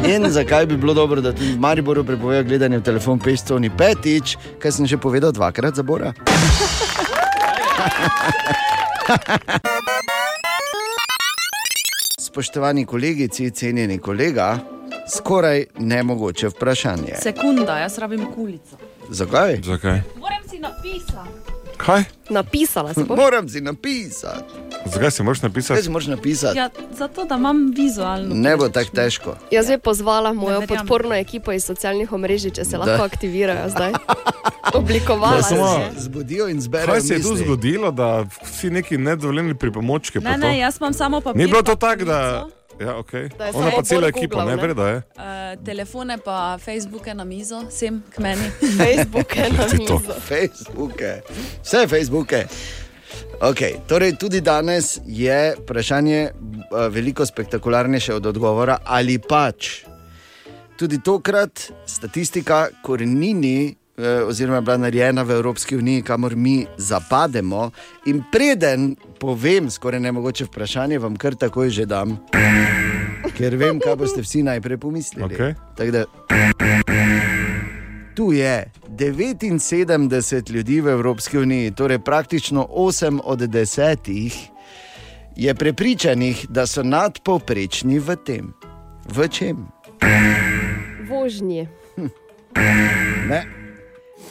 [0.08, 3.70] In zakaj bi bilo dobro, da tudi v Mariboru prepovejo gledanje v telefon v pescovni?
[3.70, 6.12] Petič, kaj sem že povedal dvakrat za bora.
[12.20, 14.58] Spoštovani kolegici, cenjeni kolega,
[15.08, 17.14] skoraj nemogoče vprašanje.
[17.22, 18.76] Sekunda, jaz rabim kulico.
[19.08, 19.60] Zakaj?
[19.64, 20.00] Zakaj?
[20.20, 21.49] Moram si napisati.
[21.80, 22.02] Kaj?
[22.30, 23.16] Napisala si boš.
[23.16, 24.44] Moram si napisati.
[24.86, 25.82] Zakaj si moraš Kaj napisati?
[25.82, 26.58] si moraš napisati?
[26.58, 28.34] Ja, zato, da imam vizualno.
[28.34, 29.36] Ne bo tako težko.
[29.50, 32.78] Jaz bi pozvala mojo podporno ekipo iz socialnih omrežij, če se Da.
[32.78, 33.92] lahko aktivirajo zdaj.
[34.74, 35.56] Oblikovala se.
[35.96, 36.86] Zbudijo in zberejo.
[36.86, 40.18] Kaj se je tu zgodilo, da vsi neki nedovoljeni pripomočki?
[40.18, 41.38] Ne, ne, jaz imam samo papir.
[41.38, 42.46] Ni bilo to tako, da.
[42.80, 43.28] Ja, okay.
[43.38, 44.62] Da je Ona pa cela ekipa, ne ne?
[44.62, 44.96] vreda je.
[44.96, 48.50] Uh, telefone pa Facebooke na mizo, sem k meni.
[48.80, 49.98] Facebooke na mizo.
[50.20, 51.20] Facebooke.
[51.62, 52.46] Vse Facebooke.
[53.40, 59.84] Okay, torej, tudi danes je vprašanje uh, veliko spektakularnejše od odgovora, ali pač.
[60.76, 63.79] Tudi tokrat statistika korenini, eh,
[64.26, 67.70] oziroma je bila narejena v Evropski uniji, kamor mi zapademo.
[68.06, 72.18] In preden povem skoraj ne mogoče vprašanje, vam kar takoj že dam,
[73.36, 75.34] ker vem, kaj boste vsi najprej pomislili.
[75.34, 75.54] Okej.
[75.76, 76.04] Tako da
[78.14, 84.32] Tu je 79 ljudi v Evropski uniji, torej praktično 8 od 10
[85.36, 88.52] je prepričanih, da so nadpovprečni v tem.
[89.08, 89.68] V čem?
[91.08, 91.68] Vožnji.
[93.28, 93.59] Ne,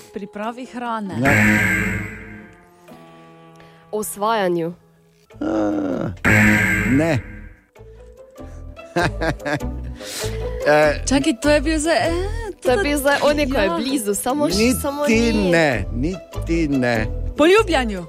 [0.09, 1.15] Pripravi hrane.
[1.15, 1.59] ne.
[3.91, 4.73] Osvajanju.
[5.41, 6.11] A,
[6.91, 7.19] ne.
[10.67, 11.97] e, Čakaj, to je bil zdaj.
[11.97, 12.13] Eh,
[12.61, 13.77] To je bil on, ko je Ja.
[13.77, 15.49] blizu, samo, niti samo ni.
[15.49, 17.07] ne, niti ne.
[17.37, 18.05] Po ljubljanju.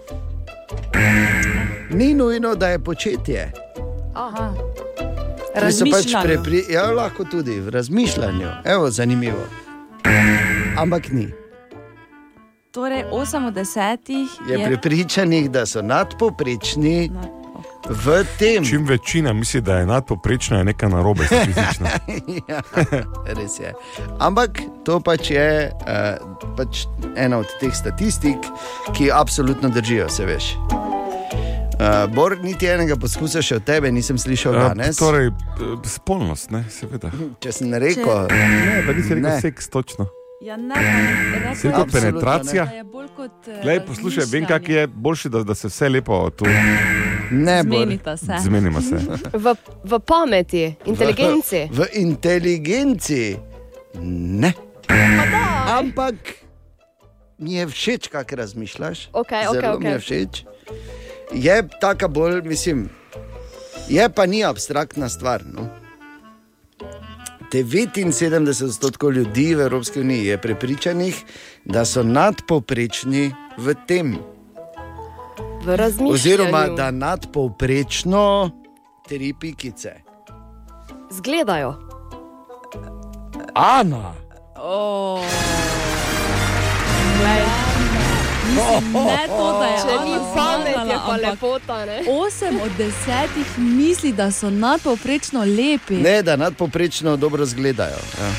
[1.91, 3.53] Ni nujno, da je početje.
[4.15, 4.55] Aha.
[5.55, 6.65] Pač prepri...
[6.71, 8.49] Ja, lahko tudi v razmišljanju.
[8.65, 9.43] Evo, zanimivo.
[10.77, 11.29] Ampak ni.
[12.71, 13.99] Torej, 8 od 10
[14.49, 17.11] Je, je prepričanih, da so nadpoprečni
[17.89, 18.65] v tem.
[18.65, 21.87] Čim večina misli, da je nadpoprečna, je nekaj narobe statistično.
[22.49, 22.61] ja,
[23.27, 23.75] res je.
[24.19, 24.51] Ampak
[24.85, 26.15] to pač je uh,
[26.57, 26.85] pač
[27.17, 28.39] ena od teh statistik,
[28.95, 30.55] ki absolutno držijo, se veš.
[30.55, 34.97] Uh, Bor, niti enega poskusa še od tebe nisem slišal Ja, danes.
[34.97, 35.35] torej, eh,
[35.85, 37.11] spolnost, ne, seveda.
[37.41, 39.41] Če sem rekel, Ne, pa nisi rekel Ne.
[39.41, 40.07] seks, točno.
[40.41, 40.75] Ja, ne,
[41.55, 42.65] Si rekel penetracija?
[42.65, 43.49] Da je bolj kot.
[43.49, 46.45] eh, Glej, poslušaj, vem, kak je boljši, da, da se vse lepo tu
[47.31, 47.77] ne bo.
[47.77, 48.37] Zmenita se.
[48.41, 48.81] zmenimo.
[48.81, 48.97] Se.
[49.33, 49.55] V,
[49.85, 51.69] v pameti, inteligenci.
[51.71, 53.37] V, v inteligenci.
[54.03, 54.53] Ne.
[55.69, 56.15] Ampak
[57.39, 59.09] mi je všeč, kako razmišljaš.
[59.13, 60.01] Okej, okej, Zelo mi je okej.
[60.01, 60.45] všeč.
[61.33, 62.89] Je taka bolj, mislim,
[63.89, 65.43] je pa ni abstraktna stvar.
[65.47, 65.69] No.
[67.51, 71.25] 79 odstotkov ljudi v Evropski uniji je prepričanih,
[71.65, 74.19] da so nadpoprečni v tem.
[75.65, 76.15] V razmišljanju.
[76.15, 78.51] Oziroma, da nadpovprečno
[79.09, 79.93] tri pikice.
[81.11, 81.75] Zgledajo.
[83.55, 84.15] Ana.
[84.57, 85.60] Oh.
[88.51, 91.85] Mislim, ne to, da je Če ni pamet, je pa lepota.
[91.87, 92.03] Ne?
[92.07, 95.95] 8 od 10 misli, da so nadpovprečno lepi.
[95.95, 97.99] Ne, da nadpoprečno dobro izgledajo.
[98.21, 98.31] Ja.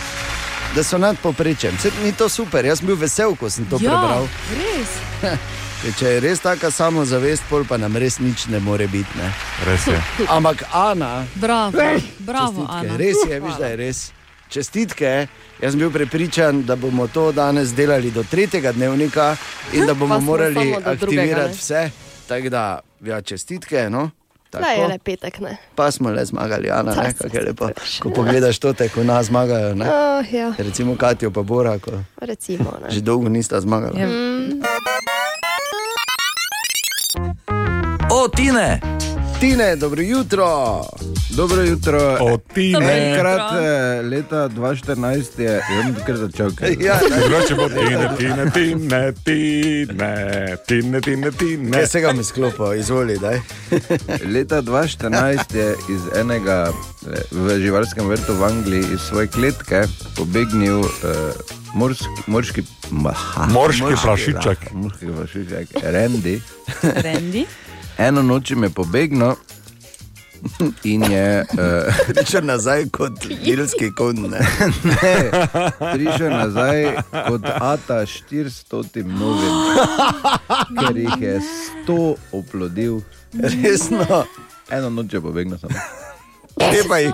[0.75, 1.75] Da so nadpoprečen.
[1.77, 4.27] Vse ni to super, jaz sem bil vesel, ko sem to ja, prebral.
[4.55, 4.89] Res.
[5.99, 9.17] Če je res taka samozavest, pol pa nam res nič ne more biti.
[9.17, 9.31] Ne?
[9.65, 9.97] Res je.
[10.29, 11.73] Ampak Ana, Bravo,
[12.19, 12.97] bravo, Ana.
[12.97, 14.11] res je, veš, da je res.
[14.51, 15.27] Čestitke.
[15.61, 19.35] Jaz sem bil prepričan, da bomo to danes delali do tretjega dnevnika
[19.73, 21.53] in da bomo morali drugega, aktivirati ne?
[21.53, 21.89] vse.
[22.27, 23.89] Tako da, ja, čestitke.
[23.89, 24.09] No?
[24.53, 24.87] Le je Tako.
[24.87, 25.57] le petek, ne.
[25.75, 27.69] Pa smo le zmagali, Ana, ne, kako je lepo.
[27.99, 29.75] Ko pogledaš to, te ko nas zmagajo.
[29.75, 29.85] Ne?
[29.89, 31.91] Oh, ja, Recimo Katijo pa Bora, ko
[32.21, 32.73] recimo.
[32.83, 32.91] Ne.
[32.91, 33.95] že dolgo nista zmagala.
[33.95, 34.61] Mm.
[38.11, 38.81] O, Tine!
[39.41, 40.81] Tine, dobro jutro!
[41.29, 42.17] Dobro jutro.
[42.19, 43.11] O, Tine.
[43.11, 46.51] Enkrat eh, leta 2014 je, jaz bom kar začel.
[46.55, 46.75] Kaj.
[46.85, 51.71] Ja, Drugače bo Tine, Tine, Tine, Tine, Tine, Tine, Tine.
[51.71, 53.41] Kaj se ga mi sklopa, izvoli, daj.
[54.33, 59.83] Leta 2014 je iz enega eh, v živalskem vrtu v Angliji iz svoje kletke
[60.17, 60.87] pobegnil uh,
[61.73, 64.69] morski, morski, maha, Morški prašiček.
[64.69, 66.39] ja, Morski prašiček, Randy.
[66.83, 67.45] Randy?
[68.01, 69.35] Eno noč je pobegnil
[70.83, 73.13] in je uh, prišel nazaj kot
[73.45, 74.15] ilski kon.
[74.15, 74.41] Ne?
[74.83, 75.31] ne,
[75.93, 79.53] prišel nazaj kot Ata 400 novim,
[80.79, 81.39] ker jih je
[81.85, 83.01] 100 oplodil.
[83.33, 84.25] Resno.
[84.69, 85.73] Eno noč je pobegnil samo.
[87.01, 87.13] Jih?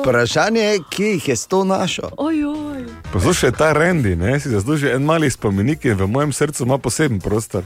[0.00, 2.10] Vprašanje je, kje jih je sto našo.
[2.16, 2.84] Ojoj.
[3.12, 7.20] Poslušaj, ta Randy, ne, si zasluži en mali spomenik in v mojem srcu ima poseben
[7.20, 7.64] prostor.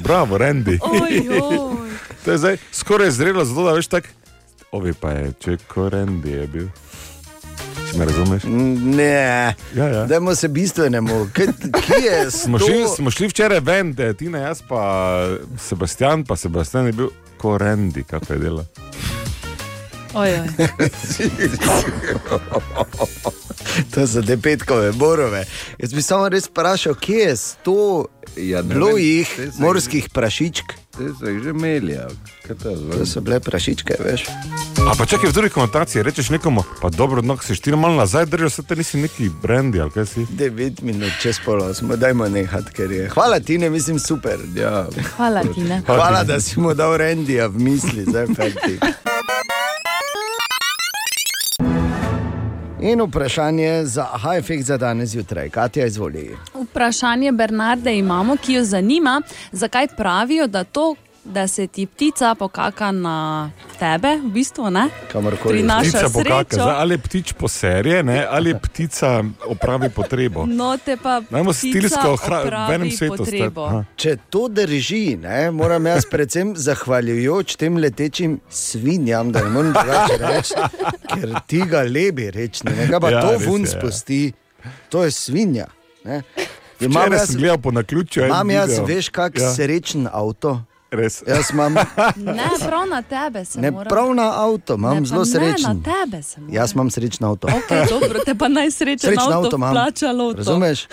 [0.00, 0.78] Bravo, Randy.
[0.82, 1.76] Ojoj.
[2.24, 4.08] to je zdaj skoraj zrelo, zato da veš tako.
[4.72, 6.66] Ovi pa je, če ko Randy je bil.
[7.84, 8.42] Če me razumeš?
[8.44, 10.04] Ne, Ja, ja.
[10.06, 11.28] dajmo se bistvenemu.
[11.32, 11.46] Kje,
[11.76, 12.66] kje je Smo sto...
[12.66, 14.82] šli, smo šli včeraj ven, da je Tina, jaz pa
[15.58, 18.64] Sebastian, pa Sebastian je bil ko Randy, kako je delo.
[20.14, 20.48] Ojoj.
[23.94, 25.44] To so te petkove borove.
[25.78, 29.28] Jaz bi samo res vprašal, kje je sto Ja, ne bilo vem, jih
[29.58, 30.72] morskih prašičk.
[30.96, 32.08] Te so jih že imeli, ja.
[32.46, 32.98] kaj to je?
[32.98, 34.26] To so bile prašičke, veš.
[34.90, 38.26] A pa čakaj v drugi konotaciji, rečeš nekomu, pa dobro, no, si štiri malo nazaj
[38.26, 40.26] držal, se te nisi neki brandy, ali kaj si?
[40.26, 43.08] 9 minut čez polo smo, dajmo nehati, ker je.
[43.14, 44.38] Hvala ti, ne mislim super.
[44.56, 44.86] Ja.
[45.16, 45.82] Hvala ti, ne.
[45.86, 48.78] Hvala, da si mu dal rendija v misli, zdaj ferti.
[52.84, 55.48] In vprašanje za high-efekt za danes zjutraj.
[55.50, 56.36] Katja, izvoli.
[56.54, 60.94] Vprašanje Bernarde imamo, ki jo zanima, zakaj pravijo, da to,
[61.24, 64.88] da se ti ptica pokaka na tebe, v bistvu ne.
[65.12, 65.64] Kamorkoli.
[65.64, 70.46] Ptica pokaka, zdaj, ali ptič poserje, ne, ali ptica opravi potrebo.
[70.46, 73.26] No, te pa ptica stilsko v opravi enem svetu.
[73.96, 80.18] Če to drži, ne, moram jaz predvsem zahvaljujoč tem letečim svinjam, da ne morem drugače
[80.20, 80.54] reči,
[81.08, 83.78] ker ti ga lebi reči, ne pa Ja, ja, to vun je, ja.
[83.78, 84.20] spusti,
[84.88, 85.66] to je svinja.
[86.04, 86.22] Ne.
[86.80, 88.24] Imam jaz, sem gledal po naključju.
[88.24, 88.86] imam jaz video.
[88.86, 89.54] veš, kak ja.
[89.54, 90.60] srečen avto.
[90.94, 91.22] Res.
[91.24, 91.74] Jaz imam
[92.16, 93.88] Ne, prav na tebe se ne mora.
[93.88, 95.62] prav na avto, imam Ne, zelo Ne, srečen.
[95.66, 96.52] na tebe se mora.
[96.54, 97.48] Jaz imam srečen avto.
[97.48, 99.72] Okay, dobro, te pa najsrečen Srečen avto, avto imam.
[99.72, 100.36] plača loto.
[100.36, 100.86] Razumeš?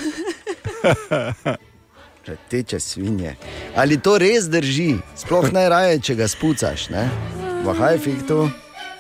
[2.50, 3.36] Teče svinje.
[3.76, 4.96] Ali to res drži?
[5.16, 6.90] Sploh najraje, če ga spucaš.
[6.90, 7.10] Ne?
[7.64, 8.50] V hajfiktu.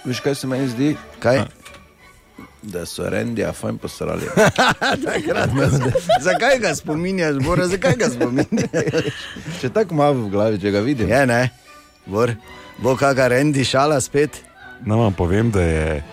[0.04, 0.90] Veš, kaj se meni zdi?
[1.20, 1.44] Kaj?
[2.62, 4.28] Da so rendija fajn posrali.
[6.28, 9.10] Zakaj ga spominjaš, Bora, zakaj ga spominjaš?
[9.62, 11.10] Če tako malo v glavi, če ga vidim.
[11.10, 11.50] Je, ne?
[12.06, 12.36] Bor,
[12.78, 14.44] bo kakšna rendi šala spet.
[14.86, 16.04] No, vam povem, da je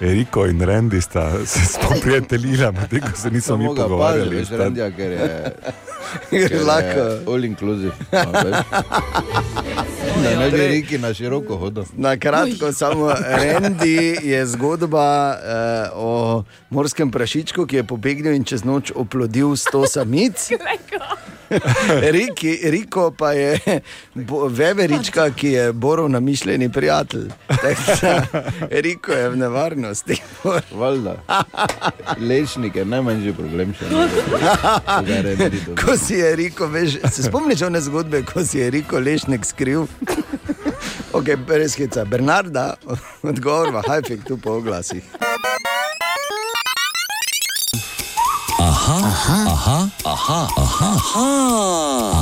[0.00, 4.36] Eriko in Randy sta se spoprijateljila, medtem ko se niso mi pogovarjali.
[4.36, 5.54] veš, rendija, ker je...
[6.66, 7.32] Lahko.
[7.32, 7.92] All inclusive.
[10.22, 11.84] Da ne bi reki na široko hodil.
[11.96, 18.64] Na kratko, samo Rendi je zgodba uh, o morskem prašičku, ki je pobegnil in čez
[18.64, 20.48] noč oplodil 100 samic.
[22.14, 23.80] Riki, Riko pa je
[24.14, 27.28] bo, veverička, ki je Borov namišljeni prijatelj.
[27.48, 28.22] Da
[28.70, 30.16] Riko je v nevarnosti.
[30.72, 31.16] Valjda.
[32.20, 33.84] Lečnik je najmanjši problem še.
[33.88, 35.60] Dobi.
[35.84, 39.86] Ko si je Riko, veš, se spomniš one zgodbe, ko si je Riko lešnik skril.
[41.12, 42.04] Ok, res heca.
[42.04, 42.76] Bernarda,
[43.26, 45.02] odgovor v hajfik tu po oglasih.
[48.58, 51.26] Aha, aha, aha, aha, aha, aha,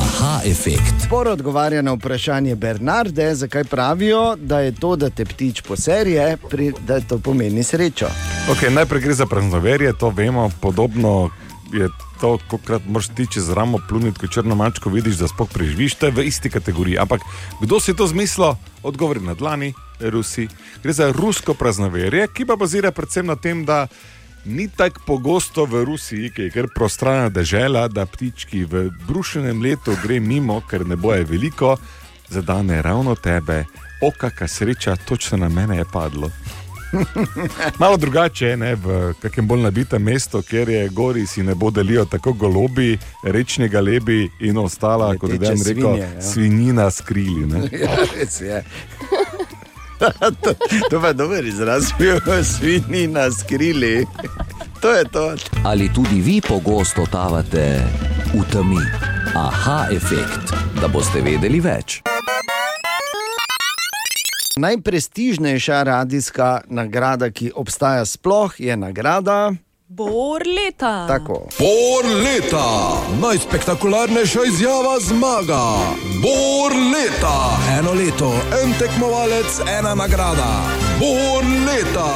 [0.05, 1.01] aha, efekt.
[1.07, 6.73] Spor odgovarja na vprašanje Bernarde, zakaj pravijo, da je to, da te ptič poserje, pri,
[6.87, 8.11] da to pomeni srečo.
[8.53, 11.31] Okay, najprej gre za praznoverje, to vemo, podobno
[11.73, 11.89] je
[12.21, 16.07] to, kokrat moraš ti čez ramo pluniti, ko črno mačko vidiš, da sploh preživiš, to
[16.07, 16.99] je v isti kategoriji.
[16.99, 17.25] Ampak
[17.61, 18.61] kdo si to zmislil?
[18.83, 20.49] Odgovor je na dlani, Rusi.
[20.83, 23.87] Gre za rusko praznoverje, ki pa bazira predvsem na tem, da
[24.47, 29.97] Ni tako pogosto v Rusiji, ki je kar prostrana država, da ptički v brušenem letu
[30.03, 31.77] gre mimo, ker ne boje veliko,
[32.29, 33.65] zadane ravno tebe,
[34.03, 36.31] o kakšna sreča, točno na mene je padlo.
[37.81, 42.05] Malo drugače je v kakem bolj nabitem mestu, kjer je gori si ne bo delijo
[42.05, 46.23] tako golobi, rečni galebi in ostala, kot je Leteče Dan rekel, svinje, ja.
[46.23, 47.47] svinjina skrili.
[47.83, 48.65] Ja, res je.
[50.43, 50.55] to,
[50.91, 54.07] to pa je dober izraz, bil svinji na skrili.
[54.81, 55.35] To je to.
[55.65, 57.81] Ali tudi vi pogosto totavate
[58.35, 58.85] v temi?
[59.35, 62.03] Aha, efekt, da boste vedeli več.
[64.61, 69.57] Najprestižnejša radijska nagrada, ki obstaja sploh, je nagrada.
[69.89, 71.07] Bor leta.
[71.09, 71.47] Tako.
[71.59, 75.63] Bor leta, najspektakularnejša izjava zmaga.
[76.23, 78.33] Bor leta, eno leto,
[78.63, 80.67] en tekmovalec, ena nagrada.
[80.99, 82.11] Bor leta.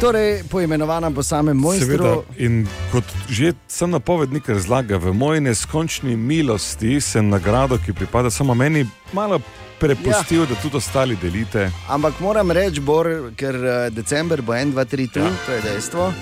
[0.00, 1.86] Torej, poimenovana po samem mojstru.
[1.86, 8.30] Seveda, in kot že sem napovednik razlaga, v moji neskončni milosti sem nagrado, ki pripada
[8.30, 9.42] samo meni, malo
[9.78, 10.46] prepustil, ja.
[10.46, 11.68] da tudi ostali delite.
[11.88, 15.32] Ampak moram reči, Bor, ker eh, december bo 1, 2, 3, 3, ja.
[15.46, 16.12] to je dejstvo.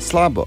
[0.00, 0.44] Slabo.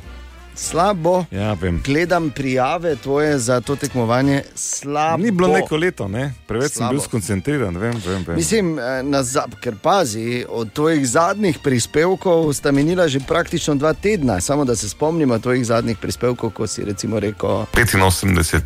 [0.56, 1.26] Slabo.
[1.32, 1.82] Ja, vem.
[1.82, 4.44] Gledam prijave tvoje za to tekmovanje.
[4.56, 5.24] Slabo.
[5.24, 6.34] Ni bilo neko leto, ne?
[6.48, 6.92] preveč sem Slabo.
[6.92, 7.78] bil skoncentriran.
[7.78, 8.36] Vem, vem, vem.
[8.36, 13.94] Mislim, eh, na za- ker pazi, od tvojih zadnjih prispevkov sta minila že praktično dva
[13.94, 14.42] tedna.
[14.42, 18.62] Samo da se spomnimo tvojih zadnjih prispevkov, ko si recimo rekel 85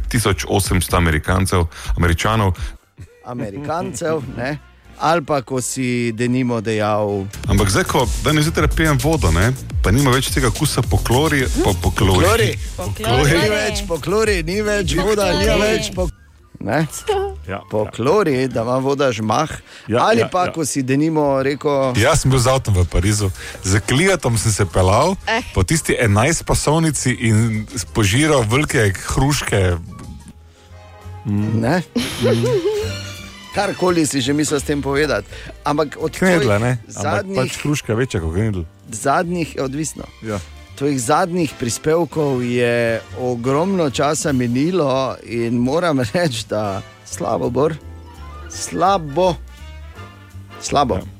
[0.45, 1.63] 800 Amerikancev,
[1.97, 2.51] američanov.
[3.25, 4.57] Amerikancev, ne?
[4.99, 7.25] Ali pa ko si denimo dejal.
[7.47, 9.53] Ampak zdaj, ko danes zjutraj pijem vodo, ne,
[9.83, 12.23] pa nima več tega kusa po klori, po, po klori.
[12.25, 12.85] Klori, Po
[13.23, 16.09] ni več po klori, ni več voda, ni več po.
[16.59, 16.87] Ne?
[17.47, 19.49] Ja, po klori, da ima voda žmah.
[19.87, 20.51] Ja, ali ja, pa, ja.
[20.51, 21.93] ko si denimo rekel.
[21.95, 23.29] Jaz sem bil z avtom v Parizu,
[23.63, 25.45] z klijatom sem se pelal Eh.
[25.53, 29.77] po tisti 11 pasovnici in požiral velike hruške.
[31.29, 31.83] Ne?
[33.57, 35.25] Karkoli si že mislil s tem povedati.
[35.65, 36.77] Ampak od Knedla, ne?
[36.77, 38.61] tvojih Ampak zadnjih, pač hruška večja kot knedl.
[38.91, 40.05] zadnjih, odvisno.
[40.21, 40.37] Ja.
[40.77, 47.73] Tvojih zadnjih prispevkov je ogromno časa minilo in moram reči, da slabo, bor,
[48.49, 49.33] slabo,
[50.61, 51.01] slabo.
[51.01, 51.17] Ja.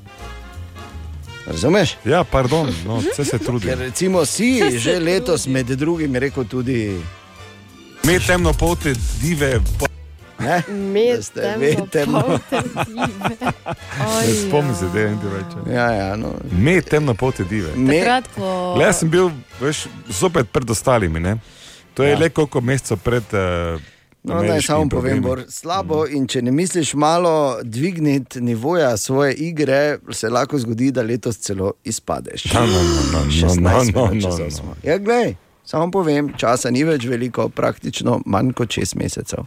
[1.48, 1.96] Razumeš?
[2.04, 3.66] Ja, pardon, no, vse se trudi.
[3.66, 7.00] Ker recimo si Vse že letos med drugim rekel tudi.
[8.04, 9.58] Me temno polte dive.
[10.48, 10.62] Ne?
[10.70, 12.22] Med ste temno ve temno.
[12.22, 13.36] polte dive.
[14.18, 15.56] Ne spomni se, da je en več.
[15.68, 16.32] Ja, ja, no.
[16.52, 17.74] Me temno polte dive.
[17.76, 19.28] Me- Takrat, ko- Le, jaz sem bil
[19.60, 21.20] veš, zopet pred ostalimi.
[21.20, 21.36] Ne?
[21.94, 22.18] To je Ja.
[22.18, 23.24] le koliko mesecev pred.
[23.34, 23.80] Uh,
[24.24, 26.02] No, naj samo povem, Bor, slabo.
[26.06, 27.30] In če ne misliš malo
[27.62, 29.78] dvigniti nivoja svoje igre,
[30.10, 32.44] se lahko zgodi, da letos celo izpadeš.
[32.52, 34.74] No, no, no, no, no, 16 no, no, čez no, osmo.
[34.82, 35.34] Ja, glej,
[35.64, 39.46] samo povem, časa ni več veliko, praktično manj kot 6 mesecev.